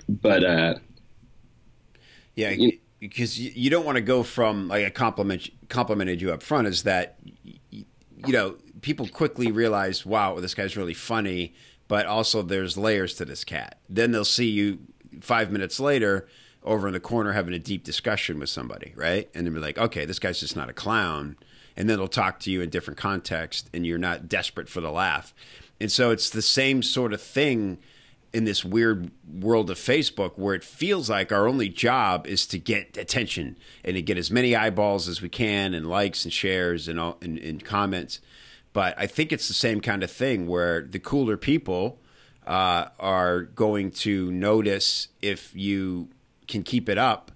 but 0.07 0.43
uh, 0.43 0.75
yeah, 2.35 2.51
you, 2.51 2.77
because 2.99 3.39
you, 3.39 3.69
don't 3.69 3.85
want 3.85 3.95
to 3.97 4.01
go 4.01 4.23
from 4.23 4.67
like 4.67 4.85
a 4.85 4.91
compliment 4.91 5.49
complimented 5.69 6.21
you 6.21 6.31
up 6.31 6.43
front 6.43 6.67
is 6.67 6.83
that 6.83 7.17
you 7.69 7.85
know 8.27 8.55
people 8.81 9.07
quickly 9.07 9.51
realize 9.51 10.05
wow 10.05 10.39
this 10.39 10.53
guy's 10.53 10.77
really 10.77 10.93
funny 10.93 11.53
but 11.91 12.05
also 12.05 12.41
there's 12.41 12.77
layers 12.77 13.15
to 13.15 13.25
this 13.25 13.43
cat. 13.43 13.77
Then 13.89 14.13
they'll 14.13 14.23
see 14.23 14.49
you 14.49 14.79
five 15.19 15.51
minutes 15.51 15.77
later 15.77 16.25
over 16.63 16.87
in 16.87 16.93
the 16.93 17.01
corner 17.01 17.33
having 17.33 17.53
a 17.53 17.59
deep 17.59 17.83
discussion 17.83 18.39
with 18.39 18.47
somebody 18.47 18.93
right? 18.95 19.29
And 19.35 19.45
they'll 19.45 19.53
be 19.53 19.59
like 19.59 19.77
okay 19.77 20.05
this 20.05 20.17
guy's 20.17 20.39
just 20.39 20.55
not 20.55 20.69
a 20.69 20.73
clown. 20.73 21.35
And 21.75 21.89
then 21.89 21.97
they'll 21.97 22.07
talk 22.07 22.39
to 22.41 22.51
you 22.51 22.61
in 22.61 22.69
different 22.69 22.97
context 22.97 23.69
and 23.73 23.85
you're 23.85 23.97
not 23.97 24.29
desperate 24.29 24.69
for 24.69 24.79
the 24.79 24.89
laugh. 24.89 25.33
And 25.81 25.91
so 25.91 26.11
it's 26.11 26.29
the 26.29 26.41
same 26.41 26.81
sort 26.81 27.11
of 27.11 27.21
thing 27.21 27.77
in 28.31 28.45
this 28.45 28.63
weird 28.63 29.11
world 29.29 29.69
of 29.69 29.77
Facebook 29.77 30.37
where 30.37 30.55
it 30.55 30.63
feels 30.63 31.09
like 31.09 31.33
our 31.33 31.45
only 31.45 31.67
job 31.67 32.25
is 32.25 32.47
to 32.47 32.57
get 32.57 32.95
attention 32.95 33.57
and 33.83 33.95
to 33.95 34.01
get 34.01 34.17
as 34.17 34.31
many 34.31 34.55
eyeballs 34.55 35.09
as 35.09 35.21
we 35.21 35.27
can 35.27 35.73
and 35.73 35.89
likes 35.89 36.23
and 36.23 36.31
shares 36.31 36.87
and, 36.87 36.97
all, 36.97 37.17
and, 37.21 37.37
and 37.39 37.65
comments. 37.65 38.21
But 38.73 38.95
I 38.97 39.07
think 39.07 39.31
it's 39.31 39.47
the 39.47 39.53
same 39.53 39.81
kind 39.81 40.03
of 40.03 40.11
thing 40.11 40.47
where 40.47 40.81
the 40.81 40.99
cooler 40.99 41.37
people 41.37 41.99
uh, 42.47 42.87
are 42.99 43.41
going 43.41 43.91
to 43.91 44.31
notice 44.31 45.09
if 45.21 45.53
you 45.55 46.09
can 46.47 46.63
keep 46.63 46.87
it 46.89 46.97
up. 46.97 47.31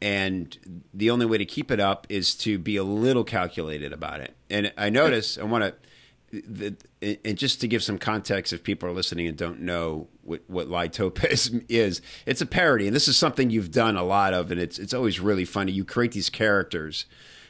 And 0.00 0.84
the 0.92 1.10
only 1.10 1.26
way 1.26 1.38
to 1.38 1.44
keep 1.44 1.70
it 1.70 1.78
up 1.78 2.06
is 2.08 2.34
to 2.36 2.58
be 2.58 2.76
a 2.76 2.82
little 2.82 3.22
calculated 3.22 3.92
about 3.92 4.20
it. 4.20 4.34
And 4.50 4.72
I 4.76 4.90
notice, 4.90 5.38
I 5.38 5.44
want 5.44 5.64
to 5.64 5.74
and 7.02 7.36
just 7.36 7.60
to 7.60 7.68
give 7.68 7.82
some 7.82 7.98
context, 7.98 8.52
if 8.52 8.62
people 8.62 8.88
are 8.88 8.92
listening 8.92 9.26
and 9.26 9.36
don't 9.36 9.60
know 9.60 10.08
what, 10.22 10.42
what 10.46 10.68
Ly 10.68 10.88
Topez 10.88 11.54
is, 11.68 12.00
it's 12.24 12.40
a 12.40 12.46
parody, 12.46 12.86
and 12.86 12.96
this 12.96 13.06
is 13.06 13.16
something 13.16 13.50
you've 13.50 13.70
done 13.70 13.96
a 13.96 14.02
lot 14.02 14.32
of, 14.32 14.50
and 14.50 14.58
it's 14.58 14.78
it's 14.78 14.94
always 14.94 15.20
really 15.20 15.44
funny. 15.44 15.72
You 15.72 15.84
create 15.84 16.12
these 16.12 16.30
characters 16.30 17.04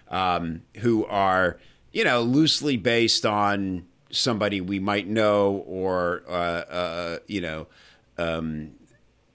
um, 0.09 0.63
who 0.79 1.05
are, 1.07 1.59
you 1.93 2.05
know, 2.05 2.23
loosely 2.23 2.77
based 2.77 3.27
on 3.27 3.87
somebody 4.11 4.61
we 4.61 4.79
might 4.79 5.09
know, 5.09 5.65
or 5.67 6.23
uh, 6.29 6.33
uh, 6.33 7.19
you 7.27 7.41
know, 7.41 7.67
um, 8.19 8.73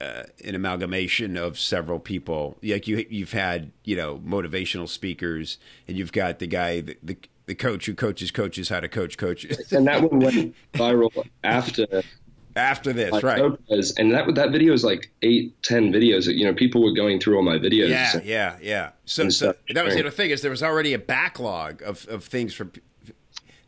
uh, 0.00 0.22
an 0.44 0.54
amalgamation 0.54 1.36
of 1.36 1.58
several 1.58 1.98
people. 1.98 2.56
Like 2.62 2.86
you, 2.86 3.04
you've 3.10 3.32
had, 3.32 3.72
you 3.84 3.96
know, 3.96 4.18
motivational 4.18 4.88
speakers, 4.88 5.58
and 5.86 5.96
you've 5.96 6.12
got 6.12 6.38
the 6.38 6.46
guy, 6.46 6.80
the, 6.80 6.96
the 7.02 7.16
the 7.46 7.54
coach 7.54 7.86
who 7.86 7.94
coaches 7.94 8.30
coaches 8.30 8.68
how 8.68 8.78
to 8.78 8.88
coach 8.88 9.16
coaches. 9.16 9.72
and 9.72 9.86
that 9.86 10.02
one 10.02 10.20
went 10.20 10.54
viral 10.74 11.26
after 11.42 11.86
after 12.58 12.92
this, 12.92 13.12
like 13.12 13.22
right? 13.22 13.40
Lopez, 13.40 13.94
and 13.96 14.12
that 14.12 14.34
that 14.34 14.50
video 14.50 14.72
is 14.72 14.84
like 14.84 15.10
eight, 15.22 15.60
ten 15.62 15.92
videos. 15.92 16.26
You 16.26 16.44
know, 16.44 16.54
people 16.54 16.82
were 16.82 16.92
going 16.92 17.20
through 17.20 17.36
all 17.36 17.42
my 17.42 17.58
videos. 17.58 17.88
Yeah, 17.88 18.08
so, 18.08 18.20
yeah, 18.24 18.56
yeah. 18.60 18.90
So, 19.04 19.28
so 19.30 19.54
that 19.72 19.84
was 19.84 19.94
the 19.94 20.00
other 20.00 20.10
thing 20.10 20.30
is 20.30 20.42
there 20.42 20.50
was 20.50 20.62
already 20.62 20.92
a 20.94 20.98
backlog 20.98 21.82
of 21.82 22.06
of 22.08 22.24
things 22.24 22.54
for 22.54 22.70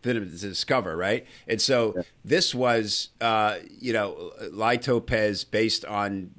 them 0.03 0.15
to 0.17 0.21
discover, 0.21 0.97
right? 0.97 1.27
And 1.47 1.61
so 1.61 1.95
yeah. 1.97 2.03
this 2.25 2.55
was, 2.55 3.11
uh, 3.21 3.59
you 3.79 3.93
know, 3.93 4.33
Ly 4.51 4.77
Topez 4.77 5.45
based 5.45 5.85
on 5.85 6.31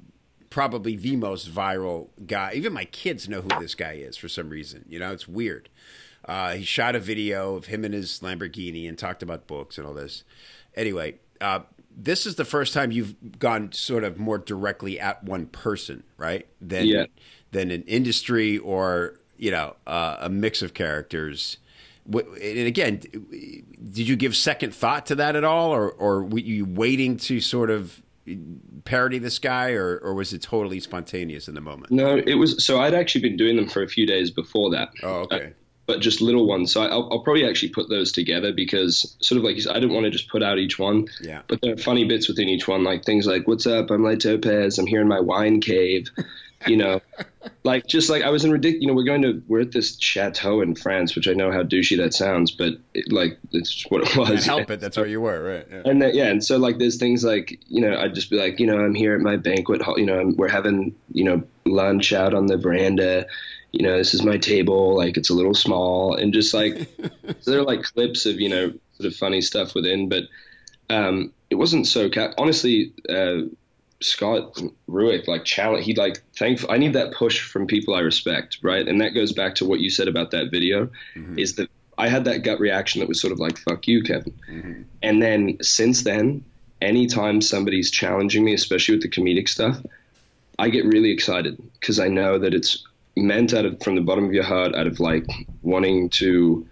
probably 0.50 0.96
the 0.96 1.16
most 1.16 1.50
viral 1.50 2.08
guy. 2.26 2.52
Even 2.54 2.72
my 2.72 2.84
kids 2.86 3.28
know 3.28 3.40
who 3.40 3.48
this 3.60 3.74
guy 3.74 3.92
is 3.92 4.16
for 4.16 4.28
some 4.28 4.50
reason. 4.50 4.84
You 4.88 4.98
know, 4.98 5.12
it's 5.12 5.28
weird. 5.28 5.68
Uh, 6.24 6.52
he 6.52 6.64
shot 6.64 6.94
a 6.94 7.00
video 7.00 7.56
of 7.56 7.66
him 7.66 7.84
in 7.84 7.92
his 7.92 8.20
Lamborghini 8.20 8.88
and 8.88 8.96
talked 8.98 9.22
about 9.22 9.46
books 9.46 9.78
and 9.78 9.86
all 9.86 9.94
this. 9.94 10.24
Anyway, 10.74 11.16
uh, 11.40 11.60
this 11.96 12.26
is 12.26 12.36
the 12.36 12.44
first 12.44 12.72
time 12.74 12.90
you've 12.92 13.14
gone 13.38 13.72
sort 13.72 14.04
of 14.04 14.18
more 14.18 14.38
directly 14.38 14.98
at 14.98 15.22
one 15.24 15.46
person, 15.46 16.02
right? 16.16 16.46
Than 16.60 16.86
Yeah. 16.86 17.06
than 17.50 17.70
an 17.70 17.82
industry 17.82 18.58
or 18.58 19.18
you 19.36 19.50
know 19.50 19.76
uh, 19.86 20.16
a 20.20 20.28
mix 20.28 20.62
of 20.62 20.74
characters. 20.74 21.58
And 22.04 22.66
again, 22.66 22.98
did 22.98 24.08
you 24.08 24.16
give 24.16 24.34
second 24.34 24.74
thought 24.74 25.06
to 25.06 25.14
that 25.16 25.36
at 25.36 25.44
all, 25.44 25.70
or 25.70 25.90
or 25.92 26.24
were 26.24 26.40
you 26.40 26.64
waiting 26.64 27.16
to 27.18 27.40
sort 27.40 27.70
of 27.70 28.02
parody 28.84 29.18
this 29.18 29.38
guy, 29.38 29.70
or 29.72 29.98
or 29.98 30.14
was 30.14 30.32
it 30.32 30.42
totally 30.42 30.80
spontaneous 30.80 31.46
in 31.46 31.54
the 31.54 31.60
moment? 31.60 31.92
No, 31.92 32.16
it 32.16 32.34
was. 32.34 32.64
So 32.64 32.80
I'd 32.80 32.94
actually 32.94 33.20
been 33.22 33.36
doing 33.36 33.54
them 33.56 33.68
for 33.68 33.82
a 33.82 33.88
few 33.88 34.06
days 34.06 34.30
before 34.30 34.70
that. 34.70 34.90
Oh, 35.02 35.20
okay. 35.22 35.46
Uh, 35.46 35.50
but 35.86 36.00
just 36.00 36.20
little 36.20 36.46
ones. 36.46 36.72
So 36.72 36.82
I'll, 36.82 37.08
I'll 37.10 37.20
probably 37.20 37.48
actually 37.48 37.70
put 37.70 37.88
those 37.88 38.12
together 38.12 38.52
because, 38.52 39.16
sort 39.20 39.38
of 39.38 39.44
like 39.44 39.56
I 39.68 39.74
didn't 39.74 39.92
want 39.92 40.04
to 40.04 40.10
just 40.10 40.28
put 40.28 40.42
out 40.42 40.58
each 40.58 40.78
one. 40.78 41.08
Yeah. 41.20 41.42
But 41.48 41.60
there 41.62 41.74
are 41.74 41.78
funny 41.78 42.04
bits 42.04 42.28
within 42.28 42.48
each 42.48 42.68
one, 42.68 42.84
like 42.84 43.04
things 43.04 43.26
like, 43.26 43.48
"What's 43.48 43.66
up? 43.66 43.90
I'm 43.90 44.02
Lai 44.02 44.16
Topez. 44.16 44.78
I'm 44.78 44.86
here 44.86 45.00
in 45.00 45.08
my 45.08 45.20
wine 45.20 45.60
cave." 45.60 46.08
You 46.68 46.76
know, 46.76 47.00
like 47.64 47.88
just 47.88 48.08
like 48.08 48.22
I 48.22 48.30
was 48.30 48.44
in 48.44 48.52
ridiculous. 48.52 48.82
You 48.82 48.86
know, 48.88 48.94
we're 48.94 49.04
going 49.04 49.22
to 49.22 49.42
we're 49.48 49.62
at 49.62 49.72
this 49.72 49.98
chateau 50.00 50.60
in 50.60 50.76
France, 50.76 51.16
which 51.16 51.26
I 51.26 51.32
know 51.32 51.50
how 51.50 51.64
douchey 51.64 51.96
that 51.96 52.14
sounds, 52.14 52.52
but 52.52 52.74
it, 52.94 53.10
like 53.12 53.36
it's 53.50 53.72
just 53.72 53.90
what 53.90 54.02
it 54.02 54.16
was. 54.16 54.28
Can't 54.28 54.44
help 54.44 54.70
it. 54.70 54.80
That's 54.80 54.96
where 54.96 55.06
you 55.06 55.20
were, 55.20 55.42
right? 55.42 55.66
Yeah. 55.68 55.90
And 55.90 56.00
then, 56.00 56.14
yeah, 56.14 56.26
and 56.26 56.44
so 56.44 56.58
like 56.58 56.78
there's 56.78 56.98
things 56.98 57.24
like 57.24 57.58
you 57.66 57.80
know 57.80 57.96
I'd 57.96 58.14
just 58.14 58.30
be 58.30 58.36
like 58.36 58.60
you 58.60 58.66
know 58.66 58.78
I'm 58.78 58.94
here 58.94 59.14
at 59.14 59.20
my 59.20 59.36
banquet 59.36 59.82
hall, 59.82 59.98
you 59.98 60.06
know 60.06 60.20
I'm, 60.20 60.36
we're 60.36 60.48
having 60.48 60.94
you 61.12 61.24
know 61.24 61.42
lunch 61.64 62.12
out 62.12 62.34
on 62.34 62.46
the 62.46 62.56
veranda, 62.56 63.26
you 63.72 63.82
know 63.82 63.96
this 63.96 64.14
is 64.14 64.22
my 64.22 64.36
table 64.36 64.96
like 64.96 65.16
it's 65.16 65.30
a 65.30 65.34
little 65.34 65.54
small 65.54 66.14
and 66.14 66.32
just 66.32 66.54
like 66.54 66.88
so 67.40 67.50
there 67.50 67.60
are 67.60 67.64
like 67.64 67.82
clips 67.82 68.26
of 68.26 68.40
you 68.40 68.48
know 68.48 68.72
sort 69.02 69.12
of 69.12 69.18
funny 69.18 69.40
stuff 69.40 69.74
within, 69.74 70.08
but 70.08 70.24
um, 70.90 71.32
it 71.50 71.56
wasn't 71.56 71.86
so 71.86 72.08
ca- 72.08 72.34
honestly. 72.38 72.92
Uh, 73.08 73.42
Scott 74.00 74.60
Ruick 74.88 75.28
like 75.28 75.44
challenge 75.44 75.84
he 75.84 75.94
like 75.94 76.24
thank 76.36 76.68
I 76.68 76.76
need 76.76 76.94
that 76.94 77.14
push 77.14 77.40
from 77.40 77.68
people 77.68 77.94
I 77.94 78.00
respect 78.00 78.58
right? 78.60 78.88
And 78.88 79.00
that 79.00 79.10
goes 79.10 79.32
back 79.32 79.54
to 79.54 79.64
what 79.64 79.78
you 79.78 79.90
said 79.90 80.08
about 80.08 80.32
that 80.32 80.50
video 80.50 80.90
is 81.38 81.54
that 81.54 81.70
I 81.96 82.08
had 82.08 82.24
that 82.24 82.42
gut 82.42 82.58
reaction 82.58 82.98
that 82.98 83.08
was 83.08 83.20
sort 83.20 83.32
of 83.32 83.38
like 83.38 83.58
fuck 83.58 83.86
you 83.86 84.02
Kevin. 84.02 84.34
And 85.04 85.22
then 85.22 85.56
since 85.62 86.02
then 86.02 86.44
anytime 86.80 87.40
somebody's 87.40 87.92
challenging 87.92 88.44
me 88.44 88.54
especially 88.54 88.96
with 88.96 89.02
the 89.02 89.08
comedic 89.08 89.48
stuff 89.48 89.80
I 90.58 90.68
get 90.68 90.84
really 90.84 91.12
excited 91.12 91.62
because 91.74 92.00
I 92.00 92.08
know 92.08 92.40
that 92.40 92.54
it's 92.54 92.84
meant 93.16 93.52
out 93.52 93.66
of 93.66 93.82
from 93.82 93.94
the 93.94 94.00
bottom 94.00 94.24
of 94.24 94.32
your 94.32 94.44
heart 94.44 94.74
out 94.74 94.86
of 94.86 95.00
like 95.00 95.26
wanting 95.62 96.08
to 96.10 96.66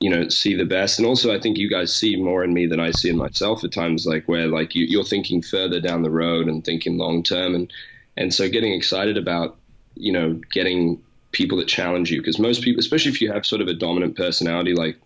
you 0.00 0.10
know 0.10 0.28
see 0.28 0.54
the 0.54 0.64
best. 0.64 0.98
And 0.98 1.06
also 1.06 1.34
i 1.34 1.40
think 1.40 1.58
you 1.58 1.68
guys 1.68 1.94
see 1.94 2.16
more 2.16 2.44
in 2.44 2.54
me 2.54 2.66
than 2.66 2.80
i 2.80 2.90
see 2.90 3.08
in 3.08 3.16
myself 3.16 3.64
at 3.64 3.72
times 3.72 4.06
like 4.06 4.28
where 4.28 4.46
like 4.46 4.74
you, 4.74 4.86
you're 4.86 5.04
thinking 5.04 5.42
further 5.42 5.80
down 5.80 6.02
the 6.02 6.10
road 6.10 6.48
and 6.48 6.64
thinking 6.64 6.98
long 6.98 7.22
term. 7.22 7.54
And 7.54 7.72
and 8.16 8.32
so 8.32 8.48
getting 8.48 8.72
excited 8.72 9.16
about 9.16 9.58
you 9.94 10.12
know 10.12 10.40
getting 10.52 11.02
people 11.32 11.58
that 11.58 11.68
challenge 11.68 12.10
you. 12.10 12.20
Because 12.20 12.38
most 12.38 12.62
people 12.62 12.80
especially 12.80 13.10
if 13.10 13.20
you 13.20 13.32
have 13.32 13.44
sort 13.44 13.60
of 13.60 13.68
a 13.68 13.74
dominant 13.74 14.16
personality 14.16 14.74
like 14.74 14.96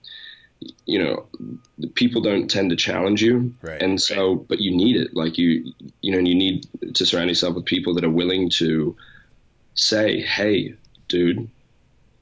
you 0.87 0.99
know 0.99 1.27
people 1.95 2.21
don't 2.21 2.49
tend 2.49 2.71
to 2.71 2.77
challenge 2.77 3.23
you. 3.23 3.55
Right. 3.63 3.83
and 3.83 4.01
so 4.01 4.35
but 4.35 4.61
you 4.61 4.77
need 4.77 4.97
it. 4.97 5.17
Like 5.17 5.39
you 5.39 5.73
you 6.03 6.13
know 6.13 6.19
you 6.19 6.35
need 6.35 6.67
to 6.95 7.07
surround 7.07 7.31
yourself 7.31 7.55
with 7.55 7.65
people 7.65 7.95
that 7.95 8.05
are 8.05 8.11
willing 8.11 8.51
to 8.51 8.95
say 9.75 10.21
hey 10.21 10.75
dude 11.09 11.49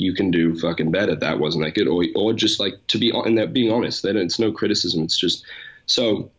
you 0.01 0.15
can 0.15 0.31
do 0.31 0.59
fucking 0.59 0.91
better. 0.91 1.15
That 1.15 1.41
wasn't 1.41 1.65
that 1.65 1.75
good, 1.75 1.87
or 1.87 2.05
or 2.17 2.33
just 2.33 2.59
like 2.59 2.75
to 2.89 2.99
be 2.99 3.11
and 3.11 3.37
that 3.37 3.53
being 3.53 3.71
honest. 3.71 4.03
That 4.03 4.17
it's 4.17 4.39
no 4.39 4.51
criticism. 4.51 5.05
It's 5.05 5.19
just 5.19 5.45
so 5.85 6.31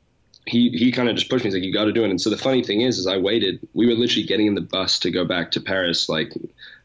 he 0.48 0.70
he 0.70 0.92
kind 0.92 1.08
of 1.08 1.16
just 1.16 1.30
pushed 1.30 1.46
me. 1.46 1.50
He's 1.50 1.56
like, 1.56 1.64
you 1.64 1.72
got 1.72 1.86
to 1.86 1.94
do 1.94 2.04
it. 2.04 2.10
And 2.10 2.20
so 2.20 2.32
the 2.32 2.38
funny 2.38 2.64
thing 2.64 2.82
is, 2.82 2.98
is 2.98 3.06
I 3.06 3.18
waited. 3.18 3.60
We 3.74 3.86
were 3.86 3.94
literally 3.94 4.26
getting 4.26 4.48
in 4.48 4.56
the 4.56 4.62
bus 4.62 4.98
to 5.00 5.12
go 5.12 5.26
back 5.26 5.52
to 5.52 5.62
Paris, 5.62 6.10
like 6.10 6.34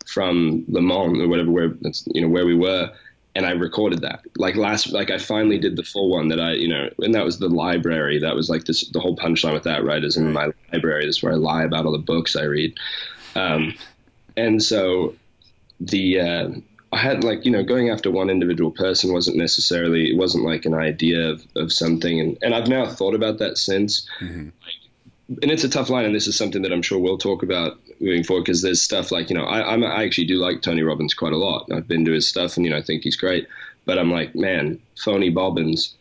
from 0.04 0.66
Le 0.68 0.82
Mans 0.82 1.18
or 1.18 1.28
whatever, 1.28 1.50
where 1.50 1.68
that's 1.80 2.06
you 2.14 2.20
know 2.20 2.28
where 2.28 2.44
we 2.44 2.54
were. 2.54 2.92
And 3.34 3.46
I 3.46 3.50
recorded 3.50 4.00
that 4.00 4.20
like 4.36 4.56
last, 4.56 4.92
like 4.92 5.10
I 5.10 5.18
finally 5.18 5.58
did 5.58 5.76
the 5.76 5.82
full 5.82 6.10
one 6.10 6.28
that 6.28 6.40
I, 6.40 6.52
you 6.52 6.68
know, 6.68 6.88
and 6.98 7.14
that 7.14 7.24
was 7.24 7.38
the 7.38 7.48
library. 7.48 8.18
That 8.18 8.34
was 8.34 8.48
like 8.48 8.64
this, 8.64 8.88
the 8.88 9.00
whole 9.00 9.14
punchline 9.14 9.52
with 9.52 9.64
that, 9.64 9.84
right? 9.84 10.02
Is 10.02 10.16
in 10.16 10.32
my 10.32 10.50
library. 10.72 11.04
This 11.04 11.16
is 11.16 11.22
where 11.22 11.32
I 11.32 11.36
lie 11.36 11.64
about 11.64 11.84
all 11.84 11.92
the 11.92 11.98
books 11.98 12.34
I 12.34 12.44
read. 12.44 12.78
Um, 13.34 13.74
and 14.36 14.62
so 14.62 15.14
the 15.80 16.20
uh, 16.20 16.48
I 16.92 16.98
had 16.98 17.24
like 17.24 17.44
you 17.44 17.50
know 17.50 17.62
going 17.62 17.90
after 17.90 18.10
one 18.10 18.30
individual 18.30 18.70
person 18.70 19.12
wasn't 19.12 19.36
necessarily 19.36 20.10
it 20.10 20.16
wasn't 20.16 20.44
like 20.44 20.64
an 20.64 20.74
idea 20.74 21.30
of, 21.30 21.46
of 21.56 21.72
something. 21.72 22.20
And, 22.20 22.38
and 22.42 22.54
I've 22.54 22.68
now 22.68 22.86
thought 22.86 23.14
about 23.14 23.38
that 23.38 23.58
since. 23.58 24.08
And 25.42 25.50
it's 25.50 25.64
a 25.64 25.68
tough 25.68 25.90
line 25.90 26.04
and 26.04 26.14
this 26.14 26.28
is 26.28 26.36
something 26.36 26.62
that 26.62 26.72
I'm 26.72 26.82
sure 26.82 27.00
we'll 27.00 27.18
talk 27.18 27.42
about 27.42 27.80
moving 27.98 28.22
forward 28.22 28.44
because 28.44 28.62
there's 28.62 28.80
stuff 28.80 29.10
like 29.10 29.28
you 29.28 29.36
know 29.36 29.44
I 29.44 29.72
I'm, 29.72 29.82
I 29.82 30.04
actually 30.04 30.26
do 30.26 30.36
like 30.36 30.62
Tony 30.62 30.82
Robbins 30.82 31.14
quite 31.14 31.32
a 31.32 31.36
lot. 31.36 31.66
I've 31.72 31.88
been 31.88 32.04
to 32.04 32.12
his 32.12 32.28
stuff 32.28 32.56
and 32.56 32.64
you 32.64 32.70
know 32.70 32.78
I 32.78 32.82
think 32.82 33.02
he's 33.02 33.16
great. 33.16 33.48
But 33.84 33.98
I'm 33.98 34.12
like 34.12 34.34
man 34.36 34.80
Phony 34.96 35.30
Bobbins 35.30 35.94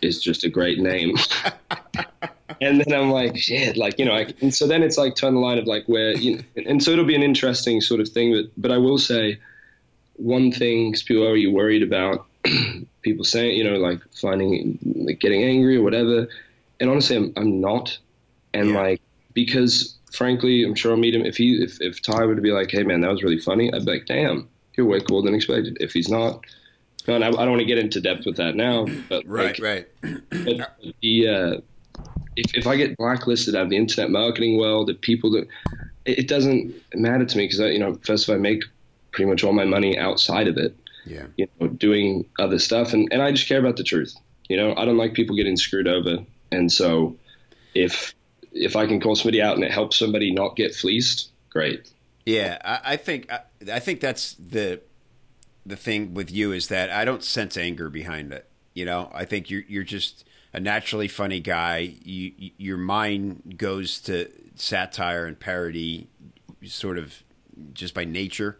is 0.00 0.22
just 0.22 0.44
a 0.44 0.48
great 0.48 0.78
name 0.78 1.16
and 2.66 2.80
then 2.80 2.94
I'm 2.98 3.10
like, 3.10 3.36
shit, 3.36 3.76
like 3.76 3.98
you 3.98 4.04
know, 4.04 4.12
I, 4.14 4.32
and 4.40 4.54
so 4.54 4.66
then 4.66 4.82
it's 4.82 4.98
like 4.98 5.14
turn 5.16 5.34
the 5.34 5.40
line 5.40 5.58
of 5.58 5.66
like 5.66 5.84
where, 5.86 6.12
you 6.12 6.36
know, 6.36 6.42
and 6.66 6.82
so 6.82 6.90
it'll 6.92 7.04
be 7.04 7.14
an 7.14 7.22
interesting 7.22 7.80
sort 7.80 8.00
of 8.00 8.08
thing. 8.08 8.32
But 8.34 8.50
but 8.56 8.72
I 8.72 8.78
will 8.78 8.98
say 8.98 9.38
one 10.16 10.50
thing, 10.52 10.94
people 11.06 11.26
are 11.26 11.36
you 11.36 11.50
worried 11.52 11.82
about 11.82 12.26
people 13.02 13.24
saying, 13.24 13.56
you 13.56 13.64
know, 13.64 13.76
like 13.78 14.00
finding 14.20 14.78
like 14.96 15.20
getting 15.20 15.42
angry 15.44 15.76
or 15.76 15.82
whatever. 15.82 16.28
And 16.80 16.90
honestly, 16.90 17.16
I'm 17.16 17.32
I'm 17.36 17.60
not, 17.60 17.96
and 18.54 18.70
Yeah. 18.70 18.80
like 18.80 19.02
because 19.34 19.96
frankly, 20.12 20.64
I'm 20.64 20.74
sure 20.74 20.90
I'll 20.92 20.96
meet 20.98 21.14
him 21.14 21.24
if 21.26 21.36
he 21.36 21.62
if 21.62 21.80
if 21.80 22.02
Tai 22.02 22.24
were 22.24 22.34
to 22.34 22.40
be 22.42 22.52
like, 22.52 22.70
hey 22.70 22.82
man, 22.82 23.00
that 23.02 23.10
was 23.10 23.22
really 23.22 23.38
funny, 23.40 23.72
I'd 23.72 23.84
be 23.84 23.92
like, 23.92 24.06
damn, 24.06 24.48
you're 24.76 24.86
way 24.86 25.00
cooler 25.00 25.24
than 25.24 25.34
expected. 25.34 25.76
If 25.80 25.92
he's 25.92 26.08
not. 26.08 26.44
No, 27.06 27.14
and 27.14 27.24
I, 27.24 27.28
I 27.28 27.30
don't 27.30 27.50
want 27.50 27.60
to 27.60 27.64
get 27.66 27.78
into 27.78 28.02
depth 28.02 28.26
with 28.26 28.36
that 28.36 28.54
now, 28.54 28.86
but 29.08 29.26
Right, 29.26 29.58
like, 29.58 29.86
right. 30.02 30.20
but 30.30 30.76
the 31.00 31.28
uh, 31.28 31.60
if 32.38 32.54
if 32.56 32.66
I 32.66 32.76
get 32.76 32.96
blacklisted 32.96 33.54
out 33.54 33.64
of 33.64 33.70
the 33.70 33.76
internet 33.76 34.10
marketing 34.10 34.58
world, 34.58 34.88
if 34.90 35.00
people 35.00 35.30
that 35.32 35.46
it, 36.04 36.20
it 36.20 36.28
doesn't 36.28 36.74
matter 36.94 37.24
to 37.24 37.36
me 37.36 37.44
because 37.44 37.58
you 37.58 37.78
know 37.78 37.94
first 38.04 38.24
of 38.28 38.32
all, 38.32 38.36
I 38.36 38.38
make 38.38 38.62
pretty 39.12 39.28
much 39.30 39.44
all 39.44 39.52
my 39.52 39.64
money 39.64 39.98
outside 39.98 40.48
of 40.48 40.56
it, 40.58 40.76
Yeah. 41.06 41.26
you 41.36 41.48
know, 41.60 41.68
doing 41.68 42.24
other 42.38 42.58
stuff, 42.58 42.92
and 42.92 43.08
and 43.12 43.20
I 43.22 43.32
just 43.32 43.48
care 43.48 43.58
about 43.58 43.76
the 43.76 43.84
truth. 43.84 44.14
You 44.48 44.56
know, 44.56 44.74
I 44.76 44.84
don't 44.84 44.96
like 44.96 45.14
people 45.14 45.36
getting 45.36 45.56
screwed 45.56 45.88
over, 45.88 46.18
and 46.52 46.70
so 46.72 47.16
if 47.74 48.14
if 48.52 48.76
I 48.76 48.86
can 48.86 49.00
call 49.00 49.14
somebody 49.14 49.42
out 49.42 49.56
and 49.56 49.64
it 49.64 49.70
helps 49.70 49.96
somebody 49.98 50.30
not 50.32 50.56
get 50.56 50.74
fleeced, 50.74 51.30
great. 51.50 51.90
Yeah, 52.24 52.58
I, 52.64 52.92
I 52.92 52.96
think 52.96 53.30
I, 53.30 53.40
I 53.72 53.78
think 53.80 54.00
that's 54.00 54.34
the 54.34 54.80
the 55.66 55.76
thing 55.76 56.14
with 56.14 56.30
you 56.30 56.52
is 56.52 56.68
that 56.68 56.88
I 56.90 57.04
don't 57.04 57.22
sense 57.24 57.56
anger 57.56 57.90
behind 57.90 58.32
it. 58.32 58.46
You 58.74 58.84
know, 58.86 59.10
I 59.12 59.24
think 59.24 59.50
you're 59.50 59.64
you're 59.68 59.84
just 59.84 60.24
a 60.52 60.60
naturally 60.60 61.08
funny 61.08 61.40
guy. 61.40 61.94
You, 62.02 62.32
you 62.36 62.50
your 62.56 62.76
mind 62.76 63.54
goes 63.56 64.00
to 64.02 64.30
satire 64.54 65.26
and 65.26 65.38
parody, 65.38 66.08
sort 66.64 66.98
of 66.98 67.22
just 67.72 67.94
by 67.94 68.04
nature, 68.04 68.58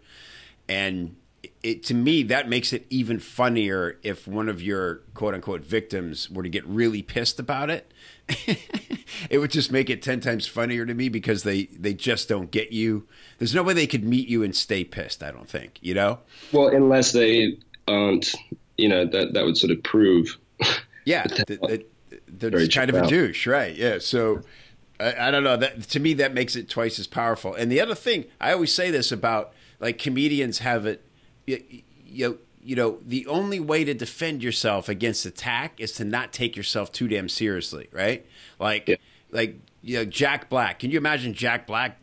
and 0.69 1.17
it 1.63 1.85
to 1.85 1.95
me 1.95 2.23
that 2.25 2.49
makes 2.49 2.73
it 2.73 2.87
even 2.91 3.19
funnier 3.19 3.99
if 4.03 4.27
one 4.27 4.49
of 4.49 4.61
your 4.61 4.97
quote 5.15 5.35
unquote 5.35 5.63
victims 5.63 6.29
were 6.31 6.43
to 6.43 6.49
get 6.49 6.67
really 6.67 7.03
pissed 7.03 7.39
about 7.39 7.71
it. 7.71 7.93
it 9.31 9.39
would 9.39 9.51
just 9.51 9.73
make 9.73 9.89
it 9.89 10.03
10 10.03 10.21
times 10.21 10.47
funnier 10.47 10.85
to 10.85 10.93
me 10.93 11.09
because 11.09 11.45
they 11.45 11.65
they 11.65 11.95
just 11.95 12.29
don't 12.29 12.51
get 12.51 12.73
you 12.73 13.09
there's 13.39 13.55
no 13.55 13.63
way 13.63 13.73
they 13.73 13.87
could 13.87 14.05
meet 14.05 14.29
you 14.29 14.43
and 14.43 14.55
stay 14.55 14.85
pissed 14.85 15.23
i 15.23 15.31
don't 15.31 15.49
think 15.49 15.79
you 15.81 15.95
know 15.95 16.19
Well, 16.53 16.69
unless 16.69 17.13
they 17.13 17.57
aren't, 17.89 18.35
you 18.77 18.89
know, 18.89 19.07
that 19.07 19.35
that 19.35 19.45
would 19.45 19.57
sort 19.57 19.73
of 19.73 19.83
prove. 19.83 20.39
Yeah 21.09 21.25
th- 21.25 21.61
th- 21.61 21.87
they're 22.27 22.51
just 22.51 22.73
kind 22.75 22.91
of 22.91 22.97
a 22.97 23.07
douche 23.07 23.47
right 23.47 23.75
yeah 23.77 23.99
so 23.99 24.43
I, 25.01 25.29
I 25.29 25.31
don't 25.31 25.45
know 25.45 25.57
that 25.57 25.83
to 25.91 26.01
me 26.01 26.15
that 26.15 26.35
makes 26.35 26.55
it 26.57 26.69
twice 26.69 26.99
as 26.99 27.07
powerful 27.07 27.55
and 27.55 27.71
the 27.73 27.81
other 27.81 27.95
thing 27.95 28.25
i 28.41 28.53
always 28.53 28.73
say 28.75 28.91
this 28.91 29.11
about 29.13 29.53
like 29.81 29.99
comedians 29.99 30.59
have 30.59 30.87
it 30.87 31.05
you, 31.47 31.63
you 32.07 32.29
know 32.29 32.37
you 32.63 32.77
know 32.77 32.99
the 33.07 33.27
only 33.27 33.61
way 33.61 33.85
to 33.85 33.95
defend 33.95 34.43
yourself 34.43 34.89
against 34.89 35.25
attack 35.27 35.81
is 35.81 35.93
to 35.93 36.05
not 36.05 36.33
take 36.33 36.57
yourself 36.57 36.93
too 36.93 37.09
damn 37.09 37.29
seriously 37.29 37.89
right 37.93 38.27
like 38.59 38.89
Yeah. 38.89 38.97
like 39.31 39.57
you 39.83 39.97
know 39.99 40.05
Jack 40.05 40.51
Black. 40.51 40.81
Can 40.81 40.91
you 40.91 40.99
imagine 40.99 41.33
Jack 41.33 41.67
Black 41.67 41.99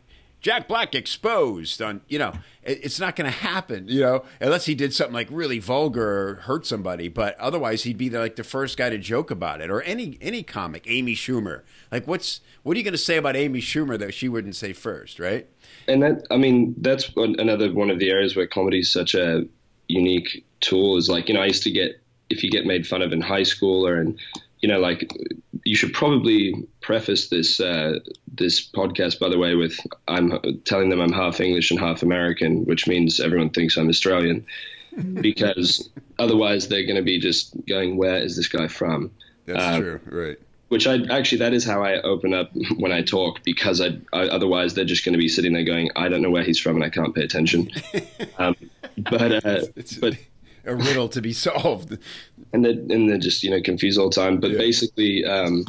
Jack 0.46 0.68
Black 0.68 0.94
exposed 0.94 1.82
on, 1.82 2.02
you 2.06 2.20
know, 2.20 2.32
it, 2.62 2.78
it's 2.84 3.00
not 3.00 3.16
going 3.16 3.28
to 3.28 3.36
happen, 3.36 3.88
you 3.88 4.00
know, 4.00 4.24
unless 4.40 4.64
he 4.64 4.76
did 4.76 4.94
something 4.94 5.12
like 5.12 5.26
really 5.28 5.58
vulgar 5.58 6.28
or 6.28 6.34
hurt 6.36 6.64
somebody. 6.64 7.08
But 7.08 7.36
otherwise, 7.40 7.82
he'd 7.82 7.98
be 7.98 8.08
the, 8.08 8.20
like 8.20 8.36
the 8.36 8.44
first 8.44 8.78
guy 8.78 8.88
to 8.90 8.96
joke 8.96 9.32
about 9.32 9.60
it. 9.60 9.70
Or 9.70 9.82
any 9.82 10.16
any 10.20 10.44
comic, 10.44 10.84
Amy 10.86 11.16
Schumer. 11.16 11.62
Like, 11.90 12.06
what's 12.06 12.42
what 12.62 12.76
are 12.76 12.78
you 12.78 12.84
going 12.84 12.92
to 12.92 12.98
say 12.98 13.16
about 13.16 13.34
Amy 13.34 13.60
Schumer 13.60 13.98
that 13.98 14.14
she 14.14 14.28
wouldn't 14.28 14.54
say 14.54 14.72
first, 14.72 15.18
right? 15.18 15.48
And 15.88 16.00
that, 16.04 16.24
I 16.30 16.36
mean, 16.36 16.76
that's 16.78 17.10
another 17.16 17.72
one 17.72 17.90
of 17.90 17.98
the 17.98 18.10
areas 18.10 18.36
where 18.36 18.46
comedy 18.46 18.78
is 18.78 18.92
such 18.92 19.16
a 19.16 19.44
unique 19.88 20.44
tool. 20.60 20.96
Is 20.96 21.08
like, 21.08 21.26
you 21.26 21.34
know, 21.34 21.42
I 21.42 21.46
used 21.46 21.64
to 21.64 21.72
get 21.72 22.00
if 22.30 22.44
you 22.44 22.52
get 22.52 22.66
made 22.66 22.86
fun 22.86 23.02
of 23.02 23.12
in 23.12 23.20
high 23.20 23.42
school 23.42 23.84
or 23.84 24.00
in 24.00 24.16
you 24.60 24.68
know, 24.68 24.78
like 24.78 25.10
you 25.66 25.74
should 25.76 25.92
probably 25.92 26.54
preface 26.80 27.28
this 27.28 27.60
uh, 27.60 27.98
this 28.32 28.66
podcast, 28.66 29.18
by 29.18 29.28
the 29.28 29.38
way, 29.38 29.54
with 29.54 29.78
I'm 30.08 30.60
telling 30.64 30.88
them 30.90 31.00
I'm 31.00 31.12
half 31.12 31.40
English 31.40 31.70
and 31.70 31.80
half 31.80 32.02
American, 32.02 32.64
which 32.64 32.86
means 32.86 33.20
everyone 33.20 33.50
thinks 33.50 33.76
I'm 33.76 33.88
Australian, 33.88 34.46
because 35.20 35.88
otherwise 36.18 36.68
they're 36.68 36.84
going 36.84 36.96
to 36.96 37.02
be 37.02 37.18
just 37.18 37.54
going, 37.66 37.96
"Where 37.96 38.16
is 38.18 38.36
this 38.36 38.48
guy 38.48 38.68
from?" 38.68 39.10
That's 39.46 39.58
Uh, 39.58 39.78
true, 39.80 40.00
right? 40.06 40.38
Which 40.68 40.86
I 40.86 40.98
actually 41.10 41.38
that 41.38 41.52
is 41.54 41.64
how 41.64 41.82
I 41.82 42.00
open 42.02 42.34
up 42.34 42.50
when 42.76 42.92
I 42.92 43.02
talk 43.02 43.42
because 43.44 43.80
I, 43.80 43.98
I 44.12 44.28
otherwise 44.28 44.74
they're 44.74 44.84
just 44.84 45.04
going 45.04 45.12
to 45.14 45.18
be 45.18 45.28
sitting 45.28 45.52
there 45.52 45.64
going, 45.64 45.90
"I 45.96 46.08
don't 46.08 46.22
know 46.22 46.30
where 46.30 46.44
he's 46.44 46.58
from 46.58 46.76
and 46.76 46.84
I 46.84 46.90
can't 46.90 47.14
pay 47.14 47.22
attention." 47.22 47.70
um, 48.38 48.54
but 48.98 49.44
uh, 49.44 49.66
It's 49.74 49.94
but 49.94 50.14
a 50.66 50.74
riddle 50.74 51.08
to 51.08 51.22
be 51.22 51.32
solved. 51.32 51.98
and 52.52 52.64
they're, 52.64 52.72
and 52.72 53.08
they're 53.08 53.18
just 53.18 53.42
you 53.42 53.50
know 53.50 53.60
confused 53.60 53.98
all 53.98 54.10
the 54.10 54.14
time. 54.14 54.38
But 54.38 54.52
basically, 54.52 55.24
um, 55.24 55.64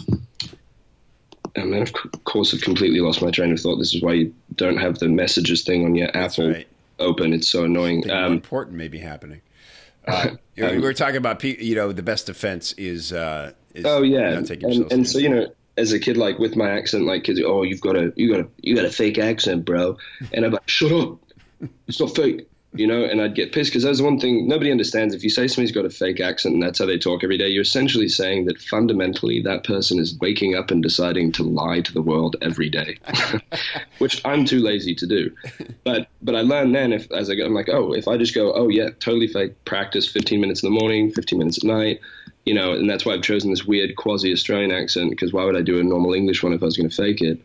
I 1.55 1.63
mean, 1.63 1.81
of 1.81 1.93
course, 2.25 2.53
I've 2.53 2.61
completely 2.61 2.99
lost 2.99 3.21
my 3.21 3.31
train 3.31 3.51
of 3.51 3.59
thought. 3.59 3.77
This 3.77 3.93
is 3.93 4.01
why 4.01 4.13
you 4.13 4.33
don't 4.55 4.77
have 4.77 4.99
the 4.99 5.07
messages 5.07 5.63
thing 5.63 5.85
on 5.85 5.95
your 5.95 6.15
Apple 6.15 6.49
right. 6.49 6.67
open. 6.99 7.33
It's 7.33 7.47
so 7.47 7.63
annoying. 7.63 8.09
Um, 8.09 8.33
important 8.33 8.77
may 8.77 8.87
be 8.87 8.99
happening. 8.99 9.41
Uh, 10.05 10.31
you 10.55 10.65
we 10.65 10.79
were 10.79 10.93
talking 10.93 11.17
about, 11.17 11.43
you 11.43 11.75
know, 11.75 11.91
the 11.91 12.03
best 12.03 12.27
defense 12.27 12.73
is. 12.73 13.11
Uh, 13.11 13.53
is 13.73 13.85
oh 13.85 14.01
yeah, 14.01 14.39
not 14.39 14.49
and, 14.49 14.91
and 14.91 15.07
so 15.07 15.19
you 15.19 15.29
know, 15.29 15.47
as 15.77 15.93
a 15.93 15.99
kid, 15.99 16.17
like 16.17 16.39
with 16.39 16.55
my 16.55 16.69
accent, 16.69 17.05
like 17.05 17.23
kids, 17.23 17.39
oh, 17.45 17.63
you've 17.63 17.81
got 17.81 17.95
a 17.95 18.11
you 18.15 18.31
got 18.31 18.39
a 18.41 18.47
you 18.61 18.75
got 18.75 18.85
a 18.85 18.91
fake 18.91 19.17
accent, 19.17 19.65
bro, 19.65 19.97
and 20.33 20.45
I'm 20.45 20.51
like, 20.51 20.67
shut 20.67 20.91
up, 20.91 21.19
it's 21.87 21.99
not 21.99 22.15
fake. 22.15 22.47
You 22.73 22.85
know, 22.85 23.03
and 23.03 23.21
I'd 23.21 23.33
get 23.33 23.53
pissed 23.53 23.71
because 23.71 23.83
that's 23.83 24.01
one 24.01 24.19
thing 24.19 24.47
nobody 24.47 24.71
understands. 24.71 25.15
If 25.15 25.23
you 25.23 25.29
say 25.29 25.47
somebody's 25.47 25.71
got 25.71 25.85
a 25.85 25.89
fake 25.89 26.19
accent 26.19 26.53
and 26.53 26.61
that's 26.61 26.79
how 26.79 26.85
they 26.85 26.97
talk 26.97 27.23
every 27.23 27.37
day, 27.37 27.47
you're 27.47 27.61
essentially 27.61 28.09
saying 28.09 28.45
that 28.45 28.61
fundamentally 28.61 29.41
that 29.41 29.63
person 29.63 29.99
is 29.99 30.17
waking 30.19 30.53
up 30.53 30.69
and 30.69 30.83
deciding 30.83 31.31
to 31.33 31.43
lie 31.43 31.79
to 31.81 31.93
the 31.93 32.01
world 32.01 32.35
every 32.41 32.69
day, 32.69 32.97
which 33.99 34.23
I'm 34.25 34.45
too 34.45 34.59
lazy 34.59 34.93
to 34.95 35.07
do. 35.07 35.33
But 35.85 36.07
but 36.21 36.35
I 36.35 36.41
learned 36.41 36.75
then 36.75 36.91
if 36.91 37.09
as 37.11 37.29
I 37.29 37.35
go, 37.35 37.45
I'm 37.45 37.53
like, 37.53 37.69
oh, 37.69 37.93
if 37.93 38.07
I 38.07 38.17
just 38.17 38.35
go, 38.35 38.53
oh 38.53 38.67
yeah, 38.67 38.89
totally 38.99 39.27
fake. 39.27 39.53
Practice 39.65 40.07
15 40.07 40.39
minutes 40.41 40.61
in 40.61 40.71
the 40.71 40.79
morning, 40.79 41.11
15 41.11 41.39
minutes 41.39 41.57
at 41.59 41.63
night. 41.63 42.01
You 42.45 42.53
know, 42.53 42.73
and 42.73 42.89
that's 42.89 43.05
why 43.05 43.13
I've 43.13 43.23
chosen 43.23 43.49
this 43.49 43.65
weird 43.65 43.95
quasi-Australian 43.95 44.71
accent 44.71 45.09
because 45.09 45.33
why 45.33 45.43
would 45.43 45.57
I 45.57 45.61
do 45.61 45.79
a 45.79 45.83
normal 45.83 46.13
English 46.13 46.43
one 46.43 46.53
if 46.53 46.61
I 46.61 46.65
was 46.65 46.77
going 46.77 46.89
to 46.89 46.95
fake 46.95 47.21
it? 47.21 47.41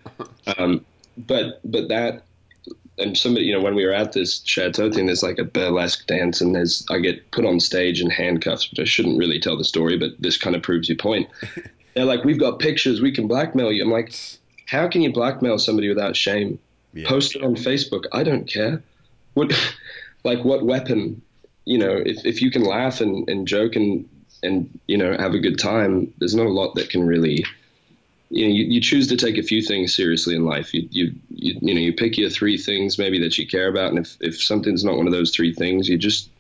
Um, 0.58 0.84
but 1.16 1.60
but 1.64 1.88
that 1.88 2.24
and 2.98 3.16
somebody, 3.16 3.46
you 3.46 3.52
know, 3.52 3.60
when 3.60 3.74
we 3.74 3.86
were 3.86 3.92
at 3.92 4.12
this 4.12 4.42
chateau 4.44 4.90
thing, 4.90 5.06
there's 5.06 5.22
like 5.22 5.38
a 5.38 5.44
burlesque 5.44 6.06
dance, 6.06 6.40
and 6.40 6.54
there's 6.54 6.84
I 6.90 6.98
get 6.98 7.30
put 7.30 7.44
on 7.44 7.60
stage 7.60 8.00
in 8.00 8.10
handcuffs, 8.10 8.70
which 8.70 8.80
I 8.80 8.84
shouldn't 8.84 9.18
really 9.18 9.40
tell 9.40 9.56
the 9.56 9.64
story, 9.64 9.96
but 9.96 10.10
this 10.18 10.36
kind 10.36 10.54
of 10.54 10.62
proves 10.62 10.88
your 10.88 10.98
point. 10.98 11.28
They're 11.94 12.04
like, 12.04 12.24
"We've 12.24 12.38
got 12.38 12.58
pictures, 12.58 13.00
we 13.00 13.12
can 13.12 13.26
blackmail 13.26 13.72
you." 13.72 13.82
I'm 13.82 13.90
like, 13.90 14.14
"How 14.66 14.88
can 14.88 15.02
you 15.02 15.12
blackmail 15.12 15.58
somebody 15.58 15.88
without 15.88 16.16
shame? 16.16 16.58
Yeah. 16.94 17.08
Post 17.08 17.36
it 17.36 17.42
on 17.42 17.54
Facebook. 17.54 18.04
I 18.12 18.22
don't 18.22 18.46
care. 18.46 18.82
What, 19.34 19.52
like, 20.24 20.44
what 20.44 20.64
weapon? 20.64 21.22
You 21.64 21.78
know, 21.78 21.92
if 22.04 22.24
if 22.26 22.42
you 22.42 22.50
can 22.50 22.64
laugh 22.64 23.00
and, 23.00 23.28
and 23.28 23.46
joke 23.46 23.76
and 23.76 24.08
and 24.42 24.78
you 24.86 24.98
know 24.98 25.16
have 25.18 25.34
a 25.34 25.38
good 25.38 25.58
time, 25.58 26.12
there's 26.18 26.34
not 26.34 26.46
a 26.46 26.50
lot 26.50 26.74
that 26.74 26.90
can 26.90 27.06
really." 27.06 27.44
You 28.32 28.48
know, 28.48 28.54
you, 28.54 28.64
you 28.64 28.80
choose 28.80 29.06
to 29.08 29.16
take 29.16 29.36
a 29.36 29.42
few 29.42 29.60
things 29.60 29.94
seriously 29.94 30.34
in 30.34 30.46
life. 30.46 30.72
You, 30.72 30.88
you, 30.90 31.12
you, 31.28 31.58
you 31.60 31.74
know, 31.74 31.80
you 31.80 31.92
pick 31.92 32.16
your 32.16 32.30
three 32.30 32.56
things 32.56 32.98
maybe 32.98 33.18
that 33.20 33.36
you 33.36 33.46
care 33.46 33.68
about, 33.68 33.90
and 33.90 33.98
if, 33.98 34.16
if 34.20 34.42
something's 34.42 34.82
not 34.82 34.96
one 34.96 35.06
of 35.06 35.12
those 35.12 35.30
three 35.30 35.52
things, 35.52 35.86
you 35.86 35.98
just 35.98 36.30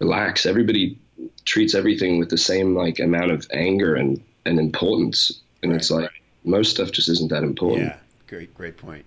relax. 0.00 0.44
Everybody 0.44 0.98
treats 1.44 1.72
everything 1.72 2.18
with 2.18 2.30
the 2.30 2.36
same 2.36 2.74
like 2.74 2.98
amount 2.98 3.30
of 3.30 3.46
anger 3.52 3.94
and, 3.94 4.20
and 4.44 4.58
importance, 4.58 5.40
and 5.62 5.72
it's 5.72 5.88
like 5.88 6.10
most 6.42 6.72
stuff 6.72 6.90
just 6.90 7.08
isn't 7.08 7.30
that 7.30 7.44
important. 7.44 7.86
Yeah, 7.86 7.96
great, 8.26 8.52
great 8.52 8.76
point. 8.76 9.04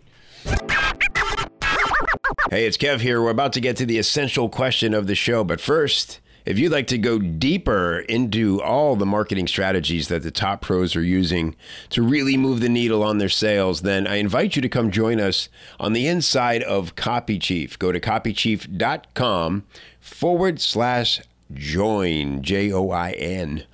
Hey, 2.49 2.65
it's 2.65 2.77
Kev 2.77 3.01
here. 3.01 3.21
We're 3.21 3.31
about 3.31 3.51
to 3.53 3.59
get 3.59 3.75
to 3.77 3.85
the 3.85 3.97
essential 3.97 4.47
question 4.47 4.93
of 4.93 5.07
the 5.07 5.15
show, 5.15 5.43
but 5.43 5.59
first, 5.59 6.21
if 6.47 6.57
you'd 6.57 6.71
like 6.71 6.87
to 6.87 6.97
go 6.97 7.19
deeper 7.19 7.99
into 7.99 8.61
all 8.61 8.95
the 8.95 9.05
marketing 9.05 9.47
strategies 9.47 10.07
that 10.07 10.23
the 10.23 10.31
top 10.31 10.61
pros 10.61 10.95
are 10.95 11.03
using 11.03 11.55
to 11.89 12.01
really 12.01 12.37
move 12.37 12.61
the 12.61 12.69
needle 12.69 13.03
on 13.03 13.17
their 13.17 13.27
sales, 13.27 13.81
then 13.81 14.07
I 14.07 14.15
invite 14.15 14.55
you 14.55 14.61
to 14.61 14.69
come 14.69 14.89
join 14.89 15.19
us 15.19 15.49
on 15.77 15.91
the 15.91 16.07
inside 16.07 16.63
of 16.63 16.95
Copy 16.95 17.37
Chief. 17.37 17.77
Go 17.77 17.91
to 17.91 17.99
copychief.com 17.99 19.65
forward 19.99 20.61
slash 20.61 21.21
join, 21.53 22.41
J 22.41 22.71
O 22.71 22.91
I 22.91 23.11
N 23.11 23.65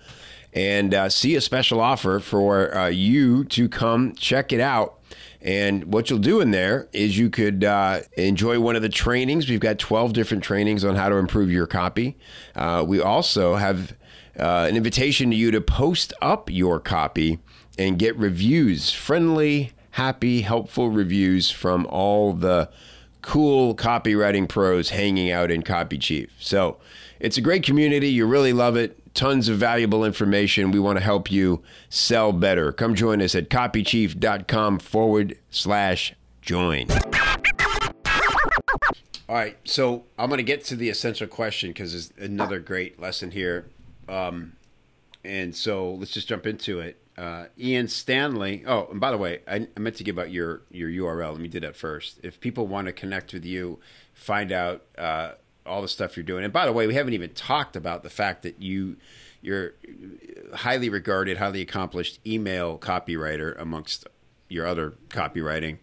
and 0.56 0.94
uh, 0.94 1.10
see 1.10 1.36
a 1.36 1.42
special 1.42 1.80
offer 1.80 2.20
for 2.20 2.76
uh, 2.78 2.88
you 2.88 3.44
to 3.46 3.68
come 3.68 4.14
check 4.14 4.52
it 4.52 4.60
out. 4.60 5.00
And 5.44 5.92
what 5.92 6.10
you'll 6.10 6.20
do 6.20 6.40
in 6.40 6.52
there 6.52 6.88
is 6.94 7.18
you 7.18 7.30
could 7.30 7.66
uh, 7.66 8.00
enjoy 8.14 8.62
one 8.62 8.78
of 8.78 8.82
the 8.82 8.90
trainings. 8.90 9.50
We've 9.50 9.60
got 9.60 9.78
12 9.78 10.14
different 10.14 10.44
trainings 10.44 10.86
on 10.86 10.96
how 10.96 11.10
to 11.10 11.16
improve 11.16 11.52
your 11.52 11.68
copy. 11.68 12.18
Uh, 12.56 12.86
we 12.88 13.02
also 13.02 13.56
have 13.56 13.94
uh, 14.40 14.68
an 14.70 14.78
invitation 14.78 15.30
to 15.32 15.36
you 15.36 15.52
to 15.52 15.60
post 15.60 16.14
up 16.22 16.50
your 16.50 16.80
copy 16.80 17.40
and 17.78 18.00
get 18.00 18.16
reviews, 18.18 18.92
friendly, 18.92 19.74
happy, 19.92 20.42
helpful 20.42 20.90
reviews 20.90 21.52
from 21.52 21.86
all 21.88 22.32
the 22.32 22.70
cool 23.22 23.76
copywriting 23.76 24.48
pros 24.48 24.90
hanging 24.90 25.30
out 25.30 25.52
in 25.52 25.62
Copy 25.62 25.98
Chief. 25.98 26.32
So 26.40 26.78
it's 27.20 27.38
a 27.38 27.42
great 27.42 27.64
community. 27.64 28.10
You 28.10 28.26
really 28.26 28.54
love 28.54 28.78
it. 28.78 28.98
Tons 29.14 29.48
of 29.48 29.58
valuable 29.58 30.04
information. 30.04 30.72
We 30.72 30.80
want 30.80 30.98
to 30.98 31.04
help 31.04 31.32
you 31.32 31.62
sell 31.90 32.32
better. 32.32 32.72
Come 32.72 32.96
join 32.96 33.22
us 33.22 33.36
at 33.36 33.50
copychief.com 33.50 34.80
forward 34.80 35.38
slash 35.50 36.14
join. 36.42 36.88
All 39.30 39.36
right, 39.36 39.58
so 39.64 40.04
I'm 40.18 40.30
going 40.30 40.38
to 40.38 40.44
get 40.44 40.66
to 40.66 40.76
the 40.76 40.90
essential 40.90 41.28
question 41.28 41.70
because 41.70 41.96
it's 41.96 42.14
another 42.18 42.60
great 42.60 43.00
lesson 43.00 43.32
here. 43.32 43.66
Um, 44.10 44.54
and 45.24 45.56
so 45.56 45.94
let's 45.94 46.12
just 46.12 46.28
jump 46.28 46.46
into 46.46 46.80
it. 46.80 47.00
Uh, 47.18 47.46
Ian 47.60 47.88
Stanley. 47.88 48.64
Oh, 48.66 48.88
and 48.92 49.00
by 49.00 49.12
the 49.12 49.18
way, 49.18 49.40
I, 49.48 49.68
I 49.76 49.80
meant 49.80 49.96
to 49.98 50.04
give 50.04 50.18
out 50.18 50.32
your 50.32 50.62
your 50.72 50.90
URL. 50.90 51.32
Let 51.32 51.42
me 51.42 51.48
do 51.48 51.60
that 51.62 51.76
first. 51.76 52.20
If 52.24 52.40
people 52.40 52.68
want 52.68 52.88
to 52.88 52.94
connect 52.94 53.34
with 53.34 53.46
you, 53.46 53.80
find 54.14 54.52
out 54.52 54.84
uh, 54.98 55.34
all 55.66 55.82
the 55.82 55.88
stuff 55.88 56.18
you're 56.18 56.24
doing. 56.24 56.44
And 56.44 56.54
by 56.54 56.66
the 56.66 56.74
way, 56.74 56.88
we 56.88 56.96
haven't 56.96 57.14
even 57.14 57.34
talked 57.34 57.76
about 57.76 58.04
the 58.04 58.10
fact 58.10 58.44
that 58.44 58.62
you 58.62 58.98
you're 59.42 59.74
highly 60.54 60.90
regarded, 60.90 61.38
highly 61.38 61.62
accomplished 61.62 62.20
email 62.26 62.78
copywriter 62.78 63.60
amongst 63.60 64.08
your 64.48 64.66
other 64.66 64.94
copywriting. 65.10 65.80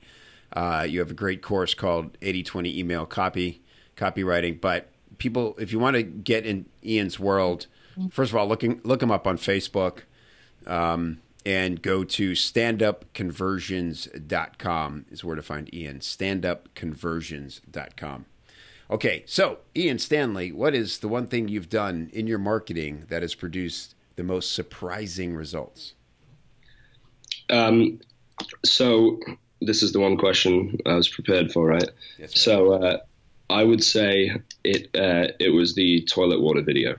Uh, 0.52 0.86
you 0.88 0.98
have 0.98 1.10
a 1.10 1.14
great 1.14 1.42
course 1.42 1.74
called 1.74 2.18
80-20 2.20 2.74
email 2.76 3.04
copy 3.04 3.60
copywriting. 3.96 4.58
But 4.60 4.88
people, 5.18 5.54
if 5.58 5.72
you 5.72 5.78
want 5.78 5.96
to 5.96 6.02
get 6.02 6.46
in 6.46 6.66
Ian's 6.84 7.20
world, 7.20 7.66
first 8.10 8.32
of 8.32 8.36
all, 8.36 8.48
looking 8.48 8.80
look 8.82 9.02
him 9.02 9.10
up 9.10 9.26
on 9.26 9.36
Facebook 9.36 10.04
um, 10.66 11.20
and 11.44 11.82
go 11.82 12.02
to 12.04 12.32
standupconversions.com 12.32 15.04
is 15.10 15.22
where 15.22 15.36
to 15.36 15.42
find 15.42 15.74
Ian. 15.74 15.98
Standupconversions.com. 16.00 18.24
Okay, 18.90 19.22
so 19.24 19.58
Ian 19.76 20.00
Stanley, 20.00 20.50
what 20.50 20.74
is 20.74 20.98
the 20.98 21.06
one 21.06 21.28
thing 21.28 21.46
you've 21.46 21.68
done 21.68 22.10
in 22.12 22.26
your 22.26 22.38
marketing 22.38 23.04
that 23.08 23.22
has 23.22 23.36
produced 23.36 23.94
the 24.16 24.24
most 24.24 24.52
surprising 24.52 25.36
results? 25.36 25.94
Um, 27.50 28.00
so 28.64 29.20
this 29.60 29.84
is 29.84 29.92
the 29.92 30.00
one 30.00 30.16
question 30.16 30.76
I 30.86 30.94
was 30.94 31.08
prepared 31.08 31.52
for, 31.52 31.66
right? 31.66 31.88
Yes, 32.18 32.40
so 32.40 32.72
uh, 32.72 32.98
I 33.48 33.62
would 33.62 33.84
say 33.84 34.32
it 34.64 34.88
uh, 34.96 35.32
it 35.38 35.50
was 35.50 35.74
the 35.74 36.02
toilet 36.02 36.40
water 36.40 36.62
video, 36.62 36.96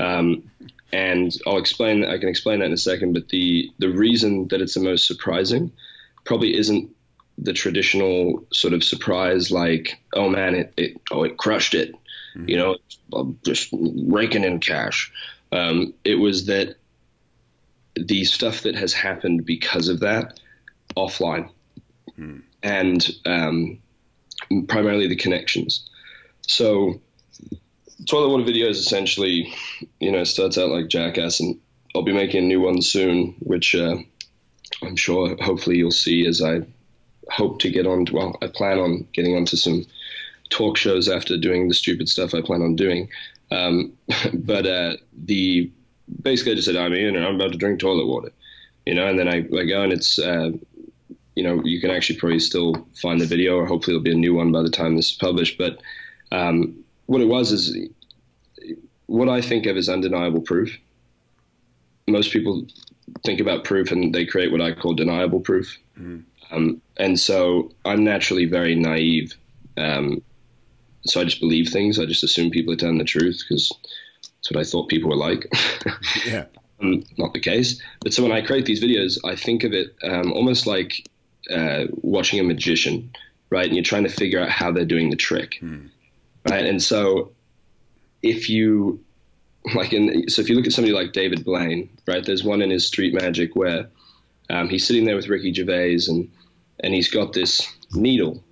um, 0.00 0.50
and 0.92 1.36
I'll 1.46 1.58
explain. 1.58 2.04
I 2.04 2.18
can 2.18 2.28
explain 2.28 2.58
that 2.58 2.66
in 2.66 2.72
a 2.72 2.76
second. 2.76 3.12
But 3.12 3.28
the 3.28 3.70
the 3.78 3.90
reason 3.90 4.48
that 4.48 4.60
it's 4.60 4.74
the 4.74 4.80
most 4.80 5.06
surprising 5.06 5.70
probably 6.24 6.56
isn't 6.56 6.90
the 7.38 7.52
traditional 7.52 8.44
sort 8.52 8.74
of 8.74 8.84
surprise, 8.84 9.50
like 9.50 10.00
oh 10.14 10.28
man, 10.28 10.54
it, 10.54 10.74
it 10.76 11.00
oh 11.10 11.22
it 11.22 11.36
crushed 11.36 11.74
it, 11.74 11.94
you 12.46 12.56
know, 12.56 12.76
just 13.44 13.68
raking 13.72 14.44
in 14.44 14.60
cash. 14.60 15.12
Um, 15.52 15.94
it 16.04 16.16
was 16.16 16.46
that 16.46 16.76
the 17.96 18.24
stuff 18.24 18.62
that 18.62 18.76
has 18.76 18.92
happened 18.92 19.44
because 19.44 19.88
of 19.88 20.00
that 20.00 20.38
offline. 20.96 21.50
and 22.62 23.10
um, 23.26 23.78
primarily 24.68 25.06
the 25.06 25.16
connections. 25.16 25.88
So, 26.46 27.00
toilet 28.06 28.28
water 28.28 28.44
videos 28.44 28.72
essentially, 28.72 29.52
you 30.00 30.10
know, 30.10 30.24
starts 30.24 30.58
out 30.58 30.70
like 30.70 30.88
Jackass, 30.88 31.40
and 31.40 31.58
I'll 31.94 32.02
be 32.02 32.12
making 32.12 32.44
a 32.44 32.46
new 32.46 32.60
one 32.60 32.82
soon, 32.82 33.34
which 33.40 33.74
uh, 33.74 33.96
I'm 34.82 34.96
sure 34.96 35.36
hopefully 35.40 35.76
you'll 35.76 35.90
see 35.90 36.26
as 36.26 36.42
I 36.42 36.60
hope 37.30 37.60
to 37.60 37.70
get 37.70 37.86
on. 37.86 38.06
Well, 38.12 38.36
I 38.42 38.48
plan 38.48 38.78
on 38.78 39.06
getting 39.12 39.36
onto 39.36 39.56
some 39.56 39.86
talk 40.50 40.76
shows 40.76 41.08
after 41.08 41.36
doing 41.36 41.68
the 41.68 41.74
stupid 41.74 42.08
stuff 42.08 42.34
I 42.34 42.42
plan 42.42 42.62
on 42.62 42.76
doing. 42.76 43.08
Um, 43.50 43.92
but 44.34 44.66
uh, 44.66 44.96
the 45.24 45.70
basically 46.22 46.52
I 46.52 46.54
just 46.56 46.66
said 46.66 46.76
I'm 46.76 46.92
in 46.92 47.16
and 47.16 47.24
I'm 47.24 47.36
about 47.36 47.52
to 47.52 47.58
drink 47.58 47.80
toilet 47.80 48.06
water, 48.06 48.32
you 48.86 48.94
know, 48.94 49.06
and 49.06 49.18
then 49.18 49.28
I, 49.28 49.38
I 49.56 49.64
go 49.64 49.82
and 49.82 49.92
it's 49.92 50.18
uh, 50.18 50.50
you 51.34 51.42
know 51.42 51.62
you 51.64 51.80
can 51.80 51.90
actually 51.90 52.18
probably 52.18 52.40
still 52.40 52.86
find 53.00 53.20
the 53.20 53.26
video 53.26 53.56
or 53.56 53.66
hopefully 53.66 53.96
it'll 53.96 54.04
be 54.04 54.12
a 54.12 54.14
new 54.14 54.34
one 54.34 54.52
by 54.52 54.62
the 54.62 54.70
time 54.70 54.96
this 54.96 55.10
is 55.10 55.16
published. 55.16 55.56
But 55.58 55.80
um, 56.32 56.84
what 57.06 57.20
it 57.20 57.28
was 57.28 57.52
is 57.52 57.76
what 59.06 59.28
I 59.28 59.40
think 59.40 59.66
of 59.66 59.76
as 59.76 59.88
undeniable 59.88 60.40
proof. 60.40 60.76
Most 62.06 62.32
people 62.32 62.66
think 63.24 63.40
about 63.40 63.64
proof 63.64 63.90
and 63.90 64.14
they 64.14 64.24
create 64.24 64.52
what 64.52 64.60
I 64.60 64.72
call 64.72 64.94
deniable 64.94 65.40
proof. 65.40 65.76
Mm-hmm. 65.98 66.20
Um, 66.50 66.80
and 66.96 67.18
so 67.18 67.70
I'm 67.84 68.04
naturally 68.04 68.44
very 68.44 68.74
naive. 68.74 69.34
Um, 69.76 70.22
so 71.06 71.20
I 71.20 71.24
just 71.24 71.40
believe 71.40 71.68
things. 71.68 71.98
I 71.98 72.06
just 72.06 72.24
assume 72.24 72.50
people 72.50 72.72
are 72.72 72.76
telling 72.76 72.98
the 72.98 73.04
truth 73.04 73.42
because 73.48 73.72
that's 74.22 74.50
what 74.50 74.60
I 74.60 74.64
thought 74.64 74.88
people 74.88 75.10
were 75.10 75.16
like. 75.16 75.50
yeah. 76.26 76.46
Um, 76.82 77.04
not 77.18 77.32
the 77.34 77.40
case. 77.40 77.80
But 78.00 78.12
so 78.12 78.22
when 78.22 78.32
I 78.32 78.40
create 78.40 78.66
these 78.66 78.82
videos, 78.82 79.18
I 79.24 79.36
think 79.36 79.64
of 79.64 79.72
it 79.72 79.94
um, 80.02 80.32
almost 80.32 80.66
like 80.66 81.08
uh, 81.50 81.84
watching 82.02 82.40
a 82.40 82.42
magician, 82.42 83.10
right? 83.50 83.66
And 83.66 83.74
you're 83.74 83.84
trying 83.84 84.04
to 84.04 84.10
figure 84.10 84.40
out 84.40 84.50
how 84.50 84.72
they're 84.72 84.84
doing 84.84 85.10
the 85.10 85.16
trick, 85.16 85.56
hmm. 85.60 85.86
right? 86.48 86.64
And 86.64 86.82
so 86.82 87.32
if 88.22 88.48
you 88.48 89.00
like 89.74 89.92
in 89.92 90.28
so 90.28 90.40
if 90.40 90.48
you 90.48 90.56
look 90.56 90.66
at 90.66 90.72
somebody 90.72 90.94
like 90.94 91.12
David 91.12 91.44
Blaine, 91.44 91.88
right? 92.06 92.24
There's 92.24 92.44
one 92.44 92.62
in 92.62 92.70
his 92.70 92.86
Street 92.86 93.14
Magic 93.14 93.54
where 93.56 93.88
um, 94.48 94.68
he's 94.68 94.86
sitting 94.86 95.04
there 95.04 95.16
with 95.16 95.28
Ricky 95.28 95.52
Gervais 95.52 96.00
and 96.08 96.30
and 96.82 96.94
he's 96.94 97.08
got 97.08 97.32
this 97.32 97.66
needle, 97.92 98.42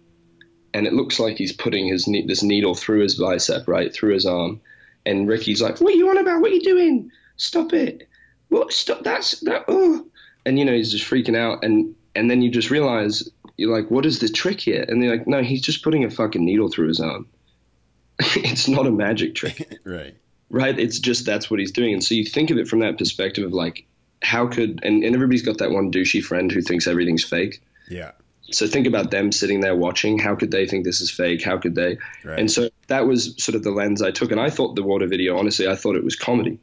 and 0.74 0.86
it 0.86 0.92
looks 0.92 1.18
like 1.18 1.36
he's 1.36 1.52
putting 1.52 1.88
his 1.88 2.04
this 2.26 2.42
needle 2.42 2.74
through 2.74 3.00
his 3.00 3.16
bicep, 3.16 3.66
right 3.66 3.92
through 3.92 4.14
his 4.14 4.26
arm, 4.26 4.60
and 5.06 5.28
Ricky's 5.28 5.62
like, 5.62 5.80
"What 5.80 5.94
are 5.94 5.96
you 5.96 6.08
on 6.10 6.18
about? 6.18 6.40
What 6.40 6.50
are 6.50 6.54
you 6.54 6.62
doing? 6.62 7.10
Stop 7.36 7.72
it! 7.72 8.08
What? 8.48 8.72
Stop! 8.72 9.02
That's 9.02 9.40
that! 9.40 9.64
Oh!" 9.68 10.06
And 10.46 10.58
you 10.58 10.64
know 10.64 10.72
he's 10.72 10.92
just 10.92 11.08
freaking 11.08 11.36
out, 11.36 11.64
and 11.64 11.94
and 12.14 12.30
then 12.30 12.42
you 12.42 12.50
just 12.50 12.70
realize 12.70 13.28
you're 13.56 13.76
like, 13.76 13.90
"What 13.90 14.06
is 14.06 14.18
the 14.18 14.28
trick 14.28 14.60
here?" 14.60 14.84
And 14.88 15.02
they're 15.02 15.10
like, 15.10 15.26
"No, 15.26 15.42
he's 15.42 15.62
just 15.62 15.82
putting 15.82 16.04
a 16.04 16.10
fucking 16.10 16.44
needle 16.44 16.68
through 16.68 16.88
his 16.88 17.00
arm. 17.00 17.26
it's 18.36 18.68
not 18.68 18.86
a 18.86 18.90
magic 18.90 19.34
trick, 19.34 19.78
right?" 19.84 20.14
right? 20.50 20.78
It's 20.78 20.98
just 20.98 21.26
that's 21.26 21.50
what 21.50 21.60
he's 21.60 21.72
doing. 21.72 21.92
And 21.92 22.04
so 22.04 22.14
you 22.14 22.24
think 22.24 22.50
of 22.50 22.58
it 22.58 22.68
from 22.68 22.80
that 22.80 22.98
perspective 22.98 23.44
of 23.44 23.52
like, 23.52 23.86
how 24.22 24.46
could, 24.46 24.80
and, 24.82 25.04
and 25.04 25.14
everybody's 25.14 25.42
got 25.42 25.58
that 25.58 25.70
one 25.70 25.92
douchey 25.92 26.22
friend 26.22 26.50
who 26.50 26.60
thinks 26.60 26.86
everything's 26.86 27.24
fake. 27.24 27.62
Yeah. 27.88 28.12
So 28.50 28.66
think 28.66 28.86
about 28.86 29.10
them 29.10 29.30
sitting 29.30 29.60
there 29.60 29.76
watching. 29.76 30.18
How 30.18 30.34
could 30.34 30.50
they 30.50 30.66
think 30.66 30.84
this 30.84 31.00
is 31.00 31.10
fake? 31.10 31.42
How 31.42 31.58
could 31.58 31.74
they? 31.74 31.98
Right. 32.24 32.38
And 32.38 32.50
so 32.50 32.70
that 32.86 33.06
was 33.06 33.34
sort 33.42 33.56
of 33.56 33.62
the 33.62 33.70
lens 33.70 34.00
I 34.00 34.10
took. 34.10 34.30
And 34.30 34.40
I 34.40 34.48
thought 34.48 34.74
the 34.74 34.82
water 34.82 35.06
video, 35.06 35.38
honestly, 35.38 35.68
I 35.68 35.74
thought 35.74 35.96
it 35.96 36.04
was 36.04 36.16
comedy. 36.16 36.58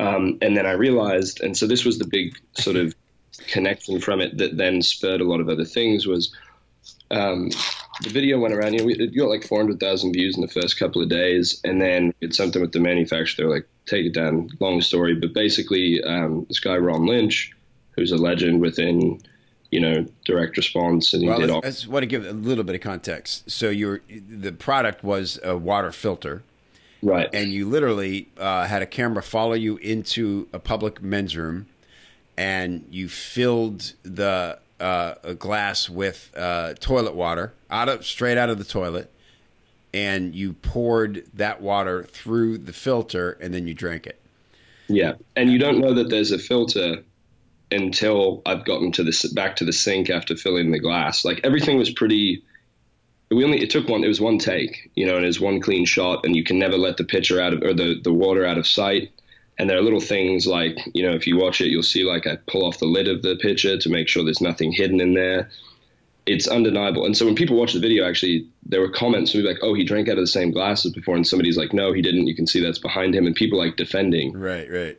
Um, 0.00 0.38
and 0.42 0.56
then 0.56 0.66
I 0.66 0.72
realized, 0.72 1.40
and 1.40 1.56
so 1.56 1.66
this 1.66 1.84
was 1.84 1.98
the 1.98 2.06
big 2.06 2.36
sort 2.54 2.76
of 2.76 2.94
connection 3.46 4.00
from 4.00 4.20
it 4.20 4.38
that 4.38 4.56
then 4.56 4.82
spurred 4.82 5.20
a 5.20 5.24
lot 5.24 5.40
of 5.40 5.48
other 5.48 5.64
things 5.64 6.06
was 6.06 6.34
um, 7.12 7.50
the 8.02 8.10
video 8.10 8.38
went 8.38 8.54
around. 8.54 8.72
You 8.72 8.80
know, 8.80 8.84
we, 8.86 8.94
it 8.94 9.16
got 9.16 9.28
like 9.28 9.46
400,000 9.46 10.12
views 10.12 10.34
in 10.34 10.40
the 10.40 10.48
first 10.48 10.78
couple 10.78 11.02
of 11.02 11.08
days, 11.08 11.60
and 11.62 11.80
then 11.80 12.14
it's 12.20 12.36
something 12.36 12.60
with 12.60 12.72
the 12.72 12.80
manufacturer. 12.80 13.48
Like, 13.48 13.68
take 13.86 14.06
it 14.06 14.14
down. 14.14 14.50
Long 14.60 14.80
story, 14.80 15.14
but 15.14 15.32
basically, 15.32 16.02
um, 16.02 16.46
this 16.48 16.60
guy 16.60 16.76
Ron 16.76 17.06
Lynch, 17.06 17.52
who's 17.92 18.12
a 18.12 18.16
legend 18.16 18.60
within, 18.60 19.20
you 19.72 19.80
know, 19.80 20.06
direct 20.26 20.58
response, 20.58 21.14
and 21.14 21.22
he 21.22 21.28
well, 21.28 21.40
did 21.40 21.50
all. 21.50 21.60
I 21.64 21.68
just 21.70 21.88
want 21.88 22.02
to 22.02 22.06
give 22.06 22.26
a 22.26 22.32
little 22.32 22.62
bit 22.62 22.74
of 22.74 22.82
context. 22.82 23.50
So 23.50 23.70
your 23.70 24.02
the 24.28 24.52
product 24.52 25.02
was 25.02 25.40
a 25.42 25.56
water 25.56 25.90
filter, 25.90 26.42
right? 27.02 27.28
And 27.32 27.50
you 27.50 27.68
literally 27.68 28.28
uh, 28.36 28.66
had 28.66 28.82
a 28.82 28.86
camera 28.86 29.22
follow 29.22 29.54
you 29.54 29.78
into 29.78 30.46
a 30.52 30.58
public 30.58 31.02
men's 31.02 31.34
room, 31.34 31.66
and 32.36 32.86
you 32.90 33.08
filled 33.08 33.94
the 34.02 34.58
uh, 34.78 35.14
a 35.24 35.34
glass 35.34 35.88
with 35.88 36.30
uh, 36.36 36.74
toilet 36.74 37.14
water 37.14 37.54
out 37.70 37.88
of 37.88 38.04
straight 38.04 38.36
out 38.36 38.50
of 38.50 38.58
the 38.58 38.64
toilet, 38.64 39.10
and 39.94 40.34
you 40.34 40.52
poured 40.52 41.24
that 41.32 41.62
water 41.62 42.02
through 42.02 42.58
the 42.58 42.74
filter, 42.74 43.38
and 43.40 43.54
then 43.54 43.66
you 43.66 43.72
drank 43.72 44.06
it. 44.06 44.20
Yeah, 44.88 45.14
and 45.34 45.50
you 45.50 45.58
don't 45.58 45.78
know 45.78 45.94
that 45.94 46.10
there's 46.10 46.30
a 46.30 46.38
filter 46.38 47.02
until 47.72 48.42
I've 48.46 48.64
gotten 48.64 48.92
to 48.92 49.02
the 49.02 49.30
back 49.34 49.56
to 49.56 49.64
the 49.64 49.72
sink 49.72 50.10
after 50.10 50.36
filling 50.36 50.70
the 50.70 50.78
glass. 50.78 51.24
Like 51.24 51.40
everything 51.44 51.78
was 51.78 51.90
pretty. 51.90 52.44
We 53.30 53.44
only 53.44 53.62
it 53.62 53.70
took 53.70 53.88
one. 53.88 54.04
It 54.04 54.08
was 54.08 54.20
one 54.20 54.38
take, 54.38 54.90
you 54.94 55.06
know, 55.06 55.16
and 55.16 55.24
it 55.24 55.28
was 55.28 55.40
one 55.40 55.60
clean 55.60 55.86
shot, 55.86 56.24
and 56.24 56.36
you 56.36 56.44
can 56.44 56.58
never 56.58 56.76
let 56.76 56.98
the 56.98 57.04
pitcher 57.04 57.40
out 57.40 57.54
of 57.54 57.62
or 57.62 57.72
the 57.72 58.00
the 58.02 58.12
water 58.12 58.44
out 58.44 58.58
of 58.58 58.66
sight. 58.66 59.10
And 59.58 59.68
there 59.68 59.78
are 59.78 59.82
little 59.82 60.00
things 60.00 60.46
like, 60.46 60.78
you 60.94 61.02
know, 61.02 61.12
if 61.12 61.26
you 61.26 61.36
watch 61.36 61.60
it, 61.60 61.68
you'll 61.68 61.82
see 61.82 62.04
like 62.04 62.26
I 62.26 62.36
pull 62.46 62.64
off 62.64 62.78
the 62.78 62.86
lid 62.86 63.06
of 63.06 63.22
the 63.22 63.36
pitcher 63.36 63.76
to 63.76 63.88
make 63.90 64.08
sure 64.08 64.24
there's 64.24 64.40
nothing 64.40 64.72
hidden 64.72 65.00
in 65.00 65.14
there. 65.14 65.50
It's 66.24 66.48
undeniable. 66.48 67.04
And 67.04 67.16
so 67.16 67.26
when 67.26 67.34
people 67.34 67.56
watch 67.56 67.72
the 67.72 67.80
video, 67.80 68.08
actually, 68.08 68.46
there 68.64 68.80
were 68.80 68.88
comments 68.88 69.32
be 69.32 69.42
like, 69.42 69.58
oh, 69.62 69.74
he 69.74 69.84
drank 69.84 70.08
out 70.08 70.18
of 70.18 70.22
the 70.22 70.28
same 70.28 70.52
glasses 70.52 70.92
before. 70.92 71.16
And 71.16 71.26
somebody's 71.26 71.58
like, 71.58 71.72
no, 71.72 71.92
he 71.92 72.00
didn't. 72.00 72.28
You 72.28 72.34
can 72.34 72.46
see 72.46 72.60
that's 72.60 72.78
behind 72.78 73.14
him. 73.14 73.26
And 73.26 73.34
people 73.34 73.58
like 73.58 73.76
defending. 73.76 74.32
Right, 74.32 74.70
right. 74.70 74.98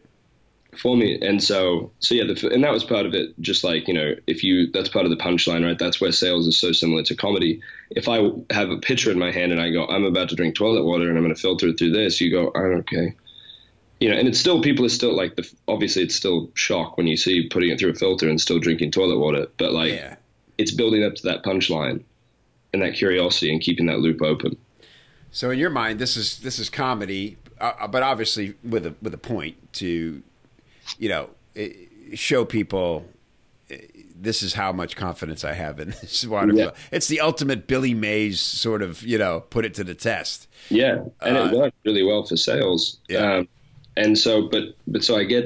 For 0.78 0.98
me. 0.98 1.20
And 1.22 1.44
so, 1.44 1.92
so 2.00 2.16
yeah, 2.16 2.24
the, 2.26 2.50
and 2.50 2.64
that 2.64 2.72
was 2.72 2.84
part 2.84 3.06
of 3.06 3.14
it. 3.14 3.40
Just 3.40 3.64
like, 3.64 3.88
you 3.88 3.94
know, 3.94 4.16
if 4.28 4.44
you, 4.44 4.72
that's 4.72 4.90
part 4.90 5.06
of 5.06 5.12
the 5.12 5.18
punchline, 5.18 5.66
right? 5.66 5.78
That's 5.78 6.02
where 6.02 6.12
sales 6.12 6.48
is 6.48 6.58
so 6.58 6.72
similar 6.72 7.04
to 7.04 7.16
comedy. 7.16 7.62
If 7.92 8.08
I 8.08 8.32
have 8.50 8.70
a 8.70 8.78
pitcher 8.78 9.12
in 9.12 9.20
my 9.20 9.32
hand 9.32 9.52
and 9.52 9.62
I 9.62 9.72
go, 9.72 9.86
I'm 9.88 10.06
about 10.06 10.30
to 10.30 10.36
drink 10.36 10.56
toilet 10.56 10.84
water 10.84 11.08
and 11.10 11.18
I'm 11.18 11.24
going 11.24 11.36
to 11.36 11.42
filter 11.42 11.68
it 11.68 11.78
through 11.78 11.92
this, 11.92 12.20
you 12.20 12.32
go, 12.32 12.52
oh, 12.56 12.60
okay 12.60 13.16
you 14.04 14.10
know, 14.10 14.18
and 14.18 14.28
it's 14.28 14.38
still 14.38 14.62
people 14.62 14.84
are 14.84 14.90
still 14.90 15.16
like 15.16 15.38
the 15.38 15.50
obviously 15.70 16.04
it's 16.04 16.14
still 16.14 16.52
shock 16.56 16.98
when 16.98 17.08
you 17.08 17.16
see 17.16 17.48
putting 17.48 17.70
it 17.70 17.80
through 17.80 17.92
a 17.92 17.96
filter 17.96 18.28
and 18.28 18.42
still 18.42 18.60
drinking 18.60 18.92
toilet 18.92 19.18
water, 19.18 19.48
but 19.58 19.72
like 19.72 19.94
yeah. 19.94 20.18
it's 20.58 20.72
building 20.72 21.06
up 21.06 21.16
to 21.16 21.24
that 21.24 21.42
punchline 21.44 22.04
and 22.74 22.82
that 22.82 22.96
curiosity 22.96 23.50
and 23.50 23.62
keeping 23.62 23.86
that 23.86 24.00
loop 24.00 24.22
open. 24.22 24.58
So 25.32 25.52
in 25.52 25.58
your 25.58 25.70
mind, 25.70 26.00
this 26.00 26.18
is 26.18 26.40
this 26.40 26.60
is 26.60 26.70
comedy, 26.70 27.38
uh 27.62 27.88
but 27.88 28.04
obviously 28.04 28.56
with 28.62 28.86
a 28.86 28.94
with 29.02 29.14
a 29.14 29.18
point 29.18 29.72
to, 29.76 30.22
you 30.98 31.10
know, 31.10 31.30
show 32.14 32.46
people 32.46 33.06
this 34.24 34.42
is 34.42 34.54
how 34.54 34.72
much 34.72 34.96
confidence 34.96 35.44
I 35.44 35.54
have 35.54 35.80
in 35.80 35.90
this 36.02 36.26
water 36.26 36.54
yeah. 36.54 36.72
It's 36.92 37.08
the 37.08 37.20
ultimate 37.20 37.68
Billy 37.68 37.94
Mays 37.94 38.40
sort 38.40 38.82
of, 38.82 39.04
you 39.04 39.18
know, 39.18 39.42
put 39.42 39.66
it 39.66 39.74
to 39.76 39.84
the 39.84 39.94
test. 39.94 40.48
Yeah, 40.70 41.04
and 41.22 41.38
uh, 41.38 41.42
it 41.42 41.54
worked 41.54 41.78
really 41.86 42.04
well 42.04 42.24
for 42.26 42.38
sales. 42.38 42.98
Yeah. 43.10 43.38
Um, 43.38 43.48
and 43.96 44.18
so, 44.18 44.48
but 44.50 44.76
but 44.88 45.04
so 45.04 45.18
I 45.18 45.26
get, 45.26 45.46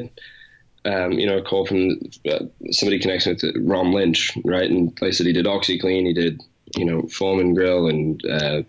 um, 0.86 1.14
you 1.14 1.26
know, 1.26 1.40
a 1.40 1.42
call 1.42 1.66
from 1.66 2.00
uh, 2.30 2.46
somebody 2.72 3.00
connecting 3.00 3.34
with 3.34 3.56
Ron 3.58 3.92
Lynch, 3.92 4.32
right? 4.46 4.70
And 4.70 4.96
they 5.02 5.12
said 5.12 5.26
he 5.26 5.34
did 5.34 5.46
OxiClean, 5.46 6.06
he 6.06 6.14
did, 6.14 6.42
you 6.78 6.86
know, 6.86 7.02
Foreman 7.08 7.56
Grill 7.56 7.88
and 7.88 8.24
uh, 8.26 8.62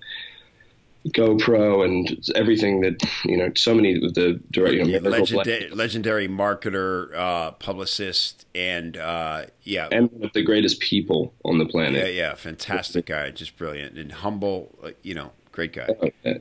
GoPro 1.08 1.84
and 1.84 2.18
everything 2.34 2.80
that 2.80 3.02
you 3.24 3.36
know. 3.36 3.50
So 3.54 3.74
many 3.74 3.94
of 3.94 4.14
the 4.14 4.40
direct, 4.50 4.74
you 4.74 4.84
know, 4.84 4.88
yeah, 4.88 4.98
legendary, 4.98 5.70
legendary 5.70 6.28
marketer, 6.28 7.14
uh, 7.16 7.52
publicist, 7.52 8.46
and 8.54 8.96
uh, 8.96 9.46
yeah, 9.62 9.88
and 9.90 10.10
one 10.12 10.24
of 10.24 10.32
the 10.32 10.42
greatest 10.42 10.80
people 10.80 11.32
on 11.44 11.58
the 11.58 11.66
planet. 11.66 12.06
Yeah, 12.06 12.28
yeah, 12.28 12.34
fantastic 12.34 13.06
guy, 13.06 13.30
just 13.30 13.56
brilliant 13.56 13.96
and 13.98 14.12
humble. 14.12 14.76
Uh, 14.82 14.90
you 15.02 15.14
know, 15.14 15.32
Great 15.58 15.72
guy. 15.72 15.88